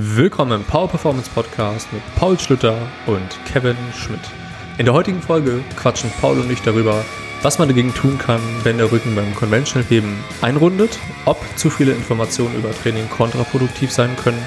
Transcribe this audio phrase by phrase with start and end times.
[0.00, 4.20] Willkommen im Power Performance Podcast mit Paul Schlüter und Kevin Schmidt.
[4.78, 7.04] In der heutigen Folge quatschen Paul und ich darüber,
[7.42, 11.90] was man dagegen tun kann, wenn der Rücken beim Conventional Heben einrundet, ob zu viele
[11.90, 14.40] Informationen über Training kontraproduktiv sein können,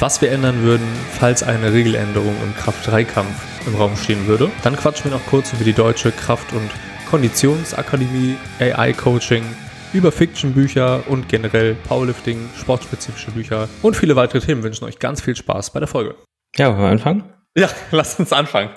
[0.00, 4.50] was wir ändern würden, falls eine Regeländerung im Kraft-3-Kampf im Raum stehen würde.
[4.64, 6.68] Dann quatschen wir noch kurz über die deutsche Kraft- und
[7.08, 9.44] Konditionsakademie, AI-Coaching,
[9.92, 15.36] über Fiction-Bücher und generell Powerlifting, sportspezifische Bücher und viele weitere Themen wünschen euch ganz viel
[15.36, 16.16] Spaß bei der Folge.
[16.56, 17.24] Ja, wollen wir anfangen?
[17.56, 18.70] Ja, lasst uns anfangen.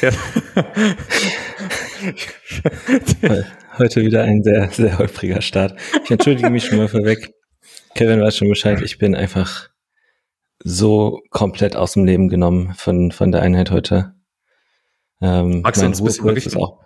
[3.78, 5.78] Heute wieder ein sehr, sehr holpriger Start.
[6.04, 7.32] Ich entschuldige mich schon mal vorweg.
[7.94, 8.80] Kevin weiß schon Bescheid.
[8.82, 9.68] Ich bin einfach
[10.58, 14.14] so komplett aus dem Leben genommen von, von der Einheit heute.
[15.20, 16.85] Ähm, Magst mein Ruhepuls ist auch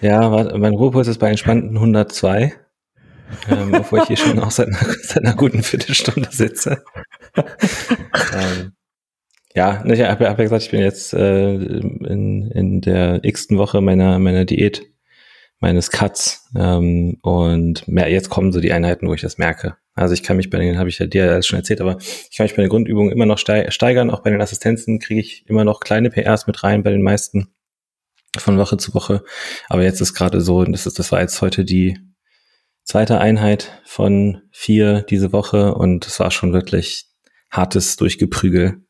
[0.00, 2.52] ja, mein Ruhepuls ist bei entspannten 102.
[3.50, 6.82] ähm, obwohl ich hier schon auch seit einer, seit einer guten Viertelstunde sitze.
[7.36, 8.72] ähm,
[9.54, 13.80] ja, ich habe hab ja gesagt, ich bin jetzt äh, in, in der x-ten Woche
[13.80, 14.86] meiner, meiner Diät,
[15.58, 16.48] meines Cuts.
[16.56, 19.76] Ähm, und mehr, jetzt kommen so die Einheiten, wo ich das merke.
[19.94, 22.36] Also ich kann mich bei den, habe ich ja dir alles schon erzählt, aber ich
[22.36, 24.10] kann mich bei den Grundübungen immer noch steigern.
[24.10, 27.48] Auch bei den Assistenzen kriege ich immer noch kleine PRs mit rein bei den meisten
[28.36, 29.22] von Woche zu Woche.
[29.68, 31.98] Aber jetzt ist gerade so, das ist, das war jetzt heute die
[32.84, 37.06] zweite Einheit von vier diese Woche und es war schon wirklich
[37.50, 38.82] hartes Durchgeprügel.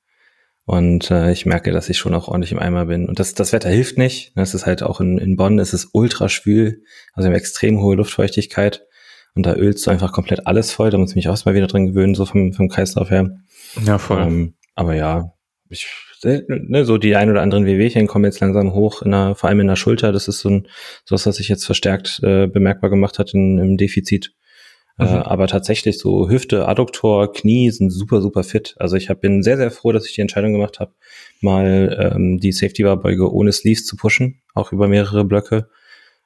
[0.64, 3.08] Und äh, ich merke, dass ich schon auch ordentlich im Eimer bin.
[3.08, 4.32] Und das, das Wetter hilft nicht.
[4.36, 6.82] Das ist halt auch in, in Bonn, es ist ultra schwül,
[7.14, 8.84] also wir haben extrem hohe Luftfeuchtigkeit.
[9.34, 10.90] Und da ölst du einfach komplett alles voll.
[10.90, 13.30] Da muss ich mich auch mal wieder drin gewöhnen, so vom, vom Kreislauf her.
[13.84, 14.20] Ja, voll.
[14.20, 15.32] Ähm, aber ja,
[15.68, 15.86] ich
[16.24, 19.60] ne, so die ein oder anderen Wehwehchen kommen jetzt langsam hoch, in der, vor allem
[19.60, 20.12] in der Schulter.
[20.12, 20.68] Das ist so ein,
[21.04, 24.32] so was, was sich jetzt verstärkt äh, bemerkbar gemacht hat in, im Defizit.
[24.98, 25.08] Äh, mhm.
[25.08, 28.74] Äh, aber tatsächlich so Hüfte, Adduktor, Knie sind super, super fit.
[28.78, 30.92] Also ich hab, bin sehr, sehr froh, dass ich die Entscheidung gemacht habe,
[31.40, 35.68] mal ähm, die Safety Bar Beuge ohne Sleeves zu pushen, auch über mehrere Blöcke.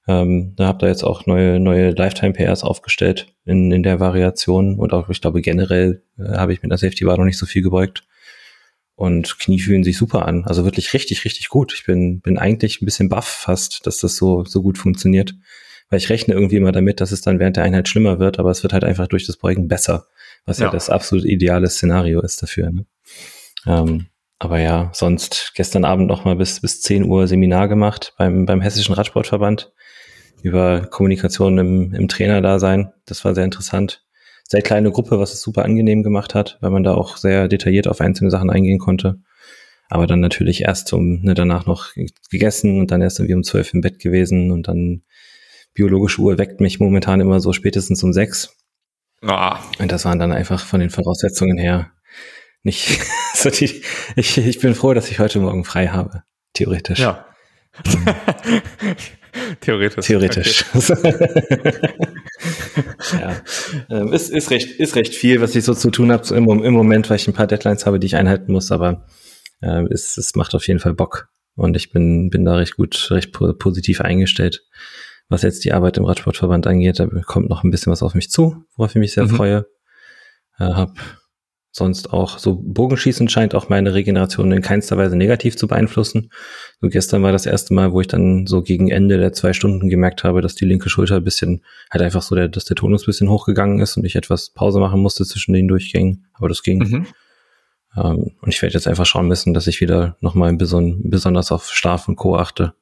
[0.09, 4.77] Ähm, da habt ihr jetzt auch neue, neue Lifetime PRs aufgestellt in, in der Variation
[4.77, 7.47] und auch, ich glaube, generell äh, habe ich mit der Safety Bar noch nicht so
[7.47, 8.03] viel gebeugt.
[8.95, 10.45] Und Knie fühlen sich super an.
[10.45, 11.73] Also wirklich richtig, richtig gut.
[11.75, 15.35] Ich bin, bin eigentlich ein bisschen baff fast, dass das so, so gut funktioniert.
[15.89, 18.51] Weil ich rechne irgendwie immer damit, dass es dann während der Einheit schlimmer wird, aber
[18.51, 20.07] es wird halt einfach durch das Beugen besser.
[20.47, 22.71] Was ja, ja das absolut ideale Szenario ist dafür.
[22.71, 22.87] Ne?
[23.67, 24.07] Ähm,
[24.39, 28.61] aber ja, sonst gestern Abend noch mal bis, bis 10 Uhr Seminar gemacht beim, beim
[28.61, 29.73] Hessischen Radsportverband
[30.43, 32.93] über Kommunikation im, im Trainerdasein.
[33.07, 34.05] Das war sehr interessant
[34.53, 37.89] sehr kleine Gruppe, was es super angenehm gemacht hat, weil man da auch sehr detailliert
[37.89, 39.19] auf einzelne Sachen eingehen konnte.
[39.89, 41.89] Aber dann natürlich erst um, ne, danach noch
[42.31, 45.05] gegessen und dann erst irgendwie um zwölf im Bett gewesen und dann
[45.73, 48.55] biologische Uhr weckt mich momentan immer so spätestens um sechs.
[49.23, 49.59] Ah.
[49.79, 51.91] Und das waren dann einfach von den Voraussetzungen her
[52.63, 53.01] nicht
[53.35, 53.83] so die,
[54.17, 56.99] ich, ich bin froh, dass ich heute Morgen frei habe, theoretisch.
[56.99, 57.25] Ja.
[59.63, 60.07] Theoretisch.
[60.07, 60.65] Theoretisch.
[60.75, 61.73] Okay.
[63.13, 63.43] ja.
[63.91, 66.75] Ähm, ist, ist, recht, ist recht viel, was ich so zu tun habe im, im
[66.75, 69.07] Moment, weil ich ein paar Deadlines habe, die ich einhalten muss, aber
[69.61, 71.29] äh, es, es macht auf jeden Fall Bock.
[71.55, 74.65] Und ich bin, bin da recht gut, recht positiv eingestellt.
[75.29, 78.31] Was jetzt die Arbeit im Radsportverband angeht, da kommt noch ein bisschen was auf mich
[78.31, 79.31] zu, worauf ich mich sehr mhm.
[79.31, 79.67] freue.
[80.59, 81.22] Äh, hab
[81.73, 86.31] sonst auch so Bogenschießen scheint auch meine Regeneration in keinster Weise negativ zu beeinflussen.
[86.83, 89.89] So gestern war das erste Mal, wo ich dann so gegen Ende der zwei Stunden
[89.89, 93.03] gemerkt habe, dass die linke Schulter ein bisschen, halt einfach so, der, dass der Tonus
[93.03, 96.27] ein bisschen hochgegangen ist und ich etwas Pause machen musste zwischen den Durchgängen.
[96.35, 96.79] Aber das ging.
[96.79, 97.07] Mhm.
[97.97, 101.71] Ähm, und ich werde jetzt einfach schauen müssen, dass ich wieder nochmal beson besonders auf
[101.71, 102.37] Schlaf und Co.
[102.37, 102.75] achte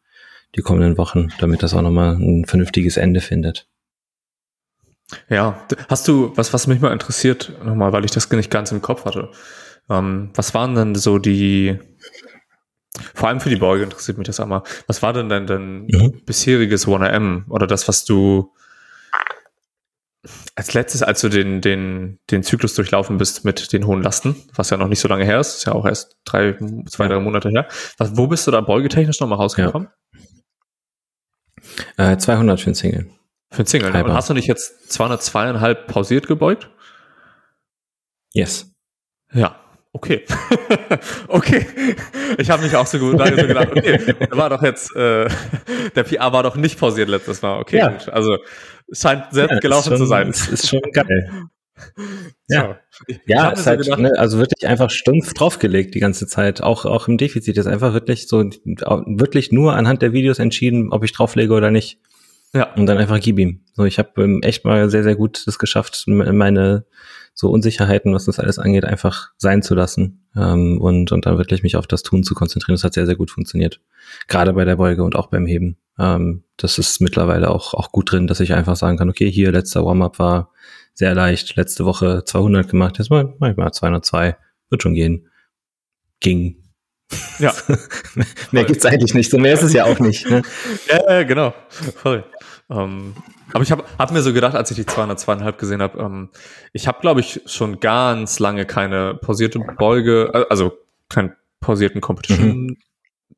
[0.56, 3.68] die kommenden Wochen, damit das auch nochmal ein vernünftiges Ende findet.
[5.28, 8.82] Ja, hast du, was, was mich mal interessiert, nochmal, weil ich das nicht ganz im
[8.82, 9.30] Kopf hatte.
[9.88, 11.78] Ähm, was waren denn so die,
[13.14, 16.22] vor allem für die Beuge interessiert mich das einmal, was war denn dein, dein mhm.
[16.24, 18.52] bisheriges 1AM oder das, was du
[20.54, 24.70] als letztes, als du den, den, den Zyklus durchlaufen bist mit den hohen Lasten, was
[24.70, 27.48] ja noch nicht so lange her ist, ist ja auch erst drei, zwei, drei Monate
[27.48, 27.66] her.
[27.96, 29.88] Was, wo bist du da beugetechnisch nochmal rausgekommen?
[31.96, 32.12] Ja.
[32.12, 33.10] Äh, 200 für den Single.
[33.50, 33.90] Für den Single.
[33.90, 34.04] Ne?
[34.04, 36.70] Und hast du nicht jetzt 202,5 pausiert gebeugt?
[38.32, 38.72] Yes.
[39.32, 39.56] Ja,
[39.92, 40.24] okay.
[41.28, 41.66] okay.
[42.38, 45.28] Ich habe mich auch so gut so gedacht, okay, der war doch jetzt, äh,
[45.96, 47.58] der PR war doch nicht pausiert letztes Mal.
[47.58, 47.96] Okay, ja.
[48.12, 48.38] Also
[48.92, 50.30] scheint sehr ja, gelaufen schon, zu sein.
[50.30, 51.48] Ist, ist schon geil.
[52.48, 53.14] Ja, so.
[53.26, 56.62] ja, ist halt, ne, also wirklich einfach stumpf draufgelegt die ganze Zeit.
[56.62, 61.02] Auch, auch im Defizit ist einfach wirklich so, wirklich nur anhand der Videos entschieden, ob
[61.04, 61.98] ich drauflege oder nicht.
[62.52, 62.72] Ja.
[62.74, 63.64] Und dann einfach gib ihm.
[63.74, 66.84] So, ich habe ähm, echt mal sehr, sehr gut das geschafft, meine
[67.32, 71.62] so Unsicherheiten, was das alles angeht, einfach sein zu lassen ähm, und, und dann wirklich
[71.62, 72.74] mich auf das Tun zu konzentrieren.
[72.74, 73.80] Das hat sehr, sehr gut funktioniert.
[74.28, 75.78] Gerade bei der Beuge und auch beim Heben.
[75.98, 79.52] Ähm, das ist mittlerweile auch, auch gut drin, dass ich einfach sagen kann, okay, hier
[79.52, 80.50] letzter Warm-up war
[80.92, 84.36] sehr leicht, letzte Woche 200 gemacht, jetzt mal, mal 202,
[84.68, 85.28] wird schon gehen.
[86.20, 86.56] Ging.
[87.38, 87.54] Ja.
[88.50, 90.28] mehr gibt's eigentlich nicht, so mehr ist es ja auch nicht.
[90.28, 90.42] Ne?
[91.08, 91.54] ja, genau.
[91.68, 92.24] Voll.
[92.70, 93.14] Ähm,
[93.52, 96.28] aber ich habe hab mir so gedacht, als ich die 202,5 gesehen habe, ähm,
[96.72, 100.72] ich habe, glaube ich, schon ganz lange keine pausierte Beuge, äh, also
[101.08, 102.76] keinen pausierten Competition, mhm.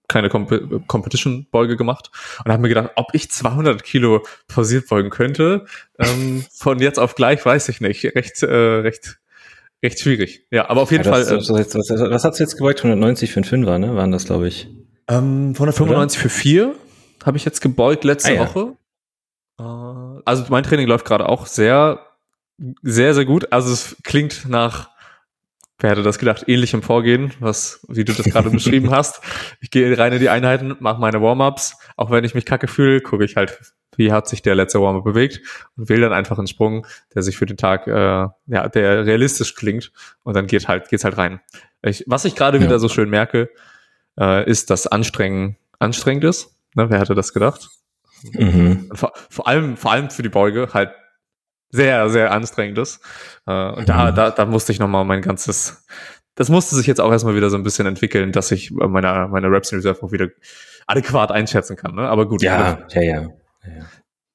[0.07, 2.11] keine Comp Competition-Beuge gemacht
[2.45, 5.65] und habe mir gedacht, ob ich 200 Kilo pausiert beugen könnte,
[5.99, 8.05] ähm, von jetzt auf gleich weiß ich nicht.
[8.05, 9.19] Recht, äh, recht,
[9.83, 10.47] recht schwierig.
[10.51, 11.23] Ja, aber auf jeden ja, Fall.
[11.23, 12.81] Was, was, was hast du jetzt gebeugt?
[12.81, 13.97] 190 für ein Fünfer, ne?
[13.97, 14.69] Waren das, glaube ich.
[15.09, 16.23] Ähm, 195 Oder?
[16.23, 16.75] für vier
[17.25, 18.41] habe ich jetzt gebeugt letzte ah, ja.
[18.41, 18.77] Woche.
[19.63, 22.07] Äh, also mein Training läuft gerade auch sehr,
[22.83, 23.53] sehr, sehr gut.
[23.53, 24.91] Also es klingt nach,
[25.79, 29.23] wer hätte das gedacht, ähnlichem Vorgehen, was, wie du das gerade beschrieben hast.
[29.61, 31.77] Ich gehe rein in die Einheiten, mache meine Warm-ups.
[31.97, 33.59] Auch wenn ich mich kacke fühle, gucke ich halt,
[33.97, 35.41] wie hat sich der letzte Warm-up bewegt
[35.77, 39.55] und wähle dann einfach einen Sprung, der sich für den Tag, äh, ja, der realistisch
[39.55, 39.93] klingt
[40.23, 41.41] und dann geht halt, geht's halt rein.
[41.83, 42.65] Ich, was ich gerade ja.
[42.65, 43.51] wieder so schön merke,
[44.19, 46.55] äh, ist, dass Anstrengen anstrengend ist.
[46.75, 47.69] Ne, wer hätte das gedacht?
[48.33, 48.91] Mhm.
[48.93, 50.91] Vor, vor, allem, vor allem für die Beuge halt
[51.71, 53.01] sehr, sehr anstrengend ist.
[53.47, 53.87] Äh, und mhm.
[53.87, 55.85] da, da, da musste ich nochmal mein ganzes,
[56.35, 59.51] das musste sich jetzt auch erstmal wieder so ein bisschen entwickeln, dass ich meine, meine
[59.51, 60.29] Reps in Reserve auch wieder
[60.87, 61.95] adäquat einschätzen kann.
[61.95, 62.09] Ne?
[62.09, 62.43] Aber gut.
[62.43, 63.31] Ja, ja, ja, ja.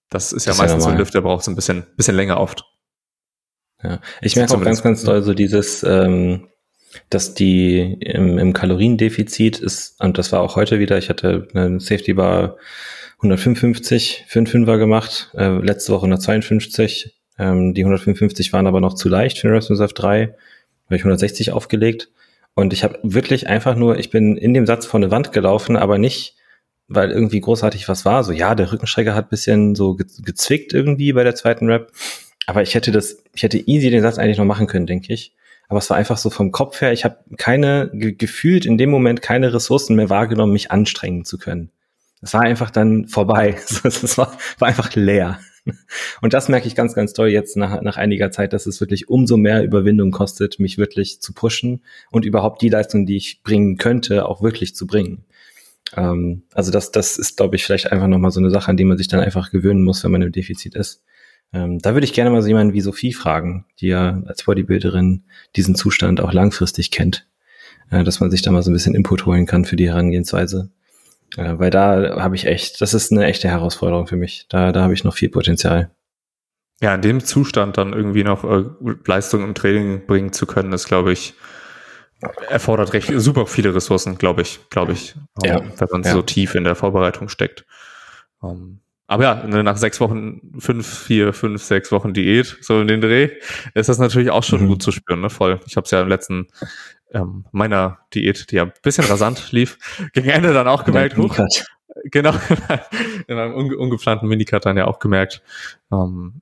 [0.09, 1.85] Das ist ja das meistens ist ja so ein Lift, der braucht so ein bisschen,
[1.95, 2.65] bisschen länger oft.
[3.83, 6.47] Ja, ich merke auch ganz, ganz doll so dieses, ähm,
[7.09, 11.79] dass die im, im Kaloriendefizit ist, und das war auch heute wieder, ich hatte eine
[11.79, 12.57] Safety Bar
[13.17, 17.15] 155 für einen Fünfer gemacht, äh, letzte Woche 152.
[17.39, 20.35] Ähm, die 155 waren aber noch zu leicht für den Rest Reserve 3,
[20.85, 22.09] habe ich 160 aufgelegt.
[22.53, 25.77] Und ich habe wirklich einfach nur, ich bin in dem Satz vor eine Wand gelaufen,
[25.77, 26.35] aber nicht,
[26.87, 28.23] weil irgendwie großartig was war.
[28.23, 31.91] So, ja, der Rückenstrecker hat bisschen so gezwickt irgendwie bei der zweiten Rap.
[32.45, 35.33] Aber ich hätte das, ich hätte easy den Satz eigentlich noch machen können, denke ich.
[35.69, 39.21] Aber es war einfach so vom Kopf her, ich habe keine, gefühlt in dem Moment
[39.21, 41.71] keine Ressourcen mehr wahrgenommen, mich anstrengen zu können.
[42.21, 43.55] Es war einfach dann vorbei.
[43.83, 45.39] Es war, war einfach leer.
[46.21, 49.09] Und das merke ich ganz, ganz toll jetzt nach, nach einiger Zeit, dass es wirklich
[49.09, 53.77] umso mehr Überwindung kostet, mich wirklich zu pushen und überhaupt die Leistung, die ich bringen
[53.77, 55.25] könnte, auch wirklich zu bringen.
[55.95, 58.85] Ähm, also das, das ist, glaube ich, vielleicht einfach nochmal so eine Sache, an die
[58.85, 61.03] man sich dann einfach gewöhnen muss, wenn man im Defizit ist.
[61.53, 65.23] Ähm, da würde ich gerne mal so jemanden wie Sophie fragen, die ja als Bodybuilderin
[65.55, 67.27] diesen Zustand auch langfristig kennt,
[67.89, 70.69] äh, dass man sich da mal so ein bisschen Input holen kann für die Herangehensweise.
[71.37, 74.47] Ja, weil da habe ich echt, das ist eine echte Herausforderung für mich.
[74.49, 75.91] Da, da habe ich noch viel Potenzial.
[76.81, 78.65] Ja, in dem Zustand dann irgendwie noch äh,
[79.05, 81.35] Leistung im Training bringen zu können, ist, glaube ich,
[82.49, 85.61] erfordert recht super viele Ressourcen, glaube ich, glaube ich, ja.
[85.61, 86.11] wenn man ja.
[86.11, 87.65] so tief in der Vorbereitung steckt.
[88.39, 88.79] Um, ähm,
[89.09, 92.99] aber ja, ne, nach sechs Wochen, fünf, vier, fünf, sechs Wochen Diät, so in den
[92.99, 93.29] Dreh,
[93.73, 94.67] ist das natürlich auch schon mhm.
[94.67, 95.29] gut zu spüren, ne?
[95.29, 95.61] Voll.
[95.65, 96.47] Ich habe es ja im letzten
[97.11, 99.77] ähm, meiner Diät, die ja ein bisschen rasant lief,
[100.13, 101.37] gegen Ende dann auch gemerkt, huch,
[102.05, 102.33] genau,
[103.27, 105.41] in einem unge ungeplanten Minicut dann ja auch gemerkt,
[105.91, 106.41] ähm,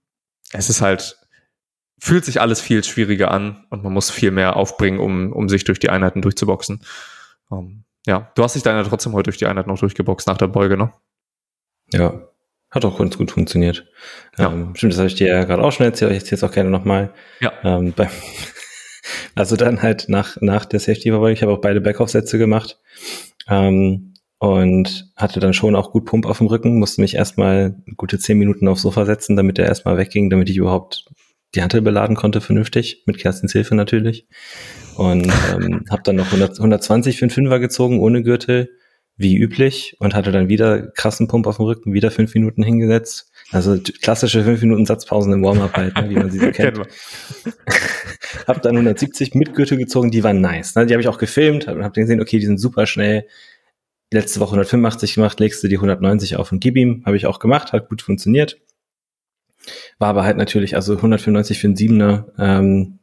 [0.51, 1.17] es ist halt,
[1.99, 5.63] fühlt sich alles viel schwieriger an und man muss viel mehr aufbringen, um, um sich
[5.63, 6.81] durch die Einheiten durchzuboxen.
[7.51, 10.37] Ähm, ja, du hast dich dann ja trotzdem heute durch die Einheit noch durchgeboxt nach
[10.37, 10.91] der Beuge, ne?
[11.91, 12.27] Ja,
[12.71, 13.87] hat auch ganz gut funktioniert.
[14.37, 14.51] Ja.
[14.51, 16.51] Ähm, stimmt, das habe ich dir ja gerade auch schon erzählt, ich erzähle es auch
[16.51, 17.13] gerne nochmal.
[17.39, 17.53] Ja.
[17.63, 18.09] Ähm, beim,
[19.35, 22.79] also dann halt nach, nach der Safety Verbeugung, ich habe auch beide Backoff-Sätze gemacht
[23.49, 28.19] ähm, und hatte dann schon auch gut Pump auf dem Rücken, musste mich erstmal gute
[28.19, 31.05] zehn Minuten aufs Sofa setzen, damit er erstmal wegging, damit ich überhaupt
[31.53, 34.27] die Hantel beladen konnte vernünftig, mit Kerstins Hilfe natürlich.
[34.95, 38.69] Und ähm, habe dann noch 100, 120 für einen Fünfer gezogen, ohne Gürtel,
[39.17, 43.31] wie üblich, und hatte dann wieder krassen Pump auf dem Rücken, wieder fünf Minuten hingesetzt
[43.51, 46.79] also klassische 5 Minuten Satzpausen im Warm-up halt, ne, wie man sie so kennt.
[48.47, 50.75] Hab dann 170 mit Gürtel gezogen, die waren nice.
[50.75, 50.85] Ne?
[50.85, 53.27] Die habe ich auch gefilmt und hab gesehen, okay, die sind super schnell.
[54.11, 57.03] Letzte Woche 185 gemacht, legst du die 190 auf und gib ihm.
[57.05, 58.57] Habe ich auch gemacht, hat gut funktioniert.
[59.97, 62.99] War aber halt natürlich, also 195 für einen Siebener ähm,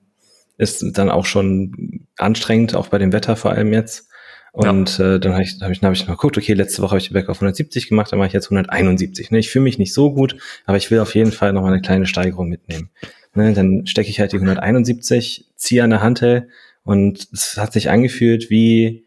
[0.58, 4.08] ist dann auch schon anstrengend, auch bei dem Wetter vor allem jetzt.
[4.52, 5.14] Und ja.
[5.14, 7.08] äh, dann habe ich, hab ich, hab ich mal geguckt, okay, letzte Woche habe ich
[7.08, 9.30] die Back auf 170 gemacht, dann mache ich jetzt 171.
[9.30, 9.38] Ne?
[9.38, 10.36] Ich fühle mich nicht so gut,
[10.66, 12.90] aber ich will auf jeden Fall noch mal eine kleine Steigerung mitnehmen.
[13.34, 13.52] Ne?
[13.52, 16.48] Dann stecke ich halt die 171, ziehe an der Hantel
[16.84, 19.06] und es hat sich angefühlt wie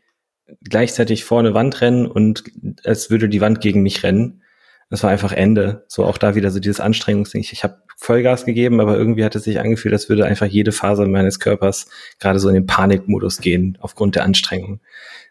[0.63, 2.43] gleichzeitig vor eine Wand rennen und
[2.83, 4.41] als würde die Wand gegen mich rennen.
[4.89, 5.85] es war einfach Ende.
[5.87, 7.41] So auch da wieder so dieses Anstrengungsding.
[7.41, 10.71] Ich, ich habe Vollgas gegeben, aber irgendwie hat es sich angefühlt, als würde einfach jede
[10.71, 11.87] Phase meines Körpers
[12.19, 14.81] gerade so in den Panikmodus gehen aufgrund der Anstrengung.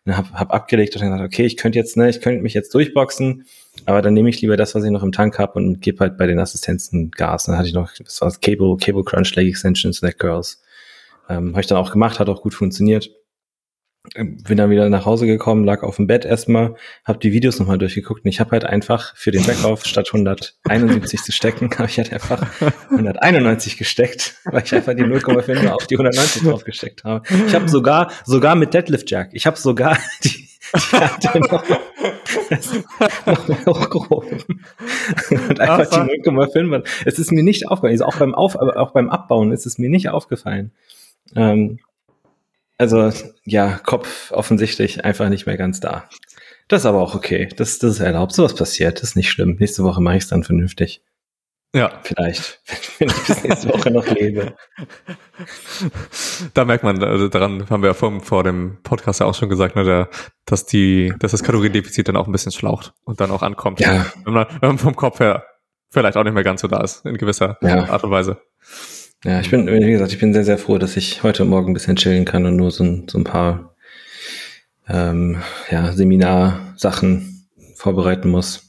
[0.05, 2.75] Und hab, hab abgelegt und gesagt, okay, ich könnte jetzt, ne, ich könnte mich jetzt
[2.75, 3.47] durchboxen,
[3.87, 6.16] aber dann nehme ich lieber das, was ich noch im Tank habe und gebe halt
[6.16, 7.45] bei den Assistenzen Gas.
[7.45, 10.62] Dann hatte ich noch, das war das Cable, Cable Crunch, Leg Extensions, Leg Curls.
[11.28, 13.11] Ähm, habe ich dann auch gemacht, hat auch gut funktioniert
[14.12, 17.78] bin dann wieder nach Hause gekommen, lag auf dem Bett erstmal, habe die Videos nochmal
[17.78, 21.97] durchgeguckt und ich habe halt einfach für den Backoff statt 171 zu stecken, habe ich
[21.97, 22.47] halt einfach
[22.90, 27.26] 191 gesteckt, weil ich einfach die 0,5 auf die 190 drauf gesteckt habe.
[27.47, 31.68] Ich habe sogar sogar mit Deadlift Jack, ich habe sogar die, die Kante noch,
[33.26, 34.44] noch mal hochgehoben
[35.49, 36.87] und einfach Ach, die 0,5.
[37.04, 39.78] Es ist mir nicht aufgefallen, also auch beim Auf, aber auch beim Abbauen ist es
[39.78, 40.73] mir nicht aufgefallen.
[41.37, 41.78] Ähm,
[42.78, 43.12] also
[43.44, 46.09] ja, Kopf offensichtlich einfach nicht mehr ganz da.
[46.68, 47.49] Das ist aber auch okay.
[47.56, 48.33] Das, das ist erlaubt.
[48.33, 48.99] So was passiert.
[48.99, 49.56] Das ist nicht schlimm.
[49.59, 51.02] Nächste Woche mache ich es dann vernünftig.
[51.75, 52.00] Ja.
[52.04, 52.61] Vielleicht,
[52.99, 54.54] wenn ich bis nächste Woche noch lebe.
[56.54, 59.49] Da merkt man, also daran haben wir ja vor, vor dem Podcast ja auch schon
[59.49, 60.09] gesagt, ne, der,
[60.47, 63.81] dass die, dass das Kaloriendefizit dann auch ein bisschen schlaucht und dann auch ankommt.
[63.81, 64.07] Ja.
[64.25, 65.45] Wenn man, wenn man vom Kopf her
[65.90, 67.88] vielleicht auch nicht mehr ganz so da ist, in gewisser ja.
[67.88, 68.40] Art und Weise.
[69.25, 71.75] Ja, ich bin, wie gesagt, ich bin sehr, sehr froh, dass ich heute Morgen ein
[71.75, 73.75] bisschen chillen kann und nur so ein, so ein paar
[74.88, 78.63] ähm, ja, Seminarsachen vorbereiten muss.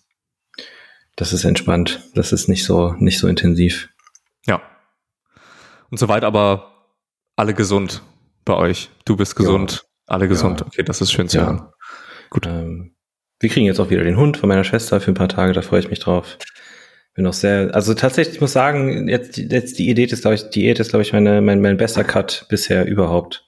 [1.15, 2.01] Das ist entspannt.
[2.13, 3.89] Das ist nicht so, nicht so intensiv.
[4.45, 4.61] Ja.
[5.89, 6.91] Und soweit aber
[7.35, 8.01] alle gesund
[8.43, 8.89] bei euch.
[9.05, 10.13] Du bist gesund, ja.
[10.13, 10.61] alle gesund.
[10.61, 10.67] Ja.
[10.67, 11.45] Okay, das ist schön zu ja.
[11.45, 11.67] hören.
[12.29, 12.45] Gut.
[12.47, 12.95] Ähm,
[13.39, 15.61] wir kriegen jetzt auch wieder den Hund von meiner Schwester für ein paar Tage, da
[15.61, 16.37] freue ich mich drauf
[17.15, 20.49] bin auch sehr, also tatsächlich, ich muss sagen, jetzt, jetzt die Idee ist, glaube ich,
[20.49, 23.45] Diät ist, glaube ich, meine, mein, mein bester Cut bisher überhaupt.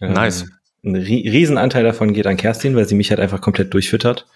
[0.00, 0.46] Ähm, nice.
[0.84, 4.26] Ein Riesenanteil davon geht an Kerstin, weil sie mich halt einfach komplett durchfüttert.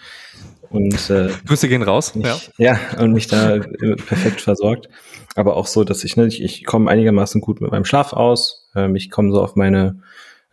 [0.71, 2.15] Und, äh, Grüße gehen raus.
[2.15, 2.79] Mich, ja.
[2.95, 4.89] ja, und mich da perfekt versorgt.
[5.35, 8.71] Aber auch so, dass ich, ne, ich, ich komme einigermaßen gut mit meinem Schlaf aus.
[8.75, 10.01] Ähm, ich komme so auf meine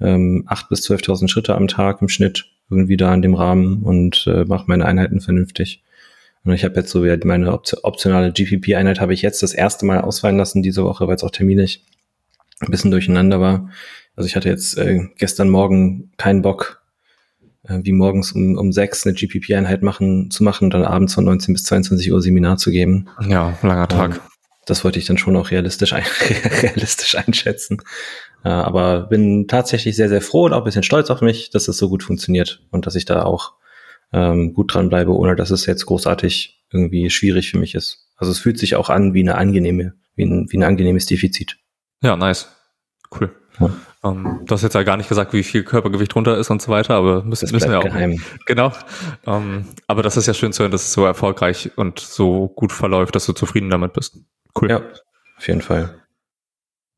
[0.02, 4.26] ähm, 8.000 bis 12.000 Schritte am Tag im Schnitt irgendwie da in dem Rahmen und
[4.28, 5.84] äh, mache meine Einheiten vernünftig.
[6.44, 10.02] Und ich habe jetzt so wieder meine optionale GPP-Einheit habe ich jetzt das erste Mal
[10.02, 11.86] ausfallen lassen diese Woche, weil es auch terminlich
[12.60, 13.70] ein bisschen durcheinander war.
[14.16, 16.83] Also ich hatte jetzt äh, gestern Morgen keinen Bock,
[17.68, 21.26] äh, wie morgens um, um sechs eine GPP-Einheit machen, zu machen und dann abends von
[21.26, 23.10] 19 bis 22 Uhr Seminar zu geben.
[23.28, 24.16] Ja, langer Tag.
[24.16, 24.22] Ähm,
[24.66, 26.04] das wollte ich dann schon auch realistisch, ein,
[26.62, 27.82] realistisch einschätzen.
[28.44, 31.68] Äh, aber bin tatsächlich sehr, sehr froh und auch ein bisschen stolz auf mich, dass
[31.68, 33.54] es so gut funktioniert und dass ich da auch
[34.14, 38.10] ähm, gut dran bleibe, ohne dass es jetzt großartig irgendwie schwierig für mich ist.
[38.16, 41.58] Also es fühlt sich auch an wie eine angenehme, wie ein, wie ein angenehmes Defizit.
[42.02, 42.48] Ja, nice.
[43.12, 43.32] Cool.
[43.60, 43.70] Ja.
[44.04, 46.72] Ähm, du hast jetzt ja gar nicht gesagt, wie viel Körpergewicht runter ist und so
[46.72, 47.84] weiter, aber müssen, müssen wir auch.
[47.84, 48.22] Geheim.
[48.46, 48.74] Genau.
[49.26, 52.74] Ähm, aber das ist ja schön zu hören, dass es so erfolgreich und so gut
[52.74, 54.18] verläuft, dass du zufrieden damit bist.
[54.60, 54.70] Cool.
[54.70, 54.82] Ja,
[55.38, 55.96] auf jeden Fall.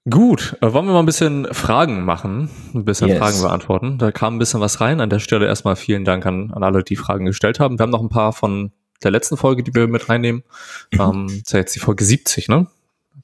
[0.08, 3.18] Gut, äh, wollen wir mal ein bisschen Fragen machen, ein bisschen yes.
[3.18, 3.98] Fragen beantworten.
[3.98, 5.02] Da kam ein bisschen was rein.
[5.02, 7.80] An der Stelle erstmal vielen Dank an, an alle, die Fragen gestellt haben.
[7.80, 8.72] Wir haben noch ein paar von
[9.04, 10.44] der letzten Folge, die wir mit reinnehmen.
[10.92, 11.00] Mhm.
[11.00, 12.68] Ähm, das ist ja jetzt die Folge 70, ne?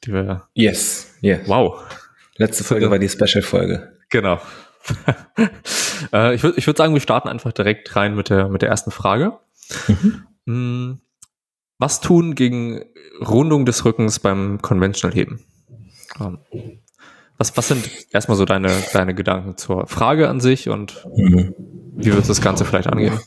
[0.03, 1.47] Die wir yes, yes.
[1.47, 1.83] Wow.
[2.41, 4.00] Letzte Folge war die Special-Folge.
[4.10, 4.41] Genau.
[6.12, 8.69] äh, ich würde ich würd sagen, wir starten einfach direkt rein mit der, mit der
[8.69, 9.38] ersten Frage.
[9.88, 10.25] Mhm.
[10.45, 11.01] Mm,
[11.77, 12.81] was tun gegen
[13.24, 15.45] Rundung des Rückens beim Conventional Heben?
[16.19, 16.39] Ähm,
[17.38, 21.53] was, was sind erstmal so deine, deine Gedanken zur Frage an sich und mhm.
[21.95, 23.19] wie wird das Ganze vielleicht angehen?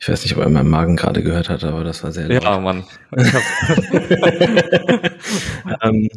[0.00, 2.44] Ich weiß nicht, ob er meinen Magen gerade gehört hat, aber das war sehr laut.
[2.44, 2.84] Ja, Mann.
[5.82, 6.08] ähm,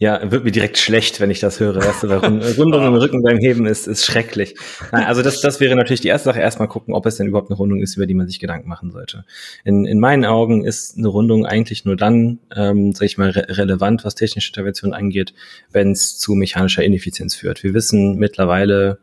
[0.00, 1.76] ja, wird mir direkt schlecht, wenn ich das höre.
[1.76, 2.06] Weißt du,
[2.58, 4.54] Rundung im Rücken beim Heben ist, ist schrecklich.
[4.92, 6.40] Nein, also das, das wäre natürlich die erste Sache.
[6.40, 8.90] Erstmal gucken, ob es denn überhaupt eine Rundung ist, über die man sich Gedanken machen
[8.90, 9.26] sollte.
[9.62, 13.44] In, in meinen Augen ist eine Rundung eigentlich nur dann, ähm, sag ich mal, re
[13.50, 15.34] relevant, was technische Intervention angeht,
[15.70, 17.62] wenn es zu mechanischer Ineffizienz führt.
[17.62, 19.00] Wir wissen mittlerweile,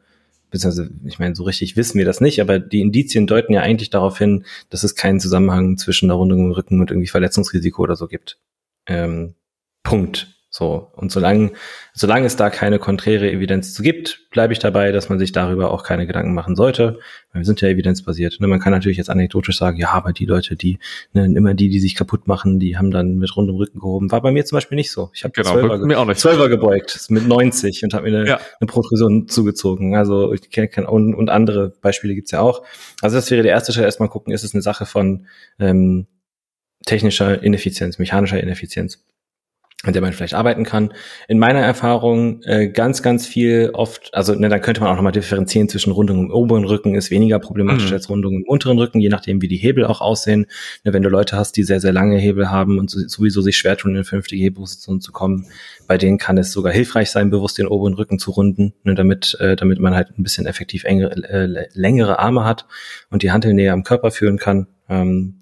[0.50, 3.92] beziehungsweise, ich meine, so richtig wissen wir das nicht, aber die Indizien deuten ja eigentlich
[3.92, 7.96] darauf hin, dass es keinen Zusammenhang zwischen einer Rundung im Rücken und irgendwie Verletzungsrisiko oder
[7.96, 8.39] so gibt.
[8.88, 9.36] Ähm,
[9.84, 10.37] Punkt.
[10.58, 10.92] So.
[10.96, 11.52] Und solange,
[11.94, 15.70] solange es da keine konträre Evidenz zu gibt, bleibe ich dabei, dass man sich darüber
[15.70, 16.98] auch keine Gedanken machen sollte.
[17.32, 18.40] Wir sind ja evidenzbasiert.
[18.40, 18.48] Ne?
[18.48, 20.80] Man kann natürlich jetzt anekdotisch sagen, ja, aber die Leute, die,
[21.14, 24.12] ne, immer die, die sich kaputt machen, die haben dann mit rundem Rücken gehoben.
[24.12, 25.12] War bei mir zum Beispiel nicht so.
[25.14, 26.20] Ich habe genau, Zwölfer, mir auch nicht.
[26.20, 28.40] Zwölfer gebeugt mit 90 und habe mir eine, ja.
[28.60, 29.96] eine Protrusion zugezogen.
[29.96, 32.64] Also ich kenne und, und andere Beispiele gibt's ja auch.
[33.04, 35.28] Also das wäre der erste Schritt, erstmal gucken, ist es eine Sache von
[35.60, 36.08] ähm,
[36.88, 39.06] technischer Ineffizienz, mechanischer Ineffizienz.
[39.84, 40.91] An der man vielleicht arbeiten kann.
[41.27, 45.12] In meiner Erfahrung äh, ganz, ganz viel oft, also ne, dann könnte man auch nochmal
[45.12, 47.93] differenzieren zwischen Rundung im oberen Rücken ist weniger problematisch mhm.
[47.93, 50.48] als Rundung im unteren Rücken, je nachdem, wie die Hebel auch aussehen.
[50.84, 53.77] Ne, wenn du Leute hast, die sehr, sehr lange Hebel haben und sowieso sich schwer
[53.77, 55.46] tun, in eine vernünftige Hebelposition zu kommen,
[55.86, 59.38] bei denen kann es sogar hilfreich sein, bewusst den oberen Rücken zu runden, ne, damit,
[59.39, 62.65] äh, damit man halt ein bisschen effektiv enge, äh, längere Arme hat
[63.12, 64.65] und die Hantel näher am Körper führen kann.
[64.89, 65.41] Ähm,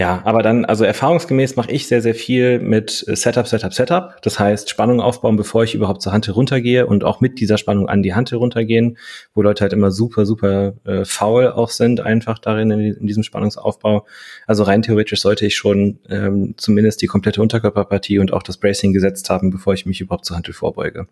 [0.00, 4.16] ja, aber dann, also erfahrungsgemäß mache ich sehr, sehr viel mit äh, Setup, Setup, Setup.
[4.22, 7.86] Das heißt, Spannung aufbauen, bevor ich überhaupt zur Hand runtergehe und auch mit dieser Spannung
[7.86, 8.96] an die Hand runtergehen,
[9.34, 13.22] wo Leute halt immer super, super äh, faul auch sind, einfach darin in, in, diesem
[13.22, 14.06] Spannungsaufbau.
[14.46, 18.94] Also rein theoretisch sollte ich schon ähm, zumindest die komplette Unterkörperpartie und auch das Bracing
[18.94, 21.08] gesetzt haben, bevor ich mich überhaupt zur Hand vorbeuge.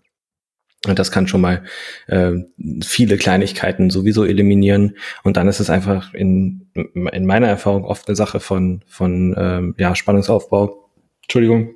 [0.86, 1.64] Und das kann schon mal
[2.06, 2.32] äh,
[2.84, 4.96] viele Kleinigkeiten sowieso eliminieren.
[5.24, 9.74] Und dann ist es einfach in, in meiner Erfahrung oft eine Sache von, von ähm,
[9.76, 10.88] ja, Spannungsaufbau.
[11.22, 11.74] Entschuldigung,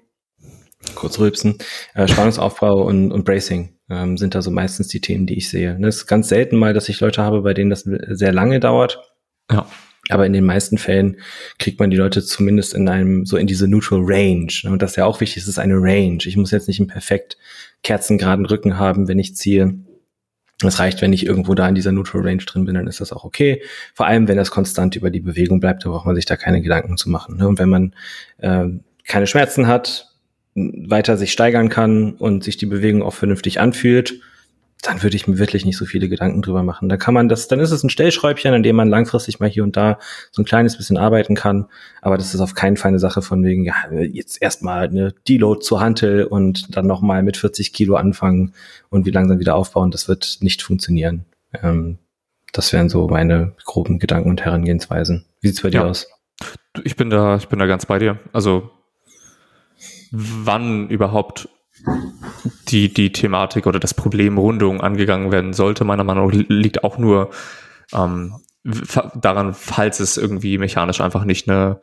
[0.95, 1.59] kurz rülpsen.
[1.95, 5.79] Äh, Spannungsaufbau und, und Bracing ähm, sind da so meistens die Themen, die ich sehe.
[5.83, 9.01] Es ist ganz selten mal, dass ich Leute habe, bei denen das sehr lange dauert.
[9.51, 9.67] Ja.
[10.09, 11.19] Aber in den meisten Fällen
[11.59, 14.53] kriegt man die Leute zumindest in einem, so in diese Neutral Range.
[14.65, 16.19] Und das ist ja auch wichtig, es ist eine Range.
[16.25, 17.37] Ich muss jetzt nicht einen perfekt
[17.83, 19.75] kerzengeraden Rücken haben, wenn ich ziehe.
[20.65, 23.13] Es reicht, wenn ich irgendwo da in dieser Neutral Range drin bin, dann ist das
[23.13, 23.63] auch okay.
[23.95, 26.63] Vor allem, wenn das konstant über die Bewegung bleibt, da braucht man sich da keine
[26.63, 27.39] Gedanken zu machen.
[27.39, 27.49] Ne?
[27.49, 27.95] Und wenn man
[28.39, 28.69] äh,
[29.07, 30.13] keine Schmerzen hat,
[30.55, 34.21] weiter sich steigern kann und sich die Bewegung auch vernünftig anfühlt,
[34.83, 36.89] dann würde ich mir wirklich nicht so viele Gedanken drüber machen.
[36.89, 39.63] Da kann man das, dann ist es ein Stellschräubchen, an dem man langfristig mal hier
[39.63, 39.99] und da
[40.33, 41.67] so ein kleines bisschen arbeiten kann.
[42.01, 45.61] Aber das ist auf keinen Fall eine Sache von wegen, ja, jetzt erstmal eine Deload
[45.61, 48.55] zur Hantel und dann nochmal mit 40 Kilo anfangen
[48.91, 49.93] und wie langsam wieder aufbauen.
[49.93, 51.27] Das wird nicht funktionieren.
[51.63, 51.99] Ähm,
[52.53, 55.25] das wären so meine groben Gedanken und Herangehensweisen.
[55.41, 56.09] Wie sieht's bei dir aus?
[56.83, 58.19] Ich bin da, ich bin da ganz bei dir.
[58.33, 58.71] Also,
[60.11, 61.49] wann überhaupt
[62.69, 66.99] die, die Thematik oder das Problem Rundung angegangen werden sollte, meiner Meinung nach, liegt auch
[66.99, 67.31] nur
[67.93, 68.35] ähm,
[69.15, 71.81] daran, falls es irgendwie mechanisch einfach nicht, ne,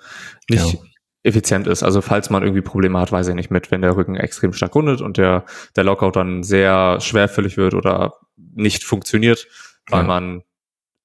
[0.49, 0.79] nicht ja.
[1.23, 1.83] effizient ist.
[1.83, 4.75] Also falls man irgendwie Probleme hat, weiß ich nicht, mit, wenn der Rücken extrem stark
[4.75, 9.47] rundet und der, der Lockout dann sehr schwerfällig wird oder nicht funktioniert,
[9.89, 10.07] weil ja.
[10.07, 10.43] man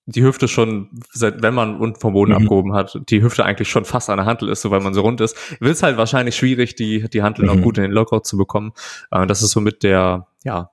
[0.07, 2.39] die Hüfte schon, seit wenn man unten vom Boden mhm.
[2.39, 5.01] abgehoben hat, die Hüfte eigentlich schon fast an der Hantel ist, so weil man so
[5.01, 7.55] rund ist, wird es halt wahrscheinlich schwierig, die, die Hantel mhm.
[7.55, 8.73] noch gut in den Lockout zu bekommen.
[9.11, 10.71] Äh, das ist somit der, ja,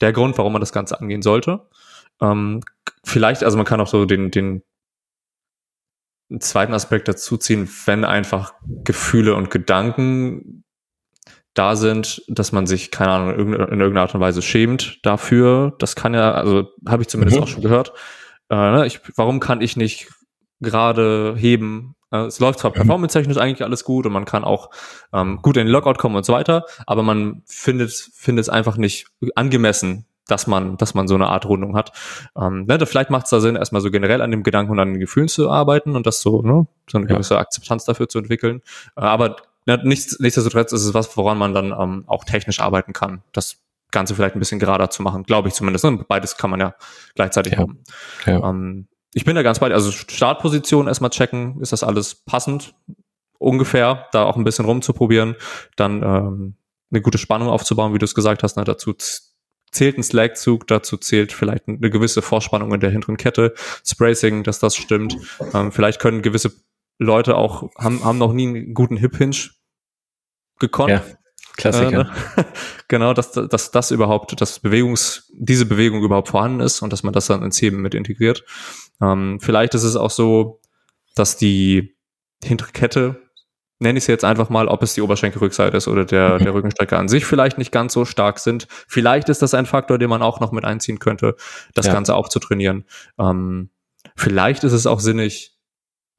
[0.00, 1.66] der Grund, warum man das Ganze angehen sollte.
[2.20, 2.60] Ähm,
[3.04, 4.62] vielleicht, also man kann auch so den, den
[6.38, 10.62] zweiten Aspekt dazu ziehen, wenn einfach Gefühle und Gedanken
[11.54, 15.74] da sind, dass man sich, keine Ahnung, in irgendeiner Art und Weise schämt dafür.
[15.80, 17.42] Das kann ja, also habe ich zumindest mhm.
[17.42, 17.92] auch schon gehört
[18.50, 20.08] äh, ne, ich, warum kann ich nicht
[20.60, 21.94] gerade heben?
[22.10, 24.70] Äh, es läuft zwar performance-technisch eigentlich alles gut und man kann auch
[25.12, 28.76] ähm, gut in den Lockout kommen und so weiter, aber man findet, findet es einfach
[28.76, 31.92] nicht angemessen, dass man, dass man so eine Art Rundung hat.
[32.36, 34.92] Ähm, ne, vielleicht macht es da Sinn, erstmal so generell an dem Gedanken und an
[34.94, 37.40] den Gefühlen zu arbeiten und das so, ne, so eine gewisse ja.
[37.40, 38.62] Akzeptanz dafür zu entwickeln.
[38.96, 39.36] Äh, aber
[39.66, 43.22] ne, nichts, nichtsdestotrotz ist es was, woran man dann ähm, auch technisch arbeiten kann.
[43.32, 43.58] Das
[43.90, 45.84] Ganze vielleicht ein bisschen gerader zu machen, glaube ich zumindest.
[45.84, 46.04] Ne?
[46.08, 46.74] Beides kann man ja
[47.14, 47.58] gleichzeitig ja.
[47.58, 47.82] haben.
[48.26, 48.48] Ja.
[48.48, 49.72] Ähm, ich bin da ganz bei.
[49.72, 52.74] Also Startposition erstmal checken, ist das alles passend?
[53.38, 55.34] Ungefähr, da auch ein bisschen rumzuprobieren,
[55.76, 56.56] dann ähm,
[56.90, 58.56] eine gute Spannung aufzubauen, wie du es gesagt hast.
[58.56, 58.64] Ne?
[58.64, 58.94] Dazu
[59.72, 63.54] zählt ein Slackzug, dazu zählt vielleicht eine gewisse Vorspannung in der hinteren Kette,
[63.86, 65.16] Spracing, dass das stimmt.
[65.54, 66.52] Ähm, vielleicht können gewisse
[66.98, 69.50] Leute auch, haben, haben noch nie einen guten Hip-Hinge
[70.58, 70.90] gekonnt.
[70.90, 71.02] Ja.
[71.56, 72.00] Klassiker.
[72.36, 72.46] Äh, ne?
[72.88, 77.12] genau, dass, dass das überhaupt, dass Bewegungs, diese Bewegung überhaupt vorhanden ist und dass man
[77.12, 78.44] das dann ins Heben mit integriert.
[79.00, 80.60] Ähm, vielleicht ist es auch so,
[81.14, 81.96] dass die
[82.42, 83.22] hintere Kette,
[83.78, 86.44] nenne ich es jetzt einfach mal, ob es die Oberschenkelrückseite ist oder der, mhm.
[86.44, 88.66] der Rückenstrecke an sich vielleicht nicht ganz so stark sind.
[88.88, 91.36] Vielleicht ist das ein Faktor, den man auch noch mit einziehen könnte,
[91.74, 91.92] das ja.
[91.92, 92.84] Ganze auch zu trainieren.
[93.18, 93.70] Ähm,
[94.16, 95.56] vielleicht ist es auch sinnig,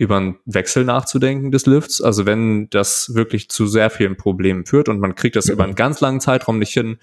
[0.02, 2.02] über einen Wechsel nachzudenken des Lifts.
[2.02, 5.54] Also wenn das wirklich zu sehr vielen Problemen führt und man kriegt das ja.
[5.54, 6.98] über einen ganz langen Zeitraum nicht hin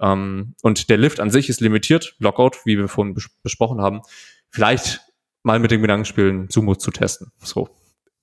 [0.00, 4.00] ähm, und der Lift an sich ist limitiert, Lockout, wie wir vorhin bes besprochen haben,
[4.48, 5.00] vielleicht
[5.44, 7.30] mal mit dem Gedanken spielen, Sumo zu testen.
[7.38, 7.68] So.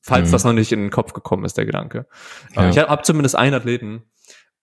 [0.02, 0.32] Falls mhm.
[0.34, 2.06] das noch nicht in den Kopf gekommen ist, der Gedanke.
[2.54, 2.66] Ja.
[2.66, 4.04] Äh, ich habe zumindest einen Athleten,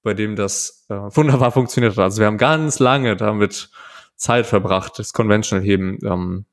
[0.03, 2.05] bei dem das äh, wunderbar funktioniert hat.
[2.05, 3.71] Also wir haben ganz lange damit
[4.17, 6.45] Zeit verbracht, das Conventional-Heben ähm,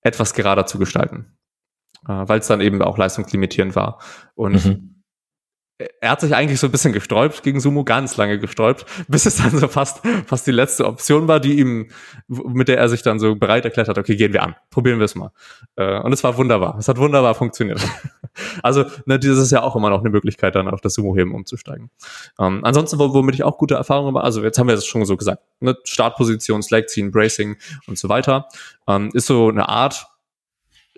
[0.00, 1.36] etwas gerader zu gestalten
[2.06, 3.98] weil es dann eben auch leistungslimitierend war.
[4.34, 5.02] Und mhm.
[6.00, 9.36] er hat sich eigentlich so ein bisschen gesträubt gegen Sumo, ganz lange gesträubt, bis es
[9.36, 11.90] dann so fast, fast die letzte Option war, die ihm,
[12.28, 15.04] mit der er sich dann so bereit erklärt hat, okay, gehen wir an, probieren wir
[15.04, 15.30] es mal.
[15.76, 16.76] Äh, und es war wunderbar.
[16.78, 17.80] Es hat wunderbar funktioniert.
[18.62, 21.90] also, ne, das ist ja auch immer noch eine Möglichkeit, dann auf das Sumo-Heben umzusteigen.
[22.38, 25.16] Ähm, ansonsten, womit ich auch gute Erfahrungen habe, also jetzt haben wir das schon so
[25.16, 28.48] gesagt, ne, Startposition, Slack ziehen, Bracing und so weiter,
[28.86, 30.06] ähm, ist so eine Art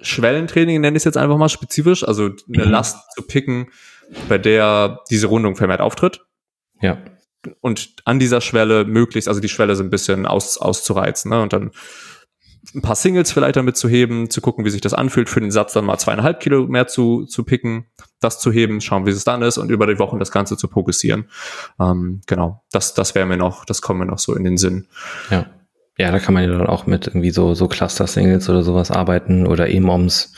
[0.00, 2.70] Schwellentraining, nenne ich es jetzt einfach mal spezifisch, also eine mhm.
[2.70, 3.68] Last zu picken,
[4.28, 6.24] bei der diese Rundung vermehrt auftritt.
[6.80, 6.98] Ja.
[7.60, 11.40] Und an dieser Schwelle möglichst, also die Schwelle so ein bisschen aus, auszureizen, ne?
[11.42, 11.70] Und dann
[12.74, 15.50] ein paar Singles vielleicht damit zu heben, zu gucken, wie sich das anfühlt, für den
[15.50, 17.86] Satz dann mal zweieinhalb Kilo mehr zu, zu picken,
[18.20, 20.68] das zu heben, schauen, wie es dann ist und über die Wochen das Ganze zu
[20.68, 21.28] progressieren.
[21.78, 24.88] Ähm, genau, das, das wäre mir noch, das kommt mir noch so in den Sinn.
[25.30, 25.46] Ja.
[25.98, 29.46] Ja, da kann man ja dann auch mit irgendwie so, so Cluster-Singles oder sowas arbeiten
[29.46, 30.34] oder E-Moms.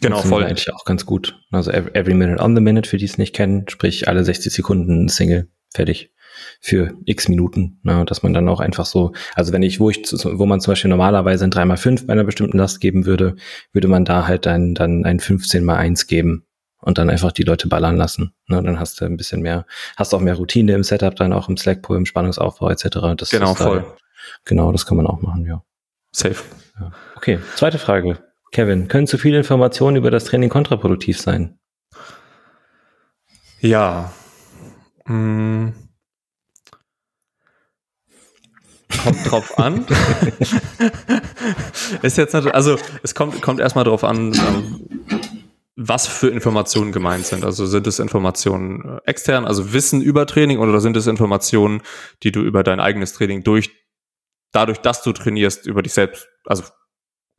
[0.00, 0.44] Genau, voll.
[0.44, 1.38] Eigentlich auch ganz gut.
[1.50, 5.08] Also every minute on the minute, für die es nicht kennen, sprich alle 60 Sekunden
[5.08, 6.10] Single, fertig
[6.60, 10.02] für x Minuten, ne, dass man dann auch einfach so, also wenn ich, wo ich,
[10.12, 13.36] wo man zum Beispiel normalerweise ein 3x5 bei einer bestimmten Last geben würde,
[13.72, 16.44] würde man da halt dann, dann ein 15 mal 1 geben
[16.80, 18.34] und dann einfach die Leute ballern lassen.
[18.48, 21.48] Ne, dann hast du ein bisschen mehr, hast auch mehr Routine im Setup, dann auch
[21.48, 22.88] im Slack-Pool, im Spannungsaufbau etc.
[23.16, 23.80] Das genau, voll.
[23.80, 23.96] Da,
[24.44, 25.62] genau, das kann man auch machen, ja.
[26.12, 26.42] Safe.
[26.78, 26.92] Ja.
[27.16, 28.18] Okay, zweite Frage.
[28.52, 31.58] Kevin, können zu viele Informationen über das Training kontraproduktiv sein?
[33.60, 34.12] Ja.
[35.06, 35.74] Hm.
[39.02, 39.84] Kommt drauf an.
[42.02, 44.86] ist jetzt natürlich, also es kommt, kommt erstmal drauf an, ähm,
[45.76, 47.44] was für Informationen gemeint sind.
[47.44, 51.82] Also sind es Informationen äh, extern, also Wissen über Training oder sind es Informationen,
[52.22, 53.70] die du über dein eigenes Training durch,
[54.54, 56.64] dadurch, dass du trainierst, über dich selbst, also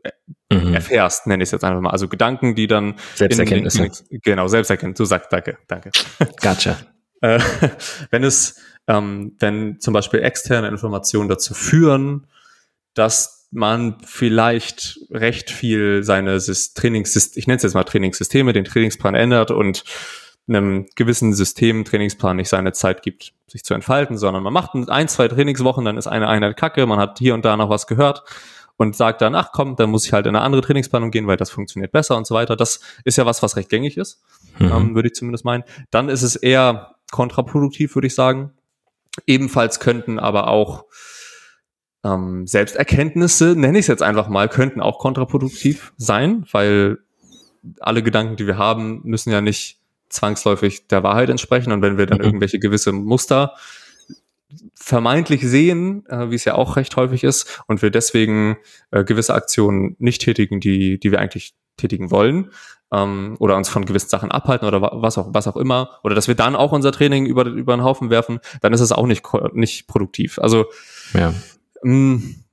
[0.03, 0.11] äh,
[0.55, 0.73] mhm.
[0.73, 1.89] erfährst, nenne ich es jetzt einfach mal.
[1.89, 3.85] Also Gedanken, die dann Selbsterkenntnisse.
[4.09, 4.97] In, genau, Selbsterkenntnis.
[4.97, 5.91] Du sagst, danke, danke.
[6.41, 6.77] Gotcha.
[7.21, 7.39] Äh,
[8.11, 12.27] wenn es, ähm, wenn zum Beispiel externe Informationen dazu führen,
[12.93, 16.39] dass man vielleicht recht viel seine
[16.75, 19.85] Trainings, ich nenne es jetzt mal Trainingssysteme, den Trainingsplan ändert und
[20.47, 25.07] einem gewissen System, Trainingsplan nicht seine Zeit gibt, sich zu entfalten, sondern man macht ein,
[25.07, 28.23] zwei Trainingswochen, dann ist eine Einheit kacke, man hat hier und da noch was gehört
[28.77, 31.37] und sagt dann, ach komm, dann muss ich halt in eine andere Trainingsplanung gehen, weil
[31.37, 32.55] das funktioniert besser und so weiter.
[32.55, 34.21] Das ist ja was, was recht gängig ist,
[34.59, 34.71] mhm.
[34.71, 35.63] ähm, würde ich zumindest meinen.
[35.91, 38.51] Dann ist es eher kontraproduktiv, würde ich sagen.
[39.25, 40.85] Ebenfalls könnten aber auch
[42.03, 46.99] ähm, Selbsterkenntnisse, nenne ich es jetzt einfach mal, könnten auch kontraproduktiv sein, weil
[47.79, 49.79] alle Gedanken, die wir haben, müssen ja nicht
[50.15, 51.71] zwangsläufig der Wahrheit entsprechen.
[51.71, 52.25] Und wenn wir dann mhm.
[52.25, 53.53] irgendwelche gewisse Muster
[54.73, 58.57] vermeintlich sehen, äh, wie es ja auch recht häufig ist, und wir deswegen
[58.91, 62.51] äh, gewisse Aktionen nicht tätigen, die, die wir eigentlich tätigen wollen,
[62.91, 66.27] ähm, oder uns von gewissen Sachen abhalten oder was auch, was auch immer, oder dass
[66.27, 69.23] wir dann auch unser Training über, über den Haufen werfen, dann ist es auch nicht,
[69.53, 70.39] nicht produktiv.
[70.39, 70.65] Also
[71.13, 71.33] ja.
[71.83, 72.44] mh, mm,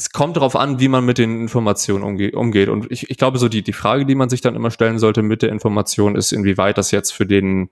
[0.00, 2.70] es kommt darauf an, wie man mit den Informationen umge umgeht.
[2.70, 5.20] Und ich, ich glaube, so die, die Frage, die man sich dann immer stellen sollte
[5.20, 7.68] mit der Information, ist, inwieweit das jetzt für den,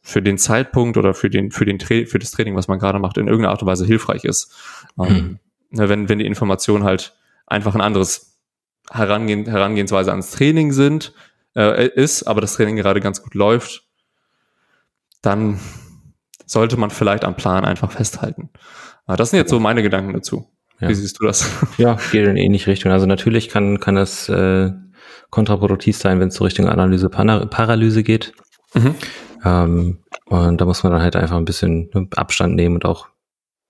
[0.00, 2.98] für den Zeitpunkt oder für den, für den Tra für das Training, was man gerade
[2.98, 4.50] macht, in irgendeiner Art und Weise hilfreich ist.
[4.96, 5.04] Hm.
[5.04, 5.38] Ähm,
[5.72, 7.14] wenn, wenn die Information halt
[7.46, 8.38] einfach ein anderes
[8.90, 11.12] Herangehen, Herangehensweise ans Training sind,
[11.54, 13.84] äh, ist, aber das Training gerade ganz gut läuft,
[15.20, 15.60] dann
[16.46, 18.48] sollte man vielleicht am Plan einfach festhalten.
[19.06, 20.50] Das sind jetzt so meine Gedanken dazu.
[20.80, 20.88] Ja.
[20.88, 21.50] Wie siehst du das?
[21.78, 22.92] Ja, geht in ähnliche Richtung.
[22.92, 24.72] Also natürlich kann, kann das äh,
[25.30, 28.32] kontraproduktiv sein, wenn es so Richtung Analyse, Paralyse geht.
[28.74, 28.94] Mhm.
[29.44, 33.08] Ähm, und da muss man dann halt einfach ein bisschen Abstand nehmen und auch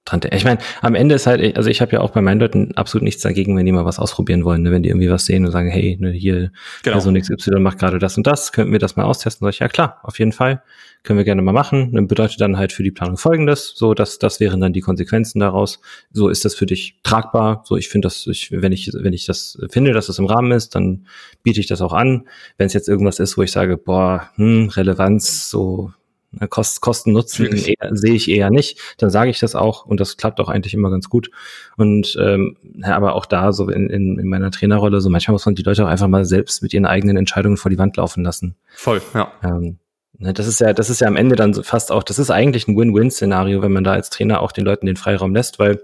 [0.06, 2.72] dran Ich meine, am Ende ist halt, also ich habe ja auch bei meinen Leuten
[2.76, 4.70] absolut nichts dagegen, wenn die mal was ausprobieren wollen, ne?
[4.70, 6.94] wenn die irgendwie was sehen und sagen, hey, ne, hier genau.
[6.94, 9.44] Person XY macht gerade das und das, könnten wir das mal austesten?
[9.44, 10.62] Sag ich, ja klar, auf jeden Fall,
[11.06, 11.92] können wir gerne mal machen.
[11.92, 15.40] Dann bedeutet dann halt für die Planung folgendes, so dass das wären dann die Konsequenzen
[15.40, 15.80] daraus.
[16.12, 17.62] So ist das für dich tragbar.
[17.64, 20.52] So, ich finde das, ich, wenn ich wenn ich das finde, dass das im Rahmen
[20.52, 21.06] ist, dann
[21.42, 22.28] biete ich das auch an.
[22.58, 25.92] Wenn es jetzt irgendwas ist, wo ich sage, boah, hm, Relevanz, so
[26.32, 28.78] Ne, Kost, Kosten Nutzen sehe ich eher nicht.
[28.98, 31.30] Dann sage ich das auch und das klappt auch eigentlich immer ganz gut.
[31.76, 35.46] Und ähm, ja, aber auch da so in, in, in meiner Trainerrolle so manchmal muss
[35.46, 38.24] man die Leute auch einfach mal selbst mit ihren eigenen Entscheidungen vor die Wand laufen
[38.24, 38.56] lassen.
[38.74, 39.32] Voll, ja.
[39.42, 39.78] Ähm,
[40.18, 42.76] das ist ja, das ist ja am Ende dann fast auch, das ist eigentlich ein
[42.76, 45.80] Win-Win-Szenario, wenn man da als Trainer auch den Leuten den Freiraum lässt, weil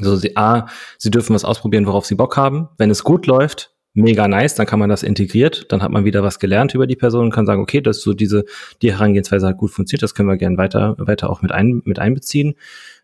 [0.00, 0.66] so sie A,
[0.98, 2.68] sie dürfen was ausprobieren, worauf sie Bock haben.
[2.78, 6.24] Wenn es gut läuft, mega nice, dann kann man das integriert, dann hat man wieder
[6.24, 8.44] was gelernt über die Person und kann sagen, okay, das ist so diese,
[8.82, 12.00] die Herangehensweise hat gut funktioniert, das können wir gerne weiter, weiter auch mit, ein, mit
[12.00, 12.54] einbeziehen.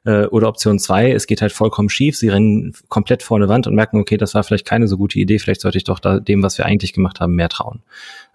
[0.05, 3.67] Äh, oder Option zwei, es geht halt vollkommen schief, sie rennen komplett vor eine Wand
[3.67, 6.21] und merken, okay, das war vielleicht keine so gute Idee, vielleicht sollte ich doch da,
[6.21, 7.83] dem, was wir eigentlich gemacht haben, mehr trauen.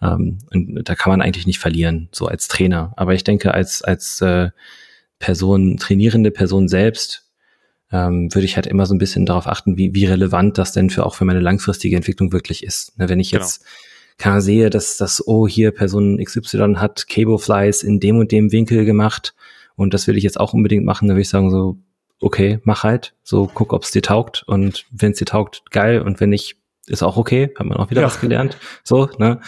[0.01, 2.93] Ähm, und da kann man eigentlich nicht verlieren, so als Trainer.
[2.97, 4.49] Aber ich denke, als, als äh,
[5.17, 7.25] Person, trainierende Person selbst,
[7.91, 10.89] ähm, würde ich halt immer so ein bisschen darauf achten, wie, wie relevant das denn
[10.89, 12.97] für auch für meine langfristige Entwicklung wirklich ist.
[12.99, 13.43] Ne, wenn ich genau.
[13.43, 13.63] jetzt
[14.17, 18.51] kann sehe, dass das, oh, hier Person XY hat Cable Flies in dem und dem
[18.51, 19.34] Winkel gemacht
[19.76, 21.78] und das will ich jetzt auch unbedingt machen, dann würde ich sagen so,
[22.20, 26.02] okay, mach halt, so guck, ob es dir taugt und wenn es dir taugt, geil
[26.02, 26.58] und wenn nicht,
[26.88, 28.08] ist auch okay, hat man auch wieder ja.
[28.08, 28.58] was gelernt.
[28.84, 29.40] So, ne?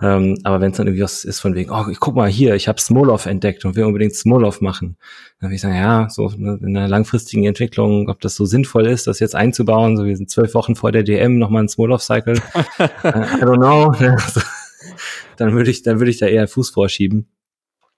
[0.00, 2.54] Ähm, aber wenn es dann irgendwie was ist von wegen, oh, ich guck mal hier,
[2.54, 4.96] ich habe Smolov entdeckt und will unbedingt Smolov machen,
[5.38, 8.86] dann würde ich sagen, ja, so ne, in einer langfristigen Entwicklung, ob das so sinnvoll
[8.86, 12.36] ist, das jetzt einzubauen, so wir sind zwölf Wochen vor der DM nochmal ein Smolov-Cycle.
[12.36, 13.92] uh, I don't know.
[15.36, 17.28] dann würde ich, dann würde ich da eher Fuß vorschieben.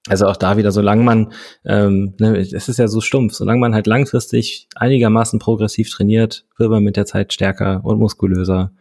[0.09, 1.33] Also auch da wieder, solange man,
[1.65, 6.71] ähm, ne, es ist ja so stumpf, solange man halt langfristig einigermaßen progressiv trainiert, wird
[6.71, 8.73] man mit der Zeit stärker und muskulöser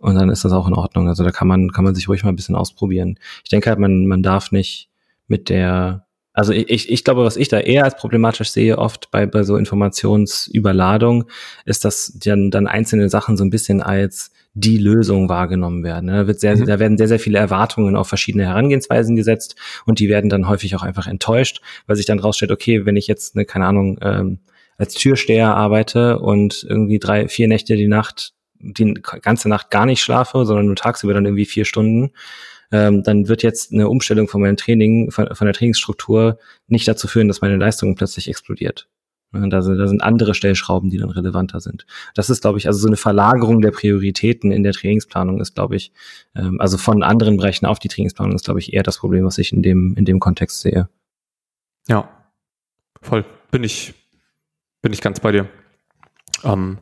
[0.00, 1.08] und dann ist das auch in Ordnung.
[1.08, 3.18] Also da kann man, kann man sich ruhig mal ein bisschen ausprobieren.
[3.42, 4.90] Ich denke halt, man, man darf nicht
[5.28, 9.24] mit der, also ich, ich glaube, was ich da eher als problematisch sehe, oft bei,
[9.24, 11.24] bei so Informationsüberladung,
[11.64, 16.06] ist, dass dann, dann einzelne Sachen so ein bisschen als die Lösung wahrgenommen werden.
[16.06, 16.66] Da, wird sehr, mhm.
[16.66, 20.74] da werden sehr, sehr viele Erwartungen auf verschiedene Herangehensweisen gesetzt und die werden dann häufig
[20.76, 24.38] auch einfach enttäuscht, weil sich dann rausstellt, okay, wenn ich jetzt, ne, keine Ahnung, ähm,
[24.78, 28.32] als Türsteher arbeite und irgendwie drei, vier Nächte die Nacht
[28.64, 32.12] die ganze Nacht gar nicht schlafe, sondern nur tagsüber dann irgendwie vier Stunden,
[32.72, 37.06] ähm, dann wird jetzt eine Umstellung von meinem Training, von, von der Trainingsstruktur nicht dazu
[37.06, 38.88] führen, dass meine Leistung plötzlich explodiert.
[39.34, 41.86] Da sind, da sind andere Stellschrauben, die dann relevanter sind.
[42.14, 45.76] Das ist, glaube ich, also so eine Verlagerung der Prioritäten in der Trainingsplanung ist, glaube
[45.76, 45.92] ich,
[46.34, 49.38] ähm, also von anderen Bereichen auf die Trainingsplanung ist, glaube ich, eher das Problem, was
[49.38, 50.88] ich in dem, in dem Kontext sehe.
[51.88, 52.08] Ja,
[53.02, 53.24] voll.
[53.50, 53.94] Bin ich,
[54.82, 55.48] bin ich ganz bei dir.
[56.44, 56.78] Ähm,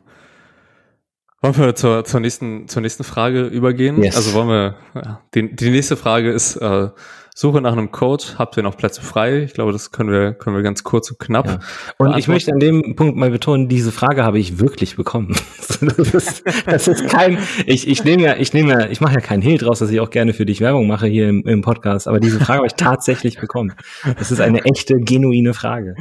[1.41, 4.01] wollen wir zur, zur, nächsten, zur nächsten Frage übergehen?
[4.01, 4.15] Yes.
[4.15, 6.89] Also wollen wir, ja, die, die nächste Frage ist, äh,
[7.35, 9.41] Suche nach einem Coach, habt ihr noch Plätze frei?
[9.43, 11.47] Ich glaube, das können wir, können wir ganz kurz und knapp.
[11.47, 11.59] Ja.
[11.97, 15.35] Und ich möchte an dem Punkt mal betonen, diese Frage habe ich wirklich bekommen.
[15.81, 19.19] das, ist, das ist kein, ich, ich nehme ja, ich nehme ja, ich mache ja
[19.19, 22.07] keinen Hehl draus, dass ich auch gerne für dich Werbung mache hier im, im Podcast,
[22.07, 23.73] aber diese Frage habe ich tatsächlich bekommen.
[24.17, 25.95] Das ist eine echte, genuine Frage.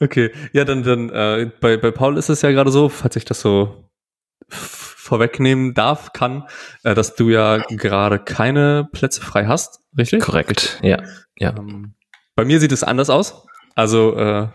[0.00, 3.26] Okay, ja, dann, dann, äh, bei, bei Paul ist es ja gerade so, falls ich
[3.26, 3.84] das so
[5.08, 6.44] vorwegnehmen darf, kann,
[6.84, 10.22] äh, dass du ja gerade keine Plätze frei hast, richtig?
[10.22, 11.02] Korrekt, ja.
[11.38, 11.54] ja.
[11.56, 11.94] Ähm,
[12.36, 13.46] bei mir sieht es anders aus.
[13.74, 14.48] Also äh,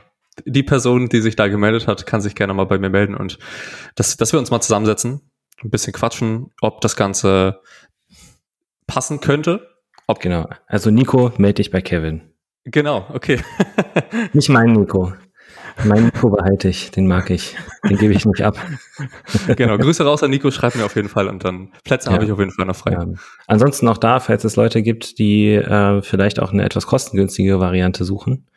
[0.46, 3.40] die Person, die sich da gemeldet hat, kann sich gerne mal bei mir melden und
[3.96, 5.22] dass, dass wir uns mal zusammensetzen,
[5.64, 7.62] ein bisschen quatschen, ob das Ganze
[8.88, 9.70] passen könnte.
[10.08, 10.48] Ob genau.
[10.68, 12.22] Also Nico, melde dich bei Kevin.
[12.66, 13.42] Genau, okay.
[14.34, 15.14] Nicht mein Nico.
[15.84, 17.56] Mein Nico behalte ich, den mag ich.
[17.90, 18.58] Den gebe ich nicht ab.
[19.56, 22.14] genau, Grüße raus an Nico, schreib mir auf jeden Fall und dann Plätze ja.
[22.14, 22.94] habe ich auf jeden Fall noch frei.
[22.94, 23.08] Ja.
[23.48, 28.06] Ansonsten auch da, falls es Leute gibt, die äh, vielleicht auch eine etwas kostengünstige Variante
[28.06, 28.48] suchen.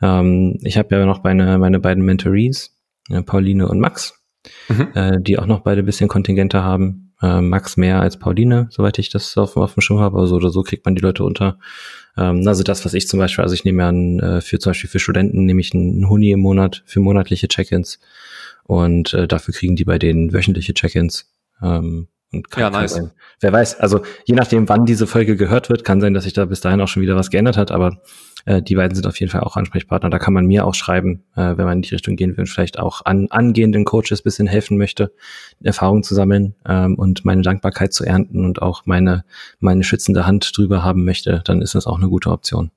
[0.00, 2.76] Ähm, ich habe ja noch meine, meine beiden Mentorees,
[3.10, 4.22] äh, Pauline und Max,
[4.68, 4.88] mhm.
[4.94, 7.01] äh, die auch noch beide bisschen Kontingente haben.
[7.22, 10.18] Äh, Max mehr als Pauline, soweit ich das auf, auf dem Schirm habe.
[10.18, 11.58] Also oder so kriegt man die Leute unter.
[12.16, 14.90] Ähm, also das, was ich zum Beispiel, also ich nehme an, äh, für zum Beispiel
[14.90, 18.00] für Studenten nehme ich einen Huni im Monat für monatliche Check-ins
[18.64, 21.30] und äh, dafür kriegen die bei denen wöchentliche Check-ins.
[21.62, 22.94] Ähm, und kann, ja, nice.
[22.94, 23.10] Sein.
[23.40, 26.44] Wer weiß, also je nachdem, wann diese Folge gehört wird, kann sein, dass sich da
[26.44, 28.00] bis dahin auch schon wieder was geändert hat, aber
[28.44, 30.10] äh, die beiden sind auf jeden Fall auch Ansprechpartner.
[30.10, 32.46] Da kann man mir auch schreiben, äh, wenn man in die Richtung gehen will und
[32.46, 35.12] vielleicht auch an angehenden Coaches bisschen helfen möchte,
[35.62, 39.24] Erfahrungen zu sammeln ähm, und meine Dankbarkeit zu ernten und auch meine,
[39.60, 42.70] meine schützende Hand drüber haben möchte, dann ist das auch eine gute Option.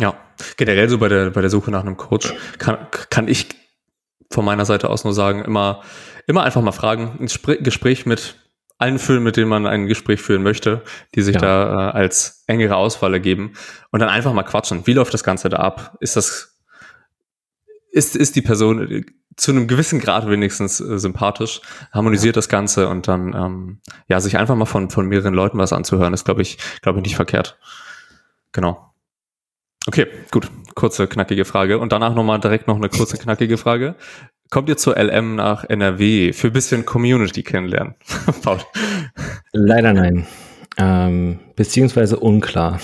[0.00, 0.14] Ja,
[0.56, 2.78] generell so bei der, bei der Suche nach einem Coach kann,
[3.10, 3.48] kann ich
[4.30, 5.82] von meiner Seite aus nur sagen, immer,
[6.26, 8.36] immer einfach mal fragen, ein Gespräch mit
[8.78, 10.82] allen führen, mit denen man ein Gespräch führen möchte,
[11.14, 11.40] die sich ja.
[11.40, 13.52] da äh, als engere Auswahl ergeben
[13.90, 14.86] und dann einfach mal quatschen.
[14.86, 15.96] Wie läuft das Ganze da ab?
[16.00, 16.58] Ist das,
[17.90, 19.04] ist, ist die Person äh,
[19.36, 21.60] zu einem gewissen Grad wenigstens äh, sympathisch,
[21.92, 22.38] harmonisiert ja.
[22.38, 26.14] das Ganze und dann, ähm, ja, sich einfach mal von, von mehreren Leuten was anzuhören,
[26.14, 27.58] ist, glaube ich, glaube ich, nicht verkehrt.
[28.52, 28.94] Genau.
[29.86, 30.50] Okay, gut.
[30.74, 31.78] Kurze, knackige Frage.
[31.78, 33.96] Und danach nochmal direkt noch eine kurze, knackige Frage.
[34.50, 37.94] Kommt ihr zur LM nach NRW für ein bisschen Community kennenlernen?
[38.42, 38.58] Paul.
[39.52, 40.26] Leider nein.
[40.76, 42.80] Ähm, beziehungsweise unklar.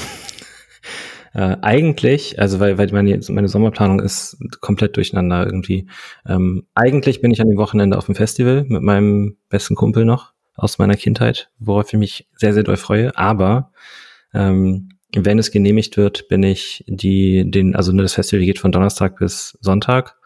[1.33, 5.87] Äh, eigentlich, also weil, weil meine, meine Sommerplanung ist komplett durcheinander irgendwie.
[6.27, 10.33] Ähm, eigentlich bin ich an dem Wochenende auf dem Festival mit meinem besten Kumpel noch
[10.57, 13.17] aus meiner Kindheit, worauf ich mich sehr, sehr doll freue.
[13.17, 13.73] Aber
[14.35, 19.19] ähm, wenn es genehmigt wird, bin ich die, den, also das Festival geht von Donnerstag
[19.19, 20.17] bis Sonntag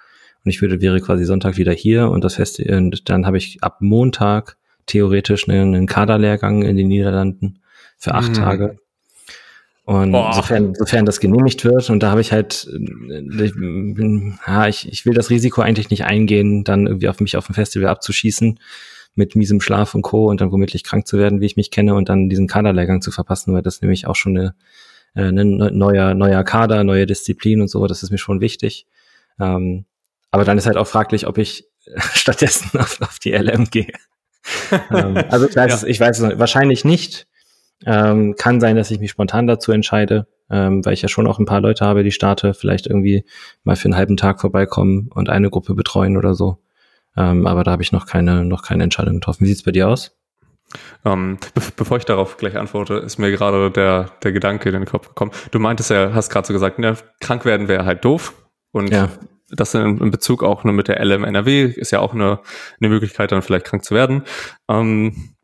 [0.44, 3.62] und ich würde, wäre quasi Sonntag wieder hier und das Festival, und dann habe ich
[3.62, 7.61] ab Montag theoretisch einen, einen Kaderlehrgang in den Niederlanden
[7.96, 8.35] für acht mhm.
[8.35, 8.78] Tage.
[9.87, 13.52] Und sofern, sofern das genehmigt wird, und da habe ich halt, ich,
[14.46, 17.54] ja, ich, ich will das Risiko eigentlich nicht eingehen, dann irgendwie auf mich auf dem
[17.54, 18.59] Festival abzuschießen,
[19.14, 20.28] mit miesem Schlaf und Co.
[20.30, 23.11] und dann womöglich krank zu werden, wie ich mich kenne, und dann diesen Kaderlehrgang zu
[23.11, 24.54] verpassen, weil das nämlich auch schon eine,
[25.14, 28.87] äh, ein ne, neuer, neuer Kader, neue Disziplin und so, das ist mir schon wichtig.
[29.38, 29.85] Ähm,
[30.35, 31.68] aber dann ist halt auch fraglich, ob ich
[32.12, 33.92] stattdessen auf, auf die LM gehe.
[34.90, 35.77] ähm, also ich weiß, ja.
[35.77, 37.29] es, ich weiß es wahrscheinlich nicht.
[37.87, 41.38] Ähm, kann sein, dass ich mich spontan dazu entscheide, ähm, weil ich ja schon auch
[41.38, 43.25] ein paar Leute habe, die starte, vielleicht irgendwie
[43.62, 46.59] mal für einen halben Tag vorbeikommen und eine Gruppe betreuen oder so.
[47.16, 49.44] Ähm, aber da habe ich noch keine, noch keine Entscheidung getroffen.
[49.44, 50.16] Wie sieht's bei dir aus?
[51.05, 54.87] Ähm, be bevor ich darauf gleich antworte, ist mir gerade der, der Gedanke in den
[54.87, 55.31] Kopf gekommen.
[55.53, 58.35] Du meintest ja, hast gerade so gesagt, ne, krank werden wäre halt doof.
[58.73, 59.11] Und ja.
[59.57, 62.40] Das in, in, Bezug auch nur mit der LM NRW ist ja auch eine,
[62.81, 64.25] eine Möglichkeit, dann vielleicht krank zu werden.
[64.69, 65.35] Ähm,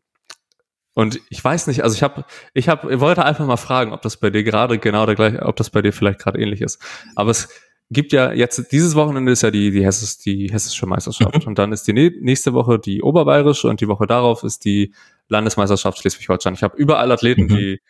[0.93, 4.01] und ich weiß nicht, also ich habe, ich habe, ich wollte einfach mal fragen, ob
[4.01, 6.81] das bei dir gerade genau der gleiche, ob das bei dir vielleicht gerade ähnlich ist.
[7.15, 7.49] Aber es
[7.91, 11.43] gibt ja jetzt, dieses Wochenende ist ja die, die, Hesses, die hessische Meisterschaft.
[11.43, 11.47] Mhm.
[11.47, 14.93] Und dann ist die nächste Woche die oberbayerische und die Woche darauf ist die
[15.27, 16.53] Landesmeisterschaft Schleswig-Holstein.
[16.53, 17.47] Ich habe überall Athleten, mhm.
[17.47, 17.81] die,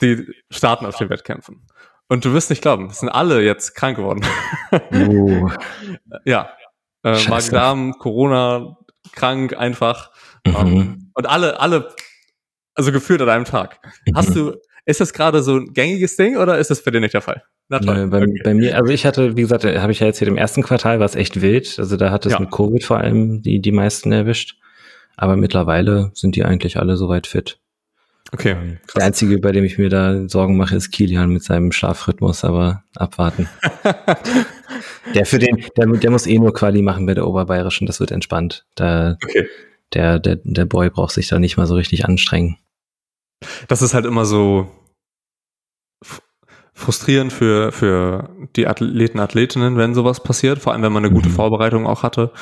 [0.00, 1.62] die starten auf den Wettkämpfen.
[2.10, 4.26] Und du wirst nicht glauben, es sind alle jetzt krank geworden.
[4.92, 5.48] Uh.
[6.24, 6.50] ja.
[7.04, 8.76] Äh, Magen-Darm, Corona,
[9.12, 10.10] krank einfach.
[10.44, 10.54] Mhm.
[10.56, 11.94] Um, ähm, und alle, alle
[12.74, 13.78] also gefühlt an einem Tag.
[14.12, 17.14] Hast du, ist das gerade so ein gängiges Ding oder ist das für dich nicht
[17.14, 17.44] der Fall?
[17.68, 18.08] Na toll.
[18.08, 18.40] bei, okay.
[18.42, 20.98] bei, mir, also ich hatte, wie gesagt, habe ich ja jetzt hier im ersten Quartal,
[20.98, 21.78] war es echt wild.
[21.78, 22.40] Also da hat es ja.
[22.40, 24.56] mit Covid vor allem die, die meisten erwischt.
[25.16, 27.60] Aber mittlerweile sind die eigentlich alle soweit fit.
[28.32, 28.52] Okay.
[28.52, 28.78] Ähm.
[28.94, 32.84] Der einzige, bei dem ich mir da Sorgen mache, ist Kilian mit seinem Schlafrhythmus, aber
[32.94, 33.48] abwarten.
[35.14, 38.10] der für den, der, der muss eh nur Quali machen bei der Oberbayerischen, das wird
[38.10, 38.66] entspannt.
[38.74, 39.46] Da, okay.
[39.94, 42.58] der, der, der Boy braucht sich da nicht mal so richtig anstrengen.
[43.68, 44.70] Das ist halt immer so
[46.80, 51.28] frustrierend für, für die Athleten, Athletinnen, wenn sowas passiert, vor allem wenn man eine gute
[51.28, 51.34] mhm.
[51.34, 52.32] Vorbereitung auch hatte.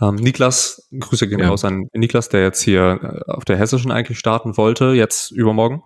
[0.00, 1.48] Ähm, Niklas, Grüße gehen ja.
[1.48, 5.82] raus an Niklas, der jetzt hier äh, auf der Hessischen eigentlich starten wollte, jetzt übermorgen.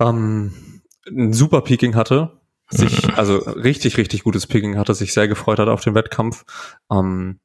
[0.00, 3.14] Ähm, ein super Peaking hatte, sich, mhm.
[3.14, 6.44] also richtig, richtig gutes Peaking hatte, sich sehr gefreut hat auf den Wettkampf.
[6.90, 7.40] Ähm,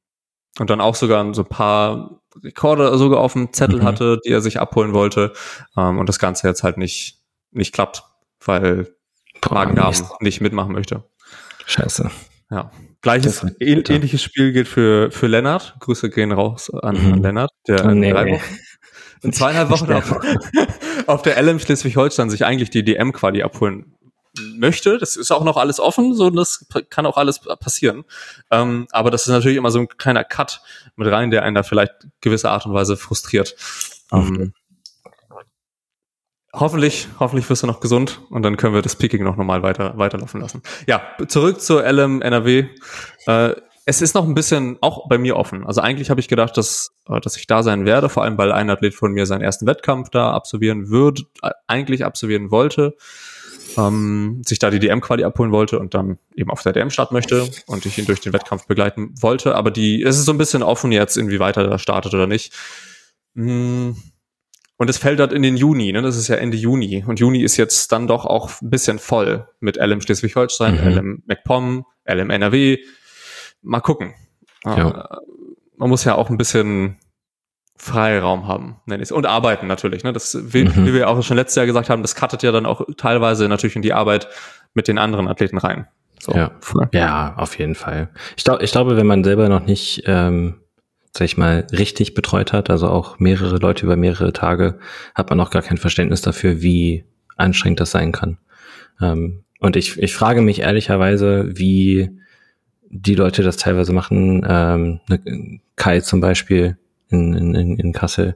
[0.59, 3.83] und dann auch sogar so ein paar Rekorde sogar auf dem Zettel mhm.
[3.83, 5.33] hatte, die er sich abholen wollte.
[5.77, 8.03] Ähm, und das Ganze jetzt halt nicht, nicht klappt,
[8.43, 8.95] weil
[9.49, 11.03] Magen-Darm nicht mitmachen möchte.
[11.65, 12.09] Scheiße.
[12.51, 12.71] Ja.
[13.01, 15.75] Gleiches, ähn, ähnliches Spiel gilt für, für Lennart.
[15.79, 17.13] Grüße gehen raus an, mhm.
[17.13, 18.57] an Lennart, der oh, in nee, drei Wochen,
[19.21, 20.15] in zweieinhalb Wochen auf,
[21.07, 23.95] auf der LM Schleswig-Holstein sich eigentlich die DM-Quali abholen
[24.57, 24.97] möchte.
[24.97, 28.03] Das ist auch noch alles offen, so das kann auch alles passieren.
[28.51, 30.61] Ähm, aber das ist natürlich immer so ein kleiner Cut
[30.95, 33.55] mit rein, der einen da vielleicht gewisse Art und Weise frustriert.
[34.11, 34.53] Ähm,
[36.53, 39.97] hoffentlich, hoffentlich wirst du noch gesund und dann können wir das Picking noch normal weiter
[39.97, 40.61] weiterlaufen lassen.
[40.87, 42.65] Ja, zurück zur LM NRW.
[43.27, 45.65] Äh, es ist noch ein bisschen auch bei mir offen.
[45.65, 48.51] Also eigentlich habe ich gedacht, dass, äh, dass ich da sein werde, vor allem weil
[48.51, 52.95] ein Athlet von mir seinen ersten Wettkampf da absolvieren würde, äh, eigentlich absolvieren wollte
[53.77, 57.49] ähm, sich da die DM-Quali abholen wollte und dann eben auf der DM starten möchte
[57.67, 59.55] und ich ihn durch den Wettkampf begleiten wollte.
[59.55, 62.53] Aber die, es ist so ein bisschen offen jetzt, inwieweit er da startet oder nicht.
[63.33, 63.91] Mm.
[64.79, 66.01] Und es fällt halt in den Juni, ne?
[66.01, 67.03] Das ist ja Ende Juni.
[67.05, 70.87] Und Juni ist jetzt dann doch auch ein bisschen voll mit LM Schleswig-Holstein, mhm.
[70.87, 72.77] LM MacPom, LM NRW.
[73.61, 74.13] Mal gucken.
[74.63, 74.89] Ja.
[74.89, 75.17] Äh,
[75.75, 76.97] man muss ja auch ein bisschen
[77.75, 79.11] Freiraum haben, nenne ich es.
[79.11, 80.05] Und arbeiten natürlich.
[80.05, 80.13] Ne?
[80.13, 80.85] Das, wie, mhm.
[80.85, 83.75] wie wir auch schon letztes Jahr gesagt haben, das cuttet ja dann auch teilweise natürlich
[83.75, 84.29] in die Arbeit
[84.73, 85.87] mit den anderen Athleten rein.
[86.21, 86.31] So.
[86.31, 86.51] Ja.
[86.93, 88.11] ja, auf jeden Fall.
[88.37, 90.61] Ich, glaub, ich glaube, wenn man selber noch nicht, ähm,
[91.11, 94.79] sag ich mal, richtig betreut hat, also auch mehrere Leute über mehrere Tage,
[95.15, 97.03] hat man noch gar kein Verständnis dafür, wie
[97.35, 98.37] anstrengend das sein kann.
[99.01, 102.09] Ähm, und ich, ich frage mich ehrlicherweise, wie
[102.89, 104.45] die Leute das teilweise machen.
[104.47, 106.77] Ähm, ne, Kai zum Beispiel,
[107.09, 108.35] in, in, in Kassel.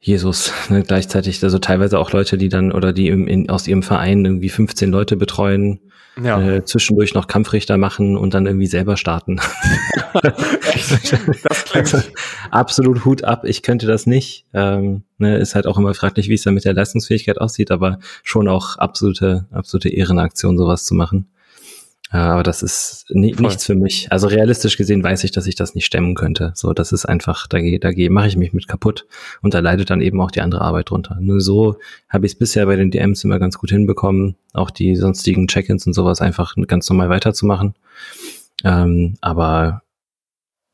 [0.00, 3.82] Jesus, ne, gleichzeitig, also teilweise auch Leute, die dann oder die im, in, aus ihrem
[3.82, 5.80] Verein irgendwie 15 Leute betreuen,
[6.22, 6.40] ja.
[6.40, 9.40] äh, zwischendurch noch Kampfrichter machen und dann irgendwie selber starten.
[10.22, 11.94] das klingt.
[11.94, 11.98] Also,
[12.50, 14.46] absolut Hut ab, ich könnte das nicht.
[14.54, 17.98] Ähm, ne, ist halt auch immer fraglich, wie es dann mit der Leistungsfähigkeit aussieht, aber
[18.22, 21.28] schon auch absolute, absolute Ehrenaktion, sowas zu machen.
[22.10, 23.46] Aber das ist ni Voll.
[23.46, 24.10] nichts für mich.
[24.12, 26.52] Also realistisch gesehen weiß ich, dass ich das nicht stemmen könnte.
[26.54, 29.06] So, das ist einfach, da, da mache ich mich mit kaputt
[29.42, 31.16] und da leidet dann eben auch die andere Arbeit drunter.
[31.20, 34.94] Nur so habe ich es bisher bei den DMs immer ganz gut hinbekommen, auch die
[34.94, 37.74] sonstigen Check-ins und sowas einfach ganz normal weiterzumachen.
[38.64, 39.82] Ähm, aber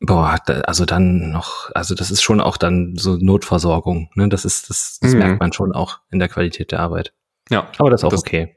[0.01, 4.11] boah, da, also dann noch, also das ist schon auch dann so Notversorgung.
[4.15, 4.29] Ne?
[4.29, 5.19] Das ist, das, das mhm.
[5.19, 7.15] merkt man schon auch in der Qualität der Arbeit.
[7.49, 7.69] Ja.
[7.79, 8.57] Aber das ist auch das, okay.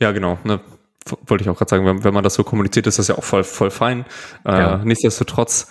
[0.00, 0.38] Ja, genau.
[0.44, 0.60] Ne?
[1.26, 3.24] Wollte ich auch gerade sagen, wenn, wenn, man das so kommuniziert, ist das ja auch
[3.24, 4.04] voll, voll fein.
[4.44, 4.76] Äh, ja.
[4.78, 5.68] Nichtsdestotrotz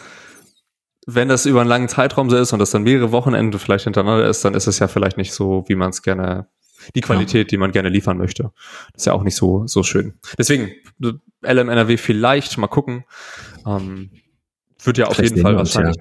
[1.06, 4.28] wenn das über einen langen Zeitraum so ist und das dann mehrere Wochenende vielleicht hintereinander
[4.28, 6.48] ist, dann ist es ja vielleicht nicht so, wie man es gerne,
[6.96, 7.50] die Qualität, ja.
[7.50, 8.52] die man gerne liefern möchte.
[8.94, 10.14] Das ist ja auch nicht so, so schön.
[10.38, 10.72] Deswegen,
[11.42, 13.06] LMNRW vielleicht mal gucken.
[13.66, 14.12] Ähm,
[14.84, 15.96] wird ja auf jeden Fall wahrscheinlich.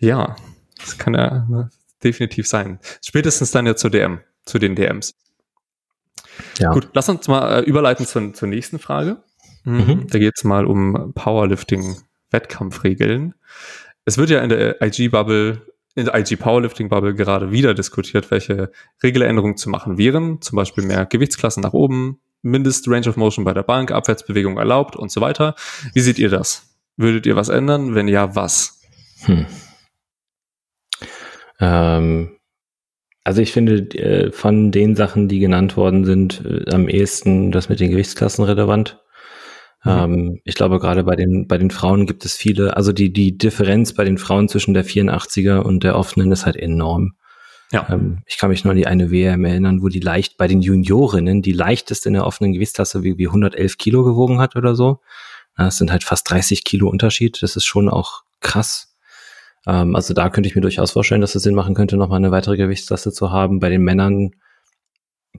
[0.00, 0.08] Ja.
[0.08, 0.36] ja,
[0.78, 1.70] das kann ja ne,
[2.02, 2.78] definitiv sein.
[3.04, 5.14] Spätestens dann ja zur DM, zu den DMs.
[6.58, 6.72] Ja.
[6.72, 9.18] Gut, lass uns mal äh, überleiten zur, zur nächsten Frage.
[9.64, 9.76] Mhm.
[9.76, 10.06] mhm.
[10.08, 13.34] Da geht es mal um Powerlifting-Wettkampfregeln.
[14.04, 15.62] Es wird ja in der IG-Bubble,
[15.94, 18.70] in der IG-Powerlifting-Bubble gerade wieder diskutiert, welche
[19.02, 20.40] Regeländerungen zu machen wären.
[20.40, 25.10] Zum Beispiel mehr Gewichtsklassen nach oben, Mindest-Range of Motion bei der Bank, Abwärtsbewegung erlaubt und
[25.10, 25.56] so weiter.
[25.92, 26.76] Wie seht ihr das?
[26.96, 27.94] Würdet ihr was ändern?
[27.94, 28.80] Wenn ja, was?
[29.24, 29.46] Hm.
[31.58, 32.35] Ähm,
[33.26, 37.68] also ich finde äh, von den Sachen, die genannt worden sind, äh, am ehesten das
[37.68, 39.00] mit den Gewichtsklassen relevant.
[39.82, 39.90] Mhm.
[39.90, 43.36] Ähm, ich glaube, gerade bei den, bei den Frauen gibt es viele, also die, die
[43.36, 47.14] Differenz bei den Frauen zwischen der 84er und der offenen ist halt enorm.
[47.72, 47.88] Ja.
[47.90, 50.62] Ähm, ich kann mich nur an die eine WM erinnern, wo die leicht bei den
[50.62, 55.00] Juniorinnen die leichteste in der offenen Gewichtsklasse wie, wie 111 Kilo gewogen hat oder so.
[55.56, 57.42] Das sind halt fast 30 Kilo Unterschied.
[57.42, 58.85] Das ist schon auch krass.
[59.66, 62.30] Ähm, also da könnte ich mir durchaus vorstellen, dass es Sinn machen könnte, nochmal eine
[62.30, 63.60] weitere Gewichtsklasse zu haben.
[63.60, 64.30] Bei den Männern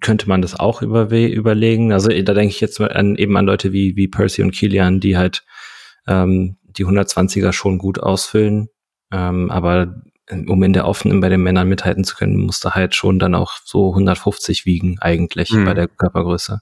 [0.01, 1.91] könnte man das auch über, überlegen.
[1.91, 5.17] Also da denke ich jetzt an, eben an Leute wie, wie Percy und Kilian, die
[5.17, 5.43] halt
[6.07, 8.69] ähm, die 120er schon gut ausfüllen.
[9.11, 9.95] Ähm, aber
[10.29, 13.53] um in der offenen bei den Männern mithalten zu können, musste halt schon dann auch
[13.63, 15.65] so 150 wiegen eigentlich mhm.
[15.65, 16.59] bei der Körpergröße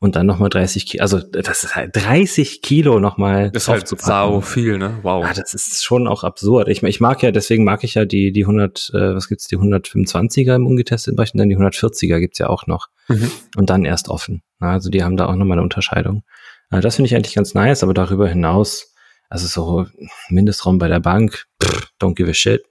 [0.00, 3.88] und dann nochmal 30 Kilo, also das ist halt 30 Kilo nochmal Das ist halt
[3.88, 4.98] sau viel, ne?
[5.02, 5.24] Wow.
[5.24, 6.68] Ja, das ist schon auch absurd.
[6.68, 9.58] Ich, ich mag ja, deswegen mag ich ja die, die 100, äh, was gibt's, die
[9.58, 12.88] 125er im ungetesteten Bereich und dann die 140er gibt's ja auch noch.
[13.08, 13.30] Mhm.
[13.56, 14.42] Und dann erst offen.
[14.60, 16.22] Also die haben da auch nochmal eine Unterscheidung.
[16.70, 18.94] Äh, das finde ich eigentlich ganz nice, aber darüber hinaus,
[19.28, 19.86] also so
[20.28, 22.62] Mindestraum bei der Bank, pff, don't give a shit.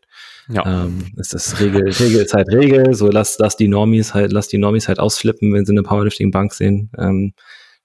[0.49, 0.85] Ja.
[0.85, 2.93] Ähm, ist Regel, Regel ist halt Regel.
[2.93, 6.53] So lass, lass die Normies halt, lass die Normies halt ausflippen, wenn sie eine Powerlifting-Bank
[6.53, 6.89] sehen.
[6.97, 7.33] Ähm,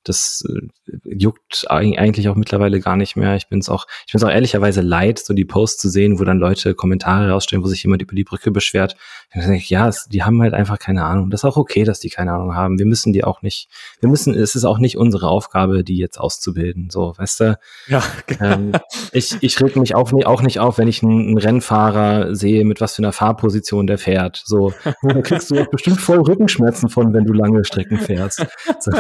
[0.05, 0.69] das äh,
[1.05, 3.37] juckt eigentlich auch mittlerweile gar nicht mehr.
[3.37, 6.19] Ich bin es auch, ich bin es auch ehrlicherweise leid, so die Posts zu sehen,
[6.19, 8.97] wo dann Leute Kommentare rausstellen, wo sich jemand über die Brücke beschwert.
[9.33, 11.31] Ich denke, ja, es, die haben halt einfach keine Ahnung.
[11.31, 12.79] Das ist auch okay, dass die keine Ahnung haben.
[12.79, 13.69] Wir müssen die auch nicht,
[14.01, 16.89] wir müssen, es ist auch nicht unsere Aufgabe, die jetzt auszubilden.
[16.91, 17.59] So, weißt du?
[17.87, 18.45] Ja, genau.
[18.45, 18.73] Ähm,
[19.13, 22.81] ich, ich reg mich auch, auch nicht auf, wenn ich einen, einen, Rennfahrer sehe, mit
[22.81, 24.43] was für einer Fahrposition der fährt.
[24.45, 24.73] So,
[25.03, 28.45] da kriegst du auch bestimmt voll Rückenschmerzen von, wenn du lange Strecken fährst.
[28.81, 28.93] So,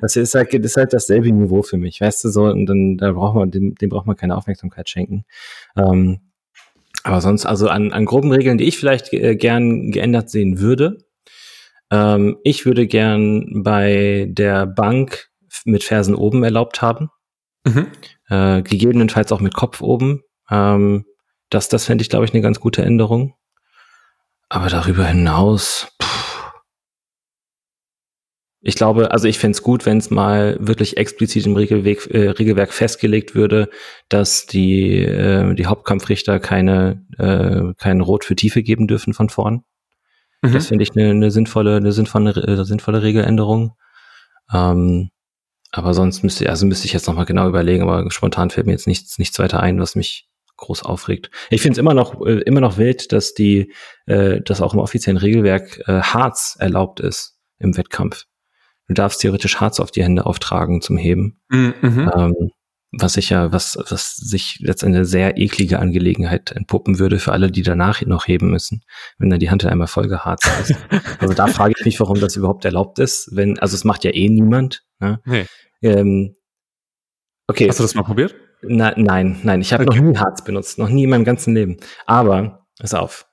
[0.00, 2.96] das ist halt halt, ist halt dasselbe Niveau für mich, weißt du, so, und dann,
[2.96, 5.24] da braucht man, dem, dem braucht man keine Aufmerksamkeit schenken.
[5.76, 6.20] Ähm,
[7.04, 10.98] aber sonst, also an, an groben Regeln, die ich vielleicht äh, gern geändert sehen würde,
[11.90, 15.28] ähm, ich würde gern bei der Bank
[15.64, 17.10] mit Fersen oben erlaubt haben.
[17.64, 17.86] Mhm.
[18.28, 20.22] Äh, gegebenenfalls auch mit Kopf oben.
[20.50, 21.04] Ähm,
[21.50, 23.34] das, das fände ich, glaube ich, eine ganz gute Änderung.
[24.48, 26.25] Aber darüber hinaus, pff,
[28.66, 32.30] ich glaube, also ich fände es gut, wenn es mal wirklich explizit im Regelweg, äh,
[32.30, 33.70] Regelwerk festgelegt würde,
[34.08, 39.62] dass die, äh, die Hauptkampfrichter keine, äh, kein Rot für Tiefe geben dürfen von vorn.
[40.42, 40.52] Mhm.
[40.52, 43.76] Das finde ich eine, eine sinnvolle, eine sinnvolle, eine sinnvolle Regeländerung.
[44.52, 45.10] Ähm,
[45.70, 48.88] aber sonst müsste, also müsste ich jetzt nochmal genau überlegen, aber spontan fällt mir jetzt
[48.88, 51.30] nichts, nichts weiter ein, was mich groß aufregt.
[51.50, 53.72] Ich finde es immer noch, äh, immer noch wild, dass die,
[54.06, 58.26] äh, dass auch im offiziellen Regelwerk äh, Harz erlaubt ist im Wettkampf.
[58.88, 61.40] Du darfst theoretisch Harz auf die Hände auftragen zum Heben.
[61.48, 61.74] Mhm.
[61.82, 62.50] Ähm,
[62.92, 67.50] was sich ja, was, was sich jetzt eine sehr eklige Angelegenheit entpuppen würde für alle,
[67.50, 68.82] die danach noch heben müssen,
[69.18, 70.74] wenn dann die Hand einmal voll geharzt ist.
[71.20, 74.12] also da frage ich mich, warum das überhaupt erlaubt ist, wenn, also es macht ja
[74.12, 74.84] eh niemand.
[75.00, 75.20] Ne?
[75.24, 75.46] Nee.
[75.82, 76.36] Ähm,
[77.48, 77.68] okay.
[77.68, 78.34] Hast du das mal probiert?
[78.62, 79.98] Na, nein, nein, ich habe okay.
[79.98, 81.76] noch nie Harz benutzt, noch nie in meinem ganzen Leben.
[82.06, 83.26] Aber, pass auf.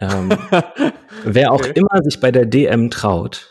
[0.00, 0.30] Ähm,
[1.24, 1.72] wer auch okay.
[1.74, 3.49] immer sich bei der DM traut,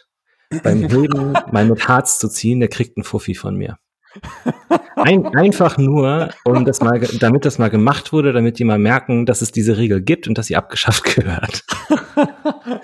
[0.64, 3.78] beim Heben mal mit Harz zu ziehen, der kriegt einen Fuffi von mir.
[4.96, 9.26] Ein, einfach nur, um das mal, damit das mal gemacht wurde, damit die mal merken,
[9.26, 11.64] dass es diese Regel gibt und dass sie abgeschafft gehört.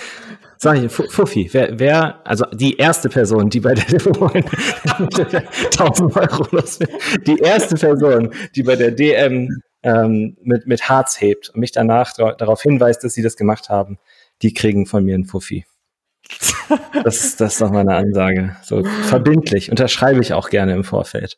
[0.57, 4.47] Sag ich, Fuffi, wer, wer, also die erste Person, die bei der 1000
[6.15, 6.79] Euro los
[7.27, 9.49] die erste Person, die bei der DM
[9.83, 13.97] ähm, mit, mit Harz hebt und mich danach darauf hinweist, dass sie das gemacht haben,
[14.41, 15.65] die kriegen von mir einen Fuffi.
[17.03, 18.55] Das, ist, das ist doch mal eine Ansage.
[18.63, 21.37] So verbindlich, unterschreibe ich auch gerne im Vorfeld.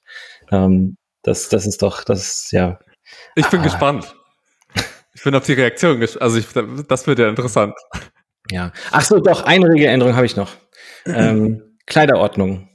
[0.51, 2.79] Ähm, das, das ist doch, das ist, ja.
[3.35, 3.63] Ich bin ah.
[3.63, 4.15] gespannt.
[5.13, 6.21] Ich bin auf die Reaktion gespannt.
[6.21, 6.47] Also ich,
[6.88, 7.73] das wird ja interessant.
[8.51, 8.71] Ja.
[8.91, 10.55] Ach so, doch, eine Regeländerung habe ich noch.
[11.05, 12.66] Ähm, Kleiderordnung.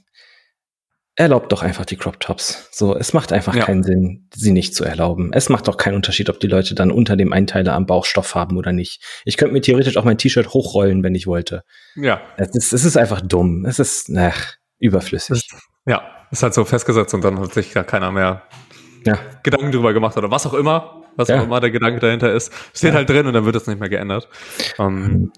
[1.15, 2.69] Erlaubt doch einfach die Crop Tops.
[2.71, 3.65] So, es macht einfach ja.
[3.65, 5.31] keinen Sinn, sie nicht zu erlauben.
[5.31, 8.33] Es macht doch keinen Unterschied, ob die Leute dann unter dem Einteiler am Bauch Stoff
[8.33, 9.03] haben oder nicht.
[9.25, 11.63] Ich könnte mir theoretisch auch mein T-Shirt hochrollen, wenn ich wollte.
[11.95, 12.21] Ja.
[12.37, 13.65] Es ist, es ist einfach dumm.
[13.65, 15.49] Es ist, ach, überflüssig.
[15.85, 16.01] Ja,
[16.31, 18.43] ist halt so festgesetzt und dann hat sich gar keiner mehr
[19.05, 19.19] ja.
[19.43, 21.39] Gedanken drüber gemacht oder was auch immer, was ja.
[21.39, 22.51] auch immer der Gedanke dahinter ist.
[22.73, 24.29] Steht halt drin und dann wird es nicht mehr geändert.
[24.79, 25.31] Ähm,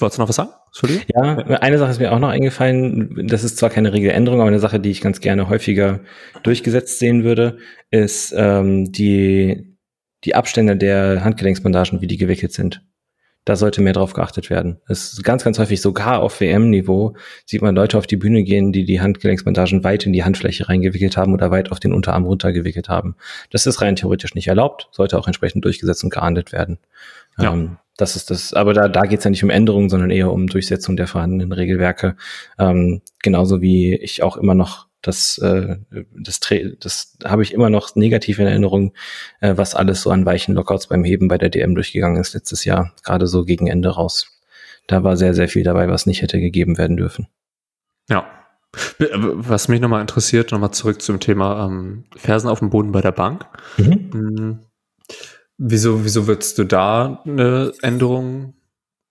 [0.00, 0.50] Wolltest du noch was sagen?
[0.66, 1.04] Entschuldigung?
[1.14, 3.26] Ja, eine Sache ist mir auch noch eingefallen.
[3.28, 6.00] Das ist zwar keine Regeländerung, aber eine Sache, die ich ganz gerne häufiger
[6.42, 7.58] durchgesetzt sehen würde,
[7.90, 9.76] ist ähm, die,
[10.24, 12.82] die Abstände der Handgelenksbandagen, wie die gewickelt sind.
[13.48, 14.78] Da sollte mehr drauf geachtet werden.
[14.88, 18.72] Es ist ganz, ganz häufig, sogar auf WM-Niveau, sieht man Leute auf die Bühne gehen,
[18.72, 22.90] die die Handgelenksbandagen weit in die Handfläche reingewickelt haben oder weit auf den Unterarm runtergewickelt
[22.90, 23.16] haben.
[23.48, 26.78] Das ist rein theoretisch nicht erlaubt, sollte auch entsprechend durchgesetzt und geahndet werden.
[27.38, 27.52] Ja.
[27.52, 30.32] Ähm, das ist das, aber da, da geht es ja nicht um Änderungen, sondern eher
[30.32, 32.16] um Durchsetzung der vorhandenen Regelwerke.
[32.56, 35.78] Ähm, genauso wie ich auch immer noch das, äh,
[36.12, 36.40] das,
[36.80, 38.92] das habe ich immer noch negativ in Erinnerung,
[39.40, 42.64] äh, was alles so an weichen Lockouts beim Heben bei der DM durchgegangen ist letztes
[42.64, 44.38] Jahr, gerade so gegen Ende raus.
[44.86, 47.28] Da war sehr, sehr viel dabei, was nicht hätte gegeben werden dürfen.
[48.08, 48.26] Ja.
[48.98, 53.12] Was mich nochmal interessiert, nochmal zurück zum Thema ähm, Fersen auf dem Boden bei der
[53.12, 53.46] Bank.
[53.78, 54.60] Mhm.
[55.58, 58.54] Wieso, wieso würdest du da eine Änderung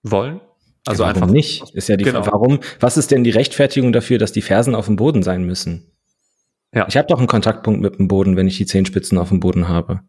[0.02, 0.40] wollen?
[0.86, 1.62] Also warum einfach nicht.
[1.74, 2.26] Ist ja die genau.
[2.26, 2.60] Warum?
[2.80, 5.92] Was ist denn die Rechtfertigung dafür, dass die Fersen auf dem Boden sein müssen?
[6.74, 6.86] Ja.
[6.88, 9.68] Ich habe doch einen Kontaktpunkt mit dem Boden, wenn ich die Zehenspitzen auf dem Boden
[9.68, 10.00] habe.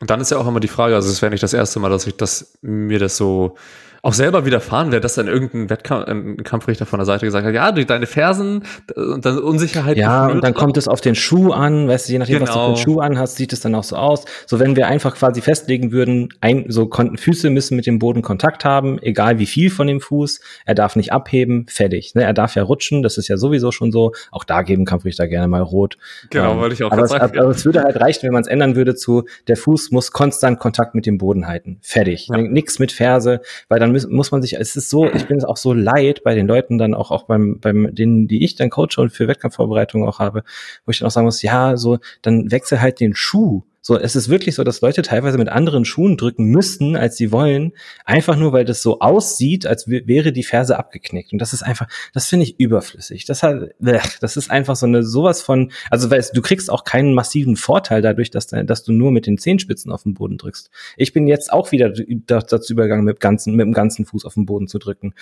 [0.00, 1.90] Und dann ist ja auch immer die Frage, also es wäre nicht das erste Mal,
[1.90, 3.56] dass ich das mir das so
[4.04, 8.06] auch selber widerfahren wäre, dass dann irgendein Wettkampfrichter von der Seite gesagt hat, ja, deine
[8.06, 8.62] Fersen
[8.94, 9.96] und dann Unsicherheit.
[9.96, 12.46] Ja, und dann kommt es auf den Schuh an, weißt du, je nachdem, genau.
[12.46, 12.84] was du für einen genau.
[12.84, 14.26] Schuh anhast, sieht es dann auch so aus.
[14.44, 18.20] So, wenn wir einfach quasi festlegen würden, ein, so konnten Füße müssen mit dem Boden
[18.20, 22.14] Kontakt haben, egal wie viel von dem Fuß, er darf nicht abheben, fertig.
[22.14, 22.24] Ne?
[22.24, 24.12] Er darf ja rutschen, das ist ja sowieso schon so.
[24.30, 25.96] Auch da geben Kampfrichter gerne mal rot.
[26.28, 27.32] Genau, ähm, wollte ich auch aber sagen.
[27.32, 30.12] Es, aber es würde halt reichen, wenn man es ändern würde zu, der Fuß muss
[30.12, 31.78] konstant Kontakt mit dem Boden halten.
[31.80, 32.28] Fertig.
[32.28, 32.36] Ja.
[32.36, 33.40] Nix mit Ferse,
[33.70, 36.22] weil dann muss, muss man sich, es ist so, ich bin es auch so leid
[36.24, 39.28] bei den Leuten dann auch, auch beim, beim, denen, die ich dann coache und für
[39.28, 40.44] Wettkampfvorbereitungen auch habe,
[40.84, 43.62] wo ich dann auch sagen muss, ja, so, dann wechsel halt den Schuh.
[43.86, 47.30] So, es ist wirklich so, dass Leute teilweise mit anderen Schuhen drücken müssten, als sie
[47.32, 47.72] wollen,
[48.06, 51.34] einfach nur, weil das so aussieht, als wäre die Ferse abgeknickt.
[51.34, 53.26] Und das ist einfach, das finde ich überflüssig.
[53.26, 57.12] Das hat, das ist einfach so eine sowas von, also weil du kriegst auch keinen
[57.12, 60.70] massiven Vorteil dadurch, dass, dass du nur mit den Zehenspitzen auf den Boden drückst.
[60.96, 64.46] Ich bin jetzt auch wieder dazu übergegangen, mit, ganzen, mit dem ganzen Fuß auf den
[64.46, 65.12] Boden zu drücken.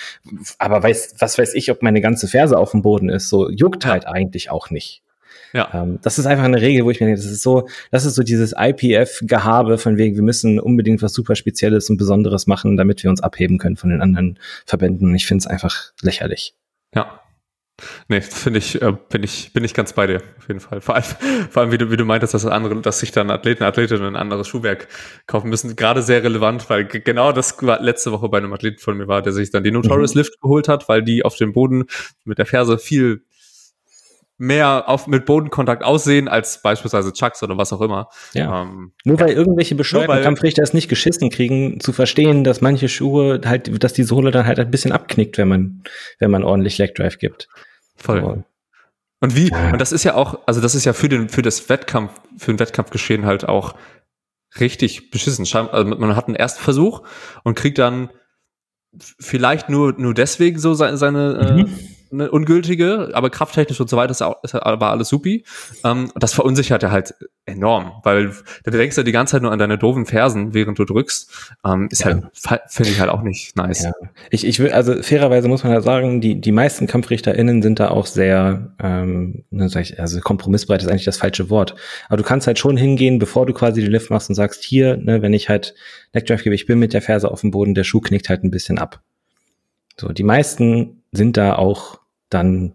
[0.58, 3.86] Aber weiß, was weiß ich, ob meine ganze Ferse auf dem Boden ist, so juckt
[3.86, 5.02] halt eigentlich auch nicht.
[5.52, 5.70] Ja.
[5.72, 8.14] Ähm, das ist einfach eine Regel, wo ich mir denke, das ist so, das ist
[8.14, 13.02] so dieses IPF-Gehabe von wegen, wir müssen unbedingt was super Spezielles und Besonderes machen, damit
[13.02, 15.08] wir uns abheben können von den anderen Verbänden.
[15.08, 16.54] Und ich finde es einfach lächerlich.
[16.94, 17.20] Ja.
[18.08, 20.80] Nee, finde ich, äh, bin ich, bin ich ganz bei dir, auf jeden Fall.
[20.80, 21.04] Vor allem,
[21.50, 24.16] vor allem wie du, wie du meintest, dass andere, dass sich dann Athleten, Athletinnen ein
[24.16, 24.88] anderes Schuhwerk
[25.26, 29.08] kaufen müssen, gerade sehr relevant, weil genau das letzte Woche bei einem Athleten von mir
[29.08, 30.20] war, der sich dann die Notorious mhm.
[30.20, 31.86] Lift geholt hat, weil die auf dem Boden
[32.24, 33.24] mit der Ferse viel
[34.38, 38.08] mehr auf, mit Bodenkontakt aussehen als beispielsweise Chucks oder was auch immer.
[38.32, 38.62] Ja.
[38.62, 43.40] Ähm, nur weil irgendwelche bescheuerten Kampfrichter es nicht geschissen kriegen, zu verstehen, dass manche Schuhe
[43.44, 45.82] halt, dass die Sohle dann halt ein bisschen abknickt, wenn man,
[46.18, 47.48] wenn man ordentlich Leg Drive gibt.
[47.96, 48.20] Voll.
[48.20, 48.44] So.
[49.20, 49.70] Und wie, ja.
[49.70, 52.50] und das ist ja auch, also das ist ja für den, für das Wettkampf, für
[52.50, 53.76] ein Wettkampfgeschehen halt auch
[54.58, 55.46] richtig beschissen.
[55.54, 57.02] Also man hat einen Erstversuch
[57.44, 58.10] und kriegt dann
[59.20, 61.66] vielleicht nur, nur deswegen so seine, seine mhm.
[61.66, 61.68] äh,
[62.12, 65.44] eine ungültige, aber krafttechnisch und so weiter ist, auch, ist aber alles supi.
[65.84, 67.14] Ähm, das verunsichert ja halt
[67.46, 68.32] enorm, weil
[68.64, 71.56] du denkst ja die ganze Zeit nur an deine doofen Fersen, während du drückst.
[71.64, 72.20] Ähm, ist ja.
[72.46, 73.84] halt, finde ich halt auch nicht nice.
[73.84, 73.92] Ja.
[74.30, 77.88] Ich, ich will, also fairerweise muss man ja sagen, die, die meisten KampfrichterInnen sind da
[77.88, 81.74] auch sehr, ähm, ne, sag ich, also kompromissbereit ist eigentlich das falsche Wort.
[82.08, 84.96] Aber du kannst halt schon hingehen, bevor du quasi den Lift machst und sagst, hier,
[84.96, 85.74] ne, wenn ich halt
[86.12, 88.50] Neckdrive gebe, ich bin mit der Ferse auf dem Boden, der Schuh knickt halt ein
[88.50, 89.00] bisschen ab.
[89.98, 92.01] So, die meisten sind da auch
[92.32, 92.74] dann,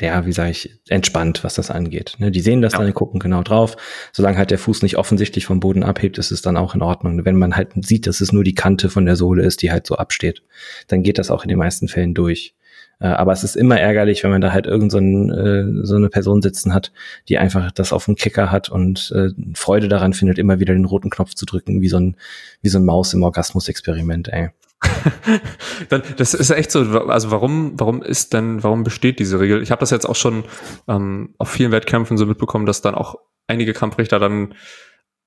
[0.00, 2.16] ja, wie sage ich, entspannt, was das angeht.
[2.18, 2.80] Ne, die sehen das ja.
[2.80, 3.76] dann, gucken genau drauf.
[4.12, 7.24] Solange halt der Fuß nicht offensichtlich vom Boden abhebt, ist es dann auch in Ordnung.
[7.24, 9.86] Wenn man halt sieht, dass es nur die Kante von der Sohle ist, die halt
[9.86, 10.42] so absteht,
[10.86, 12.54] dann geht das auch in den meisten Fällen durch.
[13.00, 15.96] Äh, aber es ist immer ärgerlich, wenn man da halt irgend so, ein, äh, so
[15.96, 16.92] eine Person sitzen hat,
[17.28, 20.84] die einfach das auf dem Kicker hat und äh, Freude daran findet, immer wieder den
[20.84, 22.16] roten Knopf zu drücken, wie so ein,
[22.62, 24.50] wie so ein Maus im Orgasmus-Experiment, ey.
[25.88, 29.62] dann, das ist echt so, also warum, warum ist denn, warum besteht diese Regel?
[29.62, 30.44] Ich habe das jetzt auch schon
[30.86, 33.16] ähm, auf vielen Wettkämpfen so mitbekommen, dass dann auch
[33.46, 34.54] einige Kampfrichter dann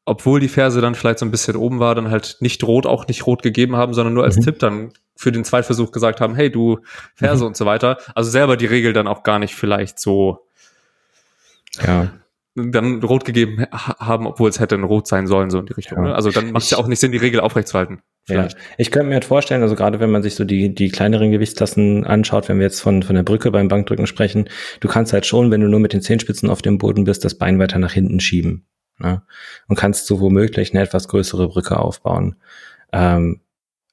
[0.05, 3.07] obwohl die Ferse dann vielleicht so ein bisschen oben war, dann halt nicht rot, auch
[3.07, 4.41] nicht rot gegeben haben, sondern nur als mhm.
[4.41, 6.79] Tipp dann für den Zweitversuch gesagt haben, hey, du
[7.15, 7.49] Ferse mhm.
[7.49, 7.97] und so weiter.
[8.15, 10.47] Also selber die Regel dann auch gar nicht vielleicht so
[11.85, 12.11] ja.
[12.55, 15.99] dann rot gegeben haben, obwohl es hätte ein rot sein sollen, so in die Richtung.
[15.99, 16.09] Ja.
[16.09, 16.15] Ne?
[16.15, 18.01] Also dann macht es ja auch nicht Sinn, die Regel aufrechtzuerhalten.
[18.23, 18.57] Vielleicht.
[18.57, 18.63] Ja.
[18.77, 22.05] Ich könnte mir halt vorstellen, also gerade wenn man sich so die, die kleineren Gewichtsklassen
[22.05, 24.47] anschaut, wenn wir jetzt von, von der Brücke beim Bankdrücken sprechen,
[24.79, 27.35] du kannst halt schon, wenn du nur mit den Zehenspitzen auf dem Boden bist, das
[27.35, 28.65] Bein weiter nach hinten schieben.
[28.99, 29.23] Ne?
[29.67, 32.35] Und kannst so womöglich eine etwas größere Brücke aufbauen.
[32.93, 33.41] Ähm,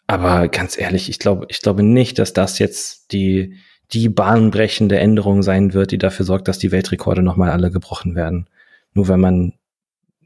[0.06, 3.56] aber ganz ehrlich, ich glaube, ich glaube nicht, dass das jetzt die,
[3.92, 8.48] die bahnbrechende Änderung sein wird, die dafür sorgt, dass die Weltrekorde nochmal alle gebrochen werden.
[8.92, 9.57] Nur wenn man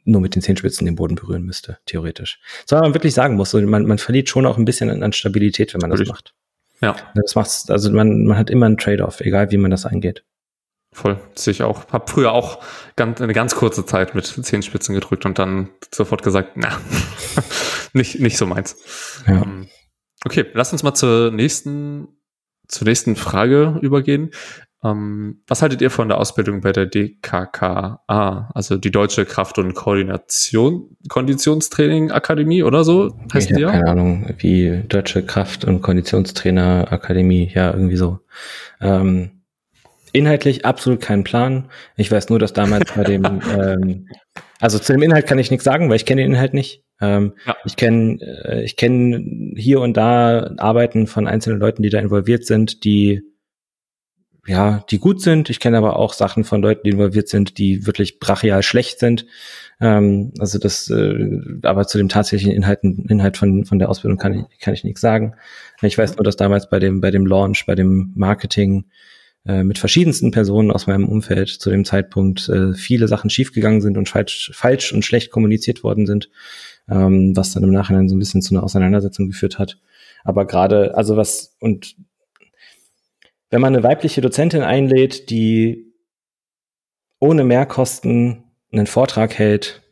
[0.05, 2.41] nur mit den Zehenspitzen den Boden berühren müsste, theoretisch.
[2.67, 5.75] So man wirklich sagen muss, man, man verliert schon auch ein bisschen an, an Stabilität,
[5.75, 6.35] wenn man das macht.
[6.81, 6.97] Ja.
[7.15, 10.25] Das macht's, also man, man hat immer einen Trade-off, egal wie man das angeht.
[10.95, 11.89] Voll, sehe ich auch.
[11.89, 12.63] Hab früher auch
[12.97, 16.79] ganz, eine ganz kurze Zeit mit Zehenspitzen gedrückt und dann sofort gesagt, na,
[17.95, 18.77] nicht, nicht so meins.
[19.27, 19.43] Ja.
[19.43, 19.69] Ähm,
[20.25, 22.09] okay, lass uns mal zur nächsten,
[22.69, 24.33] zur nächsten Frage übergehen.
[24.85, 29.75] Ähm, was haltet ihr von der Ausbildung bei der DKKA, also die Deutsche Kraft- und
[29.75, 33.63] Koordination, Konditionstraining Akademie oder so heißt ich die?
[33.63, 38.19] Keine Ahnung, wie Deutsche Kraft- und Konditionstrainer Akademie, ja, irgendwie so.
[38.81, 39.43] Ähm,
[40.13, 41.69] inhaltlich absolut keinen Plan.
[41.97, 43.25] Ich weiß nur, dass damals bei dem,
[43.57, 44.09] ähm,
[44.61, 46.83] also zu dem Inhalt kann ich nichts sagen, weil ich kenne den Inhalt nicht.
[47.01, 47.57] Ähm, ja.
[47.65, 52.45] Ich kenne äh, ich kenne hier und da Arbeiten von einzelnen Leuten, die da involviert
[52.47, 53.23] sind, die
[54.47, 55.51] ja, die gut sind.
[55.51, 59.27] Ich kenne aber auch Sachen von Leuten, die involviert sind, die wirklich brachial schlecht sind.
[59.81, 64.35] Ähm, also das, äh, aber zu dem tatsächlichen Inhalten, Inhalt von, von der Ausbildung kann
[64.35, 65.35] ich, kann ich nichts sagen.
[65.81, 68.87] Ich weiß nur, dass damals bei dem, bei dem Launch, bei dem Marketing
[69.47, 73.97] äh, mit verschiedensten Personen aus meinem Umfeld zu dem Zeitpunkt äh, viele Sachen schiefgegangen sind
[73.97, 76.31] und falsch, falsch und schlecht kommuniziert worden sind,
[76.89, 79.79] ähm, was dann im Nachhinein so ein bisschen zu einer Auseinandersetzung geführt hat.
[80.25, 81.97] Aber gerade, also was, und
[83.53, 85.93] wenn man eine weibliche Dozentin einlädt, die
[87.21, 89.83] ohne Mehrkosten einen Vortrag hält,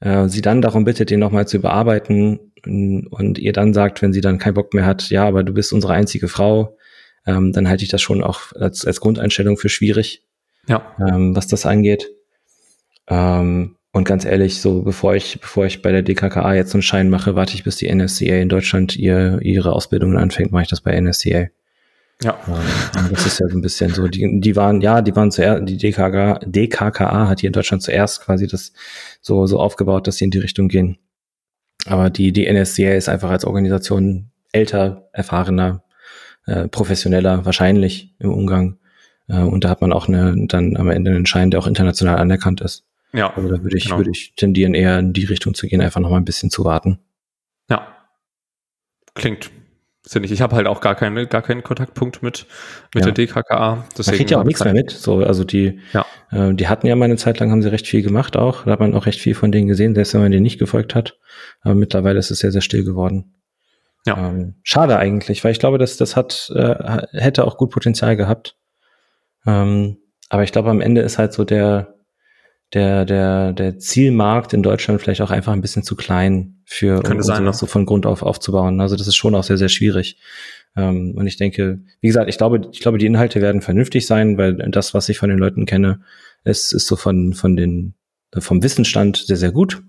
[0.00, 4.20] äh, sie dann darum bittet, den nochmal zu überarbeiten und ihr dann sagt, wenn sie
[4.20, 6.76] dann keinen Bock mehr hat, ja, aber du bist unsere einzige Frau,
[7.26, 10.22] ähm, dann halte ich das schon auch als, als Grundeinstellung für schwierig,
[10.68, 10.94] ja.
[11.00, 12.10] ähm, was das angeht.
[13.08, 17.08] Ähm, und ganz ehrlich, so bevor ich, bevor ich bei der DKKA jetzt einen Schein
[17.08, 20.82] mache, warte ich, bis die NSCA in Deutschland ihr, ihre Ausbildungen anfängt, mache ich das
[20.82, 21.46] bei NSCA.
[22.22, 22.38] Ja.
[22.48, 25.68] Ähm, das ist ja so ein bisschen so, die, die waren, ja, die waren zuerst,
[25.68, 28.72] die DKK, DKKA hat hier in Deutschland zuerst quasi das
[29.20, 30.98] so, so aufgebaut, dass sie in die Richtung gehen.
[31.86, 35.84] Aber die, die NSCA ist einfach als Organisation älter, erfahrener,
[36.46, 38.78] äh, professioneller, wahrscheinlich im Umgang.
[39.28, 42.16] Äh, und da hat man auch eine, dann am Ende einen Schein, der auch international
[42.16, 42.84] anerkannt ist.
[43.12, 43.34] Ja.
[43.34, 43.98] Also da würde ich, genau.
[43.98, 46.64] würde ich tendieren, eher in die Richtung zu gehen, einfach noch mal ein bisschen zu
[46.64, 46.98] warten.
[47.68, 47.86] Ja.
[49.14, 49.50] Klingt
[50.06, 50.32] finde ich.
[50.32, 52.46] Ich habe halt auch gar keine, gar keinen Kontaktpunkt mit,
[52.94, 53.10] mit ja.
[53.10, 53.84] der DKKA.
[53.96, 54.90] Deswegen man kriegt ja auch nichts mehr mit.
[54.90, 56.06] So, also die, ja.
[56.30, 58.64] äh, die hatten ja mal eine Zeit lang, haben sie recht viel gemacht auch.
[58.64, 60.94] Da hat man auch recht viel von denen gesehen, selbst wenn man denen nicht gefolgt
[60.94, 61.18] hat.
[61.62, 63.34] Aber mittlerweile ist es sehr, sehr still geworden.
[64.06, 64.16] Ja.
[64.16, 68.56] Ähm, schade eigentlich, weil ich glaube, dass das hat, äh, hätte auch gut Potenzial gehabt.
[69.46, 69.98] Ähm,
[70.28, 71.95] aber ich glaube, am Ende ist halt so der,
[72.74, 77.18] der, der, der Zielmarkt in Deutschland vielleicht auch einfach ein bisschen zu klein für Könnte
[77.18, 77.52] um sein, ne?
[77.52, 78.80] so von Grund auf aufzubauen.
[78.80, 80.18] Also das ist schon auch sehr, sehr schwierig.
[80.76, 84.36] Ähm, und ich denke, wie gesagt, ich glaube, ich glaube, die Inhalte werden vernünftig sein,
[84.36, 86.00] weil das, was ich von den Leuten kenne,
[86.44, 87.94] ist, ist so von, von den,
[88.36, 89.82] vom Wissensstand sehr, sehr gut.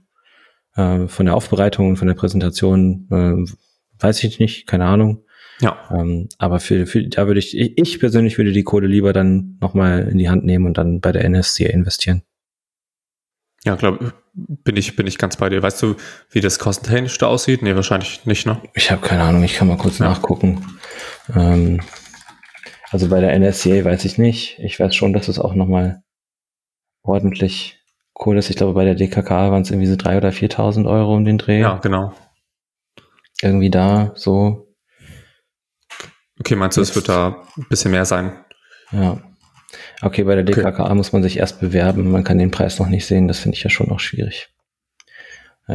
[0.76, 3.54] Äh, von der Aufbereitung und von der Präsentation äh,
[4.00, 5.24] weiß ich nicht, keine Ahnung.
[5.60, 5.78] Ja.
[5.92, 10.08] Ähm, aber für, für, da würde ich, ich persönlich würde die Kohle lieber dann nochmal
[10.08, 12.22] in die Hand nehmen und dann bei der NSC investieren.
[13.68, 15.62] Ja, glaube bin ich bin ich ganz bei dir.
[15.62, 15.96] Weißt du,
[16.32, 17.62] wie das kostentechnisch da aussieht?
[17.64, 18.62] Nee, wahrscheinlich nicht, ne?
[18.74, 20.08] Ich habe keine Ahnung, ich kann mal kurz ja.
[20.08, 20.66] nachgucken.
[21.36, 21.82] Ähm,
[22.92, 24.58] also bei der NSCA weiß ich nicht.
[24.60, 26.02] Ich weiß schon, dass es auch nochmal
[27.04, 27.84] ordentlich
[28.26, 28.50] cool ist.
[28.50, 31.38] Ich glaube, bei der DKK waren es irgendwie so 3.000 oder 4.000 Euro um den
[31.38, 31.60] Dreh.
[31.60, 32.14] Ja, genau.
[33.42, 34.74] Irgendwie da, so.
[36.40, 38.46] Okay, meinst du, es wird da ein bisschen mehr sein?
[38.92, 39.20] Ja.
[40.02, 40.96] Okay, bei der DKKA okay.
[40.96, 42.12] muss man sich erst bewerben.
[42.12, 43.28] Man kann den Preis noch nicht sehen.
[43.28, 44.50] Das finde ich ja schon noch schwierig.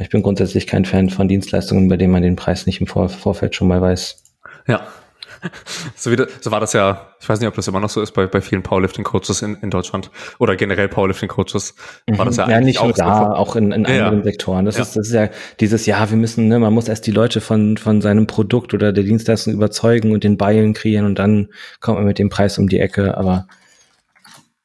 [0.00, 3.10] Ich bin grundsätzlich kein Fan von Dienstleistungen, bei denen man den Preis nicht im Vor
[3.10, 4.22] Vorfeld schon mal weiß.
[4.66, 4.86] Ja.
[5.96, 8.12] So, das, so war das ja, ich weiß nicht, ob das immer noch so ist
[8.12, 11.74] bei, bei vielen Powerlifting-Coaches in, in Deutschland oder generell Powerlifting-Coaches.
[12.06, 14.64] War das ja, ja nicht nur da, so auch in, in ja, anderen Sektoren.
[14.66, 14.82] Das, ja.
[14.82, 17.76] ist, das ist ja dieses, ja, wir müssen, ne, man muss erst die Leute von,
[17.76, 21.48] von seinem Produkt oder der Dienstleistung überzeugen und den Buy-in kreieren und dann
[21.80, 23.16] kommt man mit dem Preis um die Ecke.
[23.16, 23.48] Aber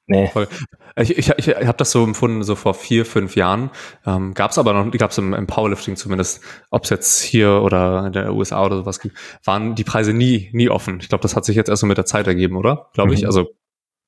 [0.07, 0.29] Nee.
[0.31, 0.47] Voll.
[0.95, 3.69] Ich, ich, ich habe das so empfunden, so vor vier, fünf Jahren.
[4.05, 6.41] Ähm, gab es aber noch, gab es im, im, Powerlifting zumindest,
[6.71, 10.49] ob es jetzt hier oder in der USA oder sowas gibt, waren die Preise nie,
[10.53, 10.99] nie offen.
[11.01, 12.89] Ich glaube, das hat sich jetzt erst so mit der Zeit ergeben, oder?
[12.93, 13.21] Glaube ich.
[13.21, 13.27] Mhm.
[13.27, 13.49] Also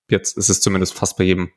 [0.10, 1.50] jetzt ist es zumindest fast bei jedem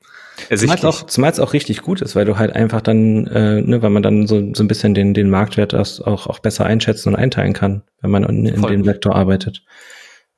[0.49, 0.81] ersichtlich.
[0.81, 3.61] Zumal es auch, zumal es auch richtig gut ist, weil du halt einfach dann, äh,
[3.61, 7.11] ne, weil man dann so, so ein bisschen den, den Marktwert auch, auch besser einschätzen
[7.11, 9.63] und einteilen kann, wenn man in, in dem Sektor arbeitet.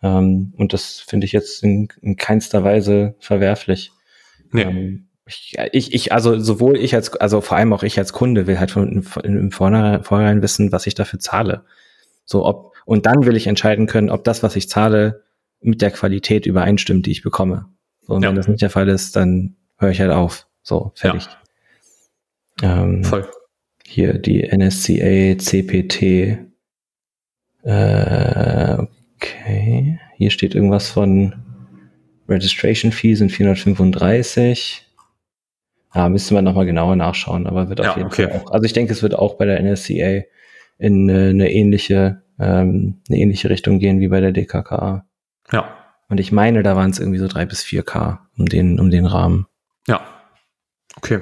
[0.03, 3.91] Ähm, und das finde ich jetzt in, in keinster Weise verwerflich.
[4.55, 4.63] Nee.
[4.63, 8.47] Ähm, ich, ich, ich, also sowohl ich als, also vor allem auch ich als Kunde
[8.47, 11.65] will halt von, von, im Vornherein wissen, was ich dafür zahle.
[12.25, 15.25] So ob, und dann will ich entscheiden können, ob das, was ich zahle,
[15.61, 17.67] mit der Qualität übereinstimmt, die ich bekomme.
[18.03, 18.29] So, und ja.
[18.29, 20.47] wenn das nicht der Fall ist, dann höre ich halt auf.
[20.63, 21.27] So, fertig.
[22.61, 22.83] Ja.
[22.83, 23.27] Ähm, Voll.
[23.87, 26.39] Hier die NSCA CPT.
[27.63, 28.77] Äh,
[29.17, 29.99] okay.
[30.17, 31.44] Hier steht irgendwas von
[32.29, 34.87] Registration Fee sind 435.
[35.95, 38.29] Ja, müsste man nochmal genauer nachschauen, aber wird auf ja, jeden okay.
[38.29, 38.51] Fall auch.
[38.51, 40.23] Also ich denke, es wird auch bei der NSCA
[40.79, 45.07] in eine, eine ähnliche, ähm, eine ähnliche Richtung gehen wie bei der DKKA.
[45.53, 45.77] Ja.
[46.09, 48.91] Und ich meine, da waren es irgendwie so drei bis vier K um den, um
[48.91, 49.47] den Rahmen.
[49.87, 50.01] Ja.
[50.97, 51.21] Okay.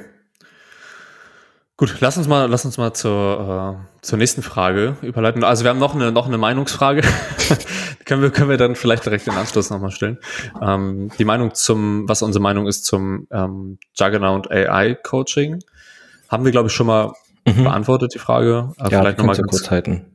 [1.79, 5.43] Gut, lass uns mal, lass uns mal zur, äh, zur nächsten Frage überleiten.
[5.43, 7.03] Also wir haben noch eine, noch eine Meinungsfrage.
[8.05, 10.18] können wir, können wir dann vielleicht direkt den Anschluss nochmal stellen.
[10.61, 15.61] Ähm, die Meinung zum, was unsere Meinung ist zum ähm, Juggernaut AI Coaching,
[16.29, 17.12] haben wir, glaube ich, schon mal
[17.47, 17.64] mhm.
[17.64, 18.73] beantwortet, die Frage.
[18.79, 20.12] Äh, ja, vielleicht nochmal kurz halten.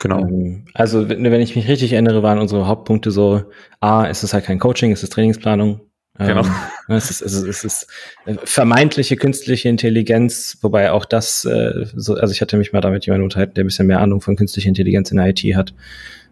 [0.00, 0.20] Genau.
[0.20, 3.44] Ähm, also, wenn ich mich richtig erinnere, waren unsere Hauptpunkte so,
[3.80, 5.80] A, ist es halt kein Coaching, es ist Trainingsplanung.
[6.18, 6.44] Genau.
[6.44, 7.86] Ähm, es, ist, es, ist, es ist
[8.24, 13.06] äh, vermeintliche künstliche Intelligenz, wobei auch das, äh, so, also ich hatte mich mal damit
[13.06, 15.74] jemanden unterhalten, der ein bisschen mehr Ahnung von künstlicher Intelligenz in der IT hat.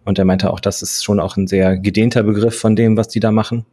[0.05, 3.09] Und er meinte auch, das ist schon auch ein sehr gedehnter Begriff von dem, was
[3.09, 3.67] die da machen.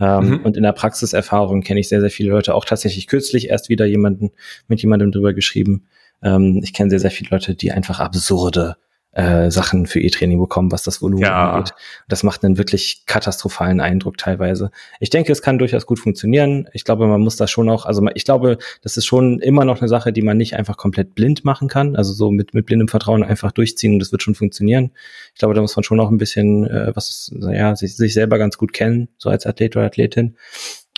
[0.00, 0.40] Ähm, mhm.
[0.40, 3.86] Und in der Praxiserfahrung kenne ich sehr, sehr viele Leute, auch tatsächlich kürzlich erst wieder
[3.86, 4.32] jemanden
[4.66, 5.86] mit jemandem drüber geschrieben.
[6.22, 8.76] Ähm, ich kenne sehr, sehr viele Leute, die einfach absurde
[9.14, 11.52] äh, Sachen für E-Training bekommen, was das Volumen ja.
[11.52, 11.74] angeht.
[12.08, 14.70] Das macht einen wirklich katastrophalen Eindruck teilweise.
[15.00, 16.68] Ich denke, es kann durchaus gut funktionieren.
[16.72, 19.80] Ich glaube, man muss da schon auch, also ich glaube, das ist schon immer noch
[19.80, 21.96] eine Sache, die man nicht einfach komplett blind machen kann.
[21.96, 24.90] Also so mit, mit blindem Vertrauen einfach durchziehen und das wird schon funktionieren.
[25.32, 28.38] Ich glaube, da muss man schon auch ein bisschen, äh, was, ja, sich, sich selber
[28.38, 30.36] ganz gut kennen, so als Athlet oder Athletin.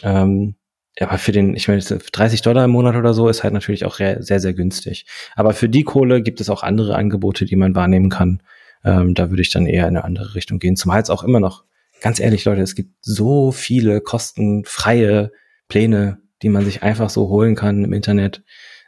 [0.03, 0.55] Ähm,
[1.01, 3.97] aber für den, ich meine, 30 Dollar im Monat oder so ist halt natürlich auch
[3.97, 5.07] sehr, sehr günstig.
[5.35, 8.43] Aber für die Kohle gibt es auch andere Angebote, die man wahrnehmen kann.
[8.85, 10.77] Ähm, da würde ich dann eher in eine andere Richtung gehen.
[10.77, 11.65] Zumal es auch immer noch,
[12.01, 15.33] ganz ehrlich, Leute, es gibt so viele kostenfreie
[15.69, 18.43] Pläne, die man sich einfach so holen kann im Internet,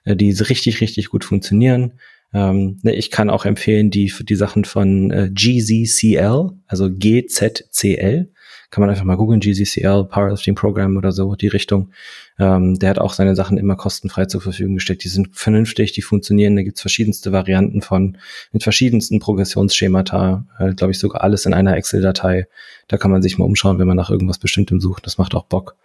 [0.04, 1.94] äh, die richtig, richtig gut funktionieren.
[2.32, 8.30] Ähm, ne, ich kann auch empfehlen, die, die Sachen von äh, GZCL, also GZCL
[8.70, 11.90] kann man einfach mal googeln, GCCL, Powerlifting Program oder so, die Richtung.
[12.38, 15.04] Ähm, der hat auch seine Sachen immer kostenfrei zur Verfügung gestellt.
[15.04, 16.56] Die sind vernünftig, die funktionieren.
[16.56, 18.18] Da gibt's verschiedenste Varianten von,
[18.52, 22.46] mit verschiedensten Progressionsschemata, äh, glaube ich sogar alles in einer Excel-Datei.
[22.88, 25.06] Da kann man sich mal umschauen, wenn man nach irgendwas Bestimmtem sucht.
[25.06, 25.76] Das macht auch Bock.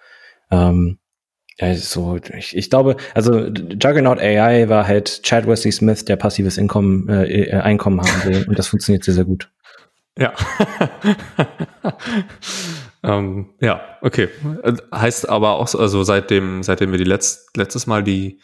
[0.51, 0.97] Ähm,
[1.59, 6.57] ja, so, ich, ich glaube, also Juggernaut AI war halt Chad Wesley Smith, der passives
[6.57, 8.45] Einkommen, äh, äh Einkommen haben will.
[8.47, 9.49] Und das funktioniert sehr, sehr gut.
[10.17, 10.33] Ja.
[13.03, 14.29] ähm, ja, okay.
[14.93, 18.39] Heißt aber auch, also seitdem, seitdem wir die letzt, letztes Mal die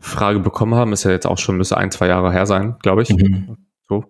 [0.00, 3.02] Frage bekommen haben, ist ja jetzt auch schon, müsste ein, zwei Jahre her sein, glaube
[3.02, 3.10] ich.
[3.10, 3.56] Mhm.
[3.88, 4.04] So.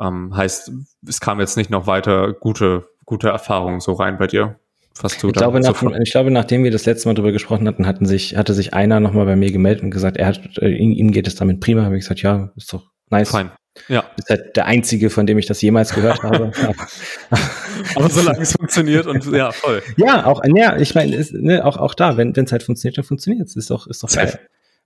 [0.00, 0.72] Ähm, heißt,
[1.06, 4.58] es kam jetzt nicht noch weiter gute, gute Erfahrungen so rein bei dir.
[5.00, 7.86] Was du ich, glaube, nach, ich glaube, nachdem wir das letzte Mal darüber gesprochen hatten,
[7.86, 10.92] hatten sich, hatte sich einer nochmal bei mir gemeldet und gesagt, er hat, äh, ihm,
[10.92, 11.82] ihm geht es damit prima.
[11.82, 13.30] Habe ich gesagt, ja, ist doch nice.
[13.30, 13.50] Fein.
[13.88, 14.04] Ja.
[14.16, 16.52] Ist halt der einzige, von dem ich das jemals gehört habe.
[17.96, 19.82] Aber solange es funktioniert und ja, voll.
[19.96, 23.48] Ja, auch, ja, ich meine, ne, auch, auch da, wenn es halt funktioniert, dann funktioniert
[23.48, 23.56] es.
[23.56, 24.38] Ist doch, ist doch geil.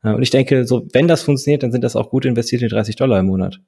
[0.03, 3.20] Und ich denke, so, wenn das funktioniert, dann sind das auch gut investierte 30 Dollar
[3.20, 3.61] im Monat.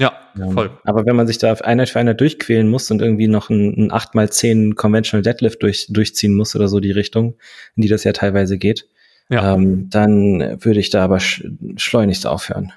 [0.00, 0.12] Ja,
[0.52, 0.70] voll.
[0.82, 3.92] Aber wenn man sich da Einheit für Einheit durchquälen muss und irgendwie noch ein, ein
[3.92, 7.36] 8x10 Conventional Deadlift durch, durchziehen muss oder so die Richtung,
[7.76, 8.88] in die das ja teilweise geht,
[9.30, 9.54] ja.
[9.54, 11.44] Ähm, dann würde ich da aber sch
[11.76, 12.72] schleunigst aufhören.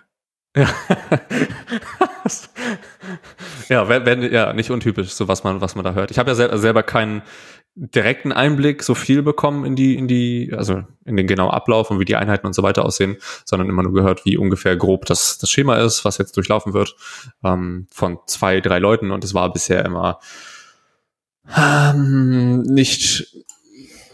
[0.57, 0.67] Ja.
[3.69, 6.09] ja, wenn, ja, nicht untypisch, so was man, was man da hört.
[6.11, 7.21] Ich habe ja sel selber keinen
[7.75, 11.99] direkten Einblick so viel bekommen in die, in die, also in den genauen Ablauf und
[11.99, 15.37] wie die Einheiten und so weiter aussehen, sondern immer nur gehört, wie ungefähr grob das,
[15.37, 16.95] das Schema ist, was jetzt durchlaufen wird,
[17.43, 20.19] ähm, von zwei, drei Leuten und es war bisher immer
[21.55, 23.27] ähm, nicht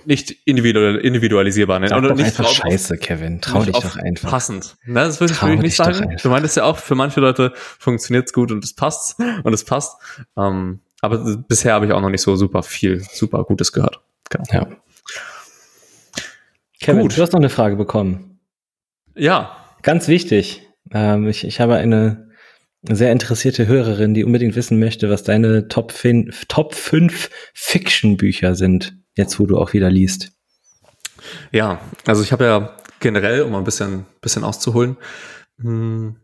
[0.08, 1.90] nicht individual, individualisierbar nennen.
[1.90, 3.42] Sag doch nicht einfach scheiße, Kevin.
[3.42, 4.30] Trau dich doch einfach.
[4.30, 4.76] Passend.
[4.86, 6.18] Ne, das würde ich nicht sagen.
[6.22, 9.98] Du meintest ja auch, für manche Leute funktioniert's gut und es passt und es passt.
[10.38, 14.02] Ähm, aber bisher habe ich auch noch nicht so super viel, super Gutes gehört.
[14.30, 14.46] Genau.
[14.52, 14.68] Ja.
[16.80, 17.18] Kevin, Gut.
[17.18, 18.40] du hast noch eine Frage bekommen.
[19.16, 19.58] Ja.
[19.84, 20.68] Ganz wichtig.
[20.92, 22.30] Ähm, ich, ich habe eine
[22.84, 28.98] sehr interessierte Hörerin, die unbedingt wissen möchte, was deine Top, fin Top 5 Fiction-Bücher sind,
[29.16, 30.32] jetzt wo du auch wieder liest.
[31.52, 34.98] Ja, also ich habe ja generell, um ein bisschen, bisschen auszuholen,
[35.58, 36.16] mh, hm,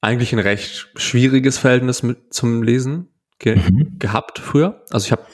[0.00, 3.08] eigentlich ein recht schwieriges Verhältnis mit zum Lesen
[3.38, 3.98] ge mhm.
[3.98, 4.82] gehabt früher.
[4.90, 5.26] Also ich habe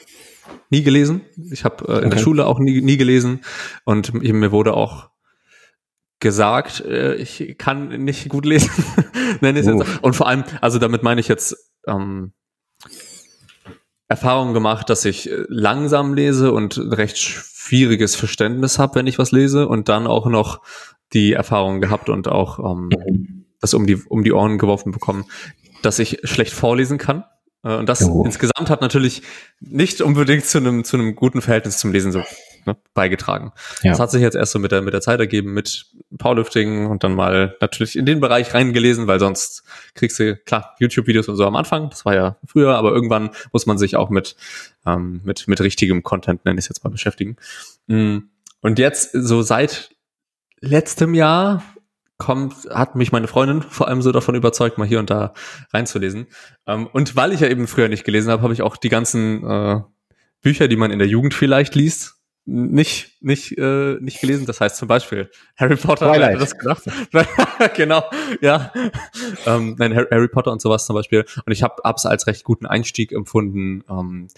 [0.69, 1.21] nie gelesen.
[1.51, 2.09] Ich habe äh, in okay.
[2.09, 3.41] der Schule auch nie, nie gelesen
[3.85, 5.09] und mir wurde auch
[6.19, 8.71] gesagt, äh, ich kann nicht gut lesen.
[9.41, 9.79] Nenne ich oh.
[9.79, 10.03] jetzt.
[10.03, 12.33] Und vor allem, also damit meine ich jetzt ähm,
[14.07, 19.31] Erfahrung gemacht, dass ich äh, langsam lese und recht schwieriges Verständnis habe, wenn ich was
[19.31, 20.61] lese und dann auch noch
[21.13, 23.45] die Erfahrung gehabt und auch ähm, mhm.
[23.59, 25.25] das um die um die Ohren geworfen bekommen,
[25.81, 27.23] dass ich schlecht vorlesen kann.
[27.63, 28.23] Äh, und das oh.
[28.25, 29.23] insgesamt hat natürlich
[29.59, 32.23] nicht unbedingt zu einem zu einem guten Verhältnis zum Lesen so
[32.67, 33.51] ne, beigetragen.
[33.81, 33.91] Ja.
[33.91, 35.87] Das hat sich jetzt erst so mit der, mit der Zeit ergeben, mit
[36.17, 39.63] Powerlifting und dann mal natürlich in den Bereich reingelesen, weil sonst
[39.95, 43.65] kriegst du, klar, YouTube-Videos und so am Anfang, das war ja früher, aber irgendwann muss
[43.65, 44.35] man sich auch mit,
[44.85, 47.37] ähm, mit, mit richtigem Content, nenne ich es jetzt mal, beschäftigen.
[47.87, 48.17] Mm,
[48.61, 49.91] und jetzt, so seit
[50.59, 51.63] letztem Jahr,
[52.17, 55.33] kommt, hat mich meine Freundin vor allem so davon überzeugt, mal hier und da
[55.71, 56.27] reinzulesen.
[56.65, 59.47] Ähm, und weil ich ja eben früher nicht gelesen habe, habe ich auch die ganzen
[59.47, 59.81] äh,
[60.41, 62.16] Bücher, die man in der Jugend vielleicht liest,
[62.47, 64.45] nicht, nicht, äh, nicht gelesen.
[64.45, 66.29] Das heißt zum Beispiel Harry Potter, Twilight.
[66.29, 66.83] hätte das gedacht.
[67.75, 68.03] genau,
[68.39, 68.71] ja.
[69.45, 71.25] Ähm, nein, Harry Potter und sowas zum Beispiel.
[71.45, 74.29] Und ich habe es als recht guten Einstieg empfunden, ähm,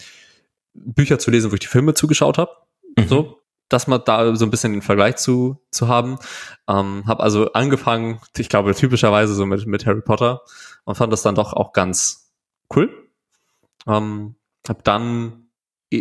[0.74, 2.50] Bücher zu lesen, wo ich die Filme zugeschaut habe.
[2.98, 3.06] Mhm.
[3.06, 6.18] So, dass man da so ein bisschen den Vergleich zu, zu haben.
[6.68, 10.42] Ähm, habe also angefangen, ich glaube typischerweise so mit, mit Harry Potter
[10.84, 12.32] und fand das dann doch auch ganz
[12.74, 12.90] cool.
[13.86, 14.34] Ähm,
[14.68, 15.48] hab dann,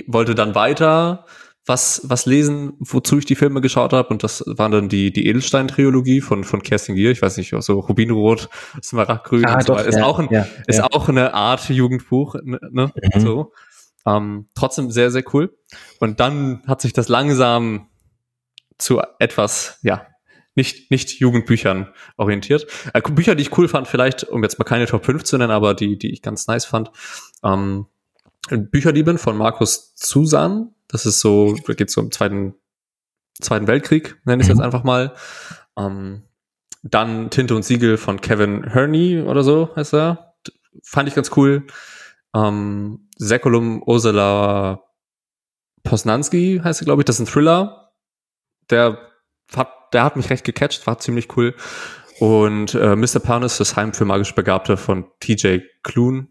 [0.07, 1.25] wollte dann weiter
[1.65, 4.09] was, was lesen, wozu ich die Filme geschaut habe.
[4.09, 7.11] Und das war dann die, die Edelstein-Trilogie von, von Kerstin Gier.
[7.11, 8.49] Ich weiß nicht, so Rubinrot,
[8.81, 10.87] Smaragdgrün ah, so Ist, ja, auch ein, ja, ist ja.
[10.91, 12.35] auch eine Art Jugendbuch.
[12.43, 12.59] Ne?
[12.71, 13.19] ne mhm.
[13.19, 13.53] So.
[14.05, 15.55] Ähm, trotzdem sehr, sehr cool.
[15.99, 17.87] Und dann hat sich das langsam
[18.77, 20.07] zu etwas, ja,
[20.55, 22.67] nicht, nicht Jugendbüchern orientiert.
[22.93, 25.51] Äh, Bücher, die ich cool fand, vielleicht, um jetzt mal keine Top 5 zu nennen,
[25.51, 26.91] aber die, die ich ganz nice fand.
[27.43, 27.85] Ähm,
[28.49, 32.55] Bücherlieben von Markus Zusan, das ist so, da geht es so im Zweiten,
[33.41, 34.59] Zweiten Weltkrieg, nenne ich es mhm.
[34.59, 35.13] jetzt einfach mal.
[35.77, 36.23] Ähm,
[36.83, 40.35] dann Tinte und Siegel von Kevin Herney oder so heißt er.
[40.83, 41.65] Fand ich ganz cool.
[42.35, 44.83] Ähm, Sekulum Ursula
[45.83, 47.05] Posnanski heißt er, glaube ich.
[47.05, 47.91] Das ist ein Thriller.
[48.69, 48.99] Der
[49.55, 51.55] hat, der hat mich recht gecatcht, war ziemlich cool.
[52.19, 53.19] Und äh, Mr.
[53.19, 56.27] Parnis, das Heim für magisch Begabte von TJ Kloon.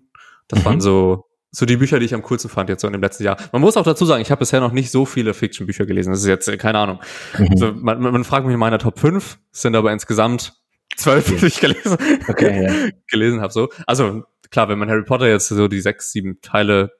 [0.49, 0.65] Das mhm.
[0.65, 3.25] waren so so die Bücher, die ich am coolsten fand jetzt so in dem letzten
[3.25, 3.37] Jahr.
[3.53, 6.11] Man muss auch dazu sagen, ich habe bisher noch nicht so viele Fiction-Bücher gelesen.
[6.11, 7.01] Das ist jetzt, äh, keine Ahnung.
[7.39, 7.49] Mhm.
[7.51, 10.55] Also man, man, fragt mich in meiner Top 5, sind aber insgesamt
[10.97, 11.97] zwölf, die ich gelesen,
[12.29, 12.91] okay, ja.
[13.11, 13.53] gelesen habe.
[13.53, 13.71] So.
[13.87, 16.93] Also klar, wenn man Harry Potter jetzt so die sechs, sieben Teile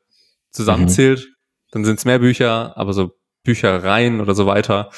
[0.51, 1.35] zusammenzählt, mhm.
[1.73, 4.91] dann sind es mehr Bücher, aber so Büchereien oder so weiter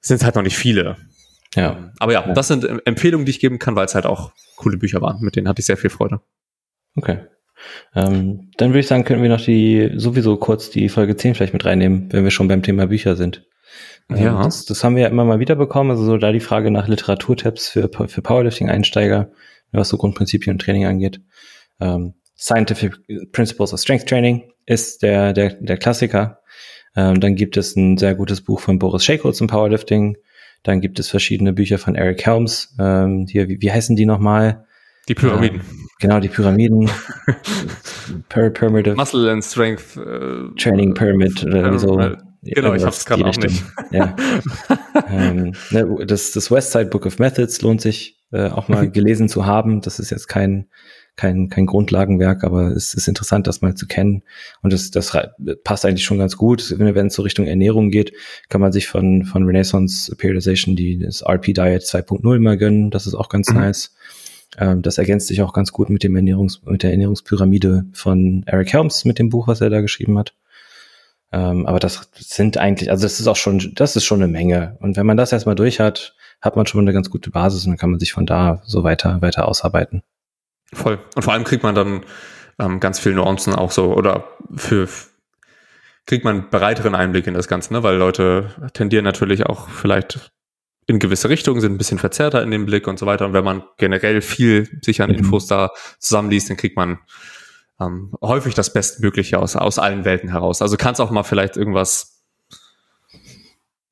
[0.00, 0.96] sind es halt noch nicht viele.
[1.54, 1.72] Ja.
[1.72, 4.32] Ähm, aber ja, ja, das sind Empfehlungen, die ich geben kann, weil es halt auch
[4.56, 5.20] coole Bücher waren.
[5.20, 6.20] Mit denen hatte ich sehr viel Freude.
[6.96, 7.20] Okay.
[7.94, 11.52] Ähm, dann würde ich sagen, könnten wir noch die, sowieso kurz die Folge 10 vielleicht
[11.52, 13.46] mit reinnehmen, wenn wir schon beim Thema Bücher sind.
[14.10, 14.42] Ähm, ja.
[14.42, 16.88] Das, das, haben wir ja immer mal wieder bekommen, also so da die Frage nach
[16.88, 19.30] Literaturtipps für, für Powerlifting-Einsteiger,
[19.72, 21.20] was so Grundprinzipien und Training angeht.
[21.80, 22.94] Ähm, Scientific
[23.32, 26.40] Principles of Strength Training ist der, der, der Klassiker.
[26.96, 30.16] Ähm, dann gibt es ein sehr gutes Buch von Boris Shaco zum Powerlifting.
[30.62, 32.76] Dann gibt es verschiedene Bücher von Eric Helms.
[32.80, 34.66] Ähm, hier, wie, wie heißen die nochmal?
[35.08, 35.60] Die Pyramiden.
[35.60, 35.64] Äh,
[36.00, 36.90] genau, die Pyramiden.
[38.28, 39.96] Pyramid Muscle and Strength.
[39.96, 41.96] Äh, Training Pyramid oder so.
[42.42, 43.64] Genau, ich hab's gerade auch nicht.
[43.90, 44.14] Ja.
[45.10, 49.46] ähm, ne, das, das Westside Book of Methods lohnt sich äh, auch mal gelesen zu
[49.46, 49.80] haben.
[49.80, 50.68] Das ist jetzt kein,
[51.16, 54.22] kein, kein Grundlagenwerk, aber es ist interessant, das mal zu kennen.
[54.62, 55.16] Und das, das
[55.64, 56.74] passt eigentlich schon ganz gut.
[56.78, 58.12] Wenn es so Richtung Ernährung geht,
[58.48, 62.90] kann man sich von, von Renaissance Periodization die, das RP Diet 2.0 mal gönnen.
[62.90, 63.56] Das ist auch ganz mhm.
[63.56, 63.94] nice.
[64.56, 68.72] Ähm, das ergänzt sich auch ganz gut mit dem Ernährungs mit der Ernährungspyramide von Eric
[68.72, 70.34] Helms mit dem Buch, was er da geschrieben hat.
[71.30, 74.76] Ähm, aber das sind eigentlich, also das ist auch schon, das ist schon eine Menge.
[74.80, 77.72] Und wenn man das erstmal durch hat, hat man schon eine ganz gute Basis und
[77.72, 80.02] dann kann man sich von da so weiter, weiter ausarbeiten.
[80.72, 80.98] Voll.
[81.14, 82.04] Und vor allem kriegt man dann
[82.58, 84.88] ähm, ganz viele Nuancen auch so oder für
[86.06, 87.82] kriegt man breiteren Einblick in das Ganze, ne?
[87.82, 90.32] weil Leute tendieren natürlich auch vielleicht
[90.88, 93.26] in gewisse Richtungen, sind ein bisschen verzerrter in dem Blick und so weiter.
[93.26, 95.18] Und wenn man generell viel sich an mhm.
[95.18, 96.98] Infos da zusammenliest, dann kriegt man
[97.78, 100.62] ähm, häufig das Bestmögliche aus, aus allen Welten heraus.
[100.62, 102.24] Also kann es auch mal vielleicht irgendwas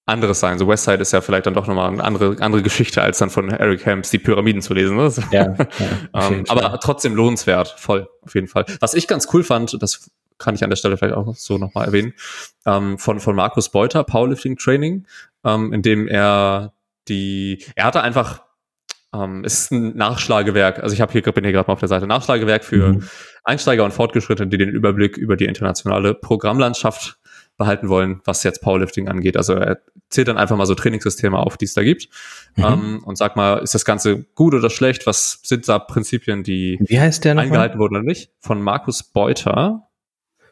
[0.07, 0.59] anderes sein.
[0.59, 3.51] So Westside ist ja vielleicht dann doch nochmal eine andere, andere Geschichte, als dann von
[3.51, 4.97] Eric Helms die Pyramiden zu lesen.
[4.97, 5.13] Ne?
[5.33, 5.67] Ja, ja
[6.29, 8.65] ähm, aber trotzdem lohnenswert, voll, auf jeden Fall.
[8.81, 11.87] Was ich ganz cool fand, das kann ich an der Stelle vielleicht auch so nochmal
[11.87, 12.15] erwähnen,
[12.65, 15.07] ähm, von, von Markus Beuter, Powerlifting Training,
[15.45, 16.73] ähm, in dem er
[17.09, 18.43] die, er hatte einfach,
[19.15, 21.89] ähm, es ist ein Nachschlagewerk, also ich habe hier, bin hier gerade mal auf der
[21.89, 23.09] Seite, Nachschlagewerk für mhm.
[23.45, 27.19] Einsteiger und Fortgeschrittene, die den Überblick über die internationale Programmlandschaft
[27.57, 29.37] behalten wollen, was jetzt Powerlifting angeht.
[29.37, 29.79] Also er
[30.11, 32.09] zählt dann einfach mal so Trainingssysteme auf, die es da gibt
[32.57, 32.65] mhm.
[32.65, 35.07] ähm, und sag mal, ist das Ganze gut oder schlecht?
[35.07, 38.31] Was sind da Prinzipien, die Wie heißt der eingehalten wurden oder nicht?
[38.41, 39.89] Von Markus Beuter.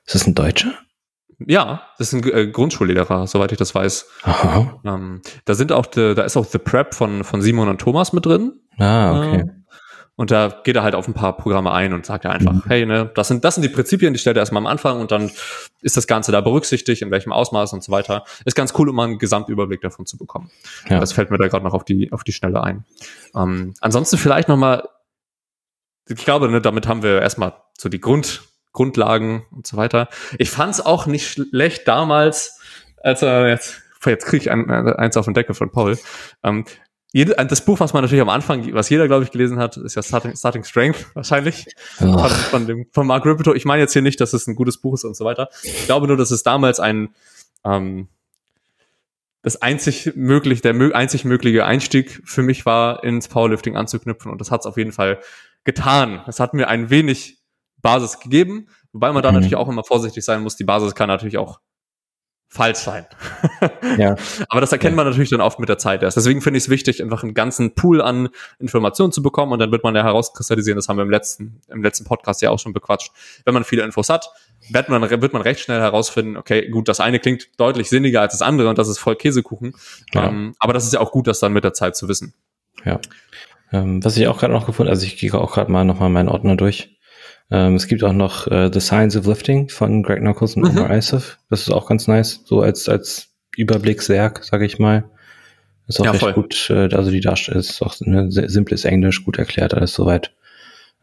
[0.06, 0.72] Ist das ein Deutscher?
[1.38, 4.08] Ja, das ist ein äh, Grundschullehrer, soweit ich das weiß.
[4.22, 4.80] Aha.
[4.84, 8.12] Ähm, da sind auch, de, da ist auch The Prep von, von Simon und Thomas
[8.12, 8.60] mit drin.
[8.78, 9.40] Ah, okay.
[9.40, 9.64] Äh,
[10.16, 12.62] und da geht er halt auf ein paar Programme ein und sagt ja einfach, mhm.
[12.68, 15.10] hey, ne, das sind, das sind die Prinzipien, die stellt er erstmal am Anfang und
[15.10, 15.30] dann
[15.82, 18.24] ist das Ganze da berücksichtigt, in welchem Ausmaß und so weiter.
[18.44, 20.50] Ist ganz cool, um mal einen Gesamtüberblick davon zu bekommen.
[20.88, 21.00] Ja.
[21.00, 22.84] Das fällt mir da gerade noch auf die, auf die Schnelle ein.
[23.34, 24.88] Ähm, ansonsten vielleicht nochmal,
[26.06, 28.42] ich glaube, ne, damit haben wir erstmal so die Grund,
[28.74, 30.08] Grundlagen und so weiter.
[30.38, 32.60] Ich fand es auch nicht schlecht damals,
[33.02, 35.98] als er jetzt, jetzt kriege ich ein, eins auf den Deckel von Paul.
[36.42, 36.66] Ähm,
[37.12, 39.94] jede, das Buch, was man natürlich am Anfang, was jeder, glaube ich, gelesen hat, ist
[39.94, 41.66] ja Starting, Starting Strength wahrscheinlich.
[41.76, 43.54] Von, von, dem, von Mark Ripito.
[43.54, 45.48] Ich meine jetzt hier nicht, dass es ein gutes Buch ist und so weiter.
[45.62, 47.14] Ich glaube nur, dass es damals ein
[47.64, 48.08] ähm,
[49.42, 54.32] das einzig möglich, der einzig mögliche Einstieg für mich war, ins Powerlifting anzuknüpfen.
[54.32, 55.20] Und das hat es auf jeden Fall
[55.62, 56.22] getan.
[56.26, 57.43] Es hat mir ein wenig
[57.84, 59.36] Basis gegeben, wobei man da mhm.
[59.36, 60.56] natürlich auch immer vorsichtig sein muss.
[60.56, 61.60] Die Basis kann natürlich auch
[62.48, 63.04] falsch sein.
[63.98, 64.14] ja.
[64.48, 66.16] Aber das erkennt man natürlich dann oft mit der Zeit erst.
[66.16, 68.28] Deswegen finde ich es wichtig, einfach einen ganzen Pool an
[68.60, 71.82] Informationen zu bekommen und dann wird man ja herauskristallisieren, das haben wir im letzten, im
[71.82, 73.10] letzten Podcast ja auch schon bequatscht.
[73.44, 74.30] Wenn man viele Infos hat,
[74.70, 78.32] wird man, wird man recht schnell herausfinden, okay, gut, das eine klingt deutlich sinniger als
[78.32, 79.74] das andere und das ist voll Käsekuchen.
[80.12, 80.28] Ja.
[80.28, 82.34] Ähm, aber das ist ja auch gut, das dann mit der Zeit zu wissen.
[82.84, 83.00] Ja.
[83.72, 86.28] Ähm, was ich auch gerade noch gefunden, also ich gehe auch gerade mal nochmal meinen
[86.28, 86.93] Ordner durch.
[87.50, 90.78] Ähm, es gibt auch noch äh, The Science of Lifting von Greg Knuckles und mhm.
[90.78, 91.38] Omar Isuf.
[91.50, 95.04] Das ist auch ganz nice, so als, als Überblickswerk, sage ich mal.
[95.86, 96.32] Ist auch ja, recht voll.
[96.32, 100.32] gut, äh, also die Darstellung ist auch ein simples Englisch, gut erklärt, alles soweit.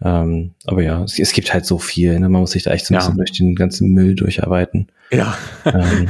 [0.03, 2.27] Ähm, aber ja, es, es, gibt halt so viel, ne?
[2.27, 2.99] man muss sich da echt so ein ja.
[3.01, 4.87] bisschen durch den ganzen Müll durcharbeiten.
[5.11, 5.37] Ja.
[5.65, 6.07] Ähm,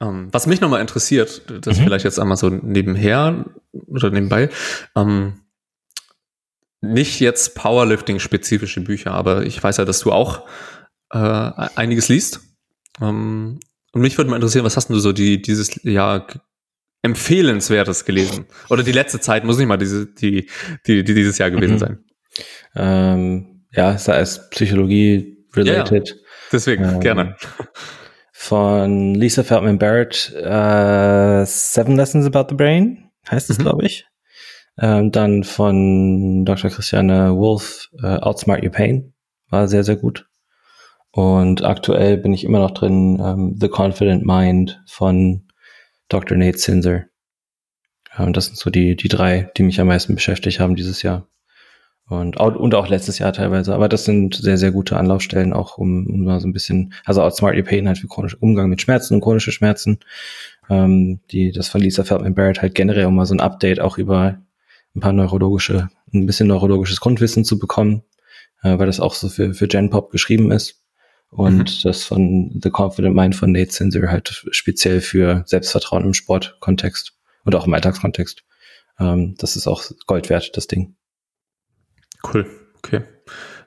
[0.00, 1.84] um, ähm, was mich nochmal interessiert, das mhm.
[1.84, 3.44] vielleicht jetzt einmal so nebenher
[3.86, 4.50] oder nebenbei,
[4.96, 5.34] ähm,
[6.80, 10.46] nicht jetzt Powerlifting-spezifische Bücher, aber ich weiß ja, dass du auch
[11.12, 12.40] äh, einiges liest.
[13.00, 13.60] Ähm,
[13.92, 16.26] und mich würde mal interessieren, was hast du so die, dieses Jahr
[17.02, 18.46] empfehlenswertes gelesen?
[18.68, 20.48] Oder die letzte Zeit, muss nicht mal diese, die,
[20.86, 21.78] die, die dieses Jahr gewesen mhm.
[21.78, 22.04] sein.
[22.76, 26.08] Ähm, ja, sei es Psychologie related.
[26.08, 26.14] Ja.
[26.52, 27.36] Deswegen, ähm, gerne.
[28.32, 33.62] Von Lisa Feldman Barrett, uh, Seven Lessons About the Brain, heißt es, mhm.
[33.62, 34.06] glaube ich.
[34.78, 36.70] Ähm, dann von Dr.
[36.70, 39.12] Christiane Wolf, äh, Outsmart Your Pain,
[39.48, 40.26] war sehr, sehr gut.
[41.12, 45.42] Und aktuell bin ich immer noch drin, ähm, The Confident Mind von
[46.08, 46.36] Dr.
[46.36, 47.04] Nate Sinzer.
[48.16, 51.26] Ähm, das sind so die, die drei, die mich am meisten beschäftigt haben dieses Jahr.
[52.08, 53.72] Und, und auch letztes Jahr teilweise.
[53.72, 57.22] Aber das sind sehr, sehr gute Anlaufstellen, auch um, um mal so ein bisschen, also
[57.22, 60.00] Outsmart Your Pain halt für chronische Umgang mit Schmerzen und chronische Schmerzen.
[60.68, 63.96] Ähm, die, das von Lisa Feldman Barrett halt generell um mal so ein Update auch
[63.96, 64.40] über
[64.94, 68.02] ein paar neurologische, ein bisschen neurologisches Grundwissen zu bekommen,
[68.62, 70.76] äh, weil das auch so für, für Gen Pop geschrieben ist.
[71.30, 71.82] Und mhm.
[71.84, 77.12] das von The Confident Mind von Nate Sinzer halt speziell für Selbstvertrauen im Sportkontext
[77.44, 78.42] und auch im Alltagskontext.
[78.98, 80.96] Ähm, das ist auch Gold wert, das Ding.
[82.22, 82.46] Cool,
[82.78, 83.02] okay.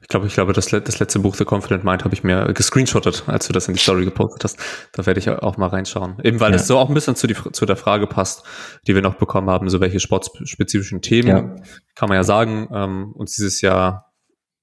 [0.04, 3.24] Ich glaube, ich glaube, das, das letzte Buch, The Confident Mind, habe ich mir gescreenshottet,
[3.28, 4.60] als du das in die Story gepostet hast.
[4.92, 6.18] Da werde ich auch mal reinschauen.
[6.24, 6.58] Eben weil ja.
[6.58, 8.44] es so auch ein bisschen zu, die, zu der Frage passt,
[8.86, 11.56] die wir noch bekommen haben, so welche sportspezifischen Themen, ja.
[11.96, 14.14] kann man ja sagen, ähm, uns dieses Jahr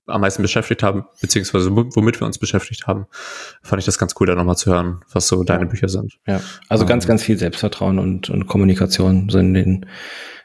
[0.07, 3.07] am meisten beschäftigt haben, beziehungsweise womit wir uns beschäftigt haben,
[3.63, 6.19] fand ich das ganz cool, da nochmal zu hören, was so deine Bücher sind.
[6.27, 9.87] Ja, also ganz, ähm, ganz viel Selbstvertrauen und, und Kommunikation so in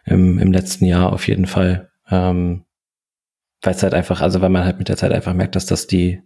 [0.05, 1.89] im, im letzten Jahr auf jeden Fall.
[2.09, 2.64] Ähm,
[3.65, 5.87] weil es halt einfach, also weil man halt mit der Zeit einfach merkt, dass das
[5.87, 6.21] die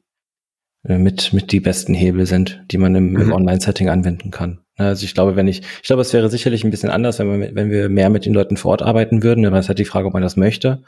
[0.86, 3.22] äh, mit, mit die besten Hebel sind, die man im, mhm.
[3.22, 4.60] im Online-Setting anwenden kann.
[4.78, 7.56] Also ich glaube, wenn ich, ich glaube, es wäre sicherlich ein bisschen anders, wenn, man,
[7.56, 9.86] wenn wir mehr mit den Leuten vor Ort arbeiten würden, aber es ist halt die
[9.86, 10.84] Frage, ob man das möchte.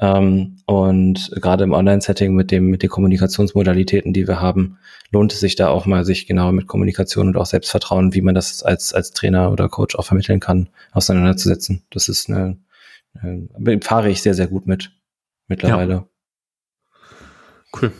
[0.00, 4.78] Ähm, und gerade im Online-Setting mit dem, mit den Kommunikationsmodalitäten, die wir haben,
[5.12, 8.34] lohnt es sich da auch mal, sich genau mit Kommunikation und auch Selbstvertrauen, wie man
[8.34, 11.84] das als, als Trainer oder Coach auch vermitteln kann, auseinanderzusetzen.
[11.90, 12.58] Das ist eine,
[13.22, 14.92] eine fahre ich sehr, sehr gut mit
[15.48, 15.92] mittlerweile.
[15.92, 16.08] Ja.
[17.80, 17.92] Cool.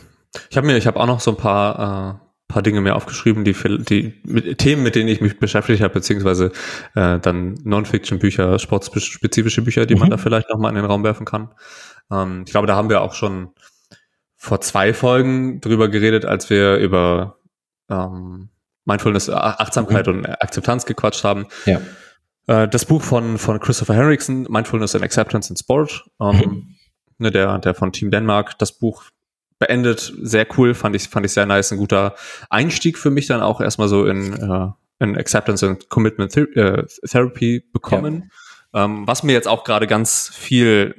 [0.49, 3.43] Ich habe mir, ich habe auch noch so ein paar, äh, paar Dinge mehr aufgeschrieben,
[3.43, 6.51] die, die mit, Themen, mit denen ich mich beschäftigt habe, beziehungsweise
[6.95, 10.01] äh, dann Non-Fiction-Bücher, sportspezifische Bücher, die mhm.
[10.01, 11.49] man da vielleicht nochmal in den Raum werfen kann.
[12.11, 13.49] Ähm, ich glaube, da haben wir auch schon
[14.35, 17.39] vor zwei Folgen drüber geredet, als wir über
[17.89, 18.49] ähm,
[18.85, 20.13] Mindfulness, Achtsamkeit mhm.
[20.13, 21.47] und Akzeptanz gequatscht haben.
[21.65, 21.81] Ja.
[22.47, 26.75] Äh, das Buch von, von Christopher Henriksen, Mindfulness and Acceptance in Sport, ähm, mhm.
[27.19, 29.03] Ne, der, der von Team Denmark, das Buch
[29.59, 32.15] beendet, sehr cool, fand ich, fand ich sehr nice, ein guter
[32.49, 34.67] Einstieg für mich dann auch erstmal so in, äh,
[35.03, 38.31] in Acceptance and Commitment Ther äh, Therapy bekommen.
[38.73, 38.85] Ja.
[38.85, 40.95] Ähm, was mir jetzt auch gerade ganz viel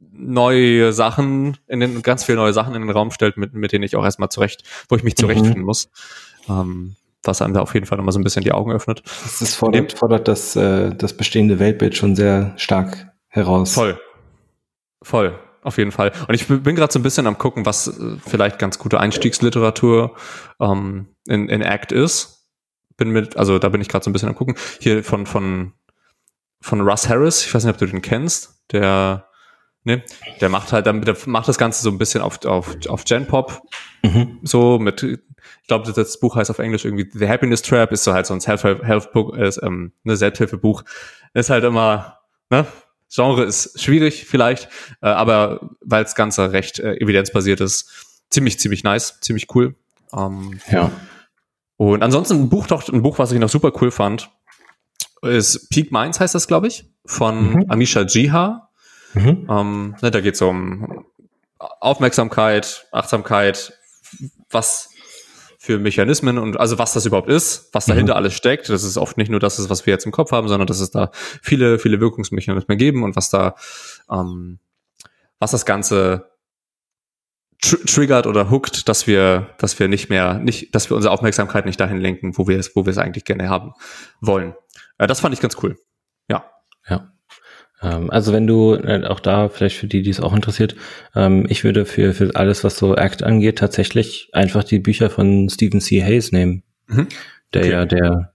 [0.00, 3.84] neue Sachen in den, ganz viele neue Sachen in den Raum stellt, mit, mit denen
[3.84, 5.20] ich auch erstmal zurecht, wo ich mich mhm.
[5.20, 5.66] zurechtfinden mhm.
[5.66, 5.90] muss.
[6.48, 9.02] Ähm, was einem da auf jeden Fall nochmal so ein bisschen die Augen öffnet.
[9.40, 13.74] Das fordert, fordert das, äh, das bestehende Weltbild schon sehr stark heraus.
[13.74, 14.00] Voll.
[15.02, 15.38] Voll
[15.68, 16.12] auf jeden Fall.
[16.26, 20.16] Und ich bin gerade so ein bisschen am gucken, was äh, vielleicht ganz gute Einstiegsliteratur
[20.60, 22.48] ähm, in, in Act ist.
[22.96, 24.56] Bin mit, also da bin ich gerade so ein bisschen am gucken.
[24.80, 25.74] Hier von, von,
[26.60, 29.28] von Russ Harris, ich weiß nicht, ob du den kennst, der,
[29.84, 30.02] ne,
[30.40, 33.62] der macht halt, der macht das Ganze so ein bisschen auf, auf, auf Gen-Pop.
[34.02, 34.40] Mhm.
[34.42, 35.18] So mit, ich
[35.68, 38.40] glaube, das Buch heißt auf Englisch irgendwie The Happiness Trap, ist so halt so ein
[38.40, 40.82] Self-Help-Buch, ähm, eine Selbsthilfebuch.
[41.34, 42.18] Ist halt immer,
[42.50, 42.66] ne,
[43.10, 44.68] Genre ist schwierig vielleicht,
[45.02, 47.90] äh, aber weil das Ganze recht äh, evidenzbasiert ist,
[48.30, 49.74] ziemlich, ziemlich nice, ziemlich cool.
[50.12, 50.90] Ähm, ja.
[51.76, 54.30] Und ansonsten ein Buch, doch, ein Buch, was ich noch super cool fand,
[55.22, 57.64] ist Peak Minds heißt das, glaube ich, von mhm.
[57.68, 58.68] Amisha Jiha.
[59.14, 59.46] Mhm.
[59.50, 61.04] Ähm, ne, da geht es um
[61.58, 63.72] Aufmerksamkeit, Achtsamkeit,
[64.50, 64.90] was
[65.68, 68.16] für Mechanismen und also was das überhaupt ist, was dahinter mhm.
[68.16, 68.70] alles steckt.
[68.70, 70.90] Das ist oft nicht nur das, was wir jetzt im Kopf haben, sondern dass es
[70.90, 73.54] da viele, viele Wirkungsmechanismen geben und was da,
[74.10, 74.60] ähm,
[75.38, 76.30] was das Ganze
[77.60, 81.66] tr triggert oder hookt, dass wir, dass wir nicht mehr, nicht, dass wir unsere Aufmerksamkeit
[81.66, 83.74] nicht dahin lenken, wo wir es, wo wir es eigentlich gerne haben
[84.22, 84.54] wollen.
[84.96, 85.76] Äh, das fand ich ganz cool.
[86.30, 86.50] Ja.
[86.88, 87.12] Ja.
[87.82, 90.76] Ähm, also wenn du, äh, auch da vielleicht für die, die es auch interessiert,
[91.14, 95.48] ähm, ich würde für, für alles, was so Act angeht, tatsächlich einfach die Bücher von
[95.48, 96.02] Stephen C.
[96.02, 97.08] Hayes nehmen, mhm.
[97.54, 97.70] der okay.
[97.70, 98.32] ja der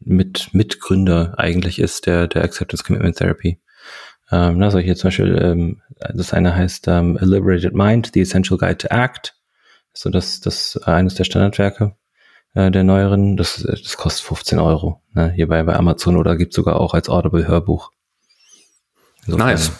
[0.00, 3.58] mit Mitgründer eigentlich ist, der, der Acceptance Commitment Therapy.
[4.30, 8.58] Ähm, also hier zum Beispiel, ähm, das eine heißt um, A Liberated Mind, The Essential
[8.58, 9.34] Guide to Act.
[9.92, 11.94] So das, das eines der Standardwerke
[12.54, 13.36] äh, der neueren.
[13.36, 15.02] Das, das kostet 15 Euro.
[15.12, 15.32] Ne?
[15.32, 17.90] Hierbei bei Amazon oder gibt sogar auch als Audible Hörbuch.
[19.26, 19.72] Insofern, nice.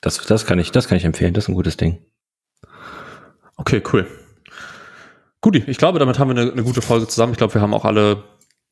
[0.00, 1.34] Das, das, kann ich, das kann ich empfehlen.
[1.34, 2.04] Das ist ein gutes Ding.
[3.56, 4.06] Okay, cool.
[5.40, 7.32] Guti, ich glaube, damit haben wir eine, eine gute Folge zusammen.
[7.32, 8.24] Ich glaube, wir haben auch alle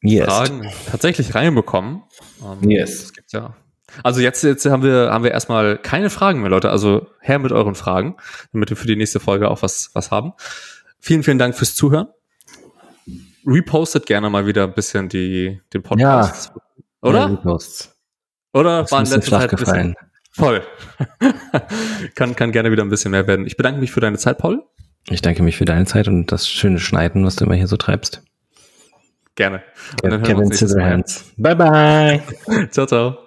[0.03, 0.27] yes.
[0.27, 2.03] Fragen tatsächlich reinbekommen.
[2.41, 3.13] Um, yes.
[3.31, 3.57] ja.
[4.03, 6.71] Also jetzt, jetzt haben wir, haben wir erstmal keine Fragen mehr, Leute.
[6.71, 8.17] Also her mit euren Fragen,
[8.53, 10.33] damit wir für die nächste Folge auch was, was haben.
[10.99, 12.09] Vielen, vielen Dank fürs Zuhören.
[13.47, 16.53] Repostet gerne mal wieder ein bisschen die, den Podcast.
[16.55, 16.63] Ja.
[17.03, 17.41] Oder?
[17.45, 17.59] Ja.
[18.55, 19.97] Oder das waren letzte Zeit gefallen.
[20.33, 20.63] Voll.
[22.15, 23.47] kann, kann gerne wieder ein bisschen mehr werden.
[23.47, 24.63] Ich bedanke mich für deine Zeit, Paul.
[25.09, 27.77] Ich danke mich für deine Zeit und das schöne Schneiden, was du immer hier so
[27.77, 28.23] treibst.
[29.37, 29.63] Gerne.
[30.03, 30.51] Kevin
[30.83, 31.33] Hands.
[31.37, 32.23] Bye bye.
[32.71, 33.19] ciao, ciao.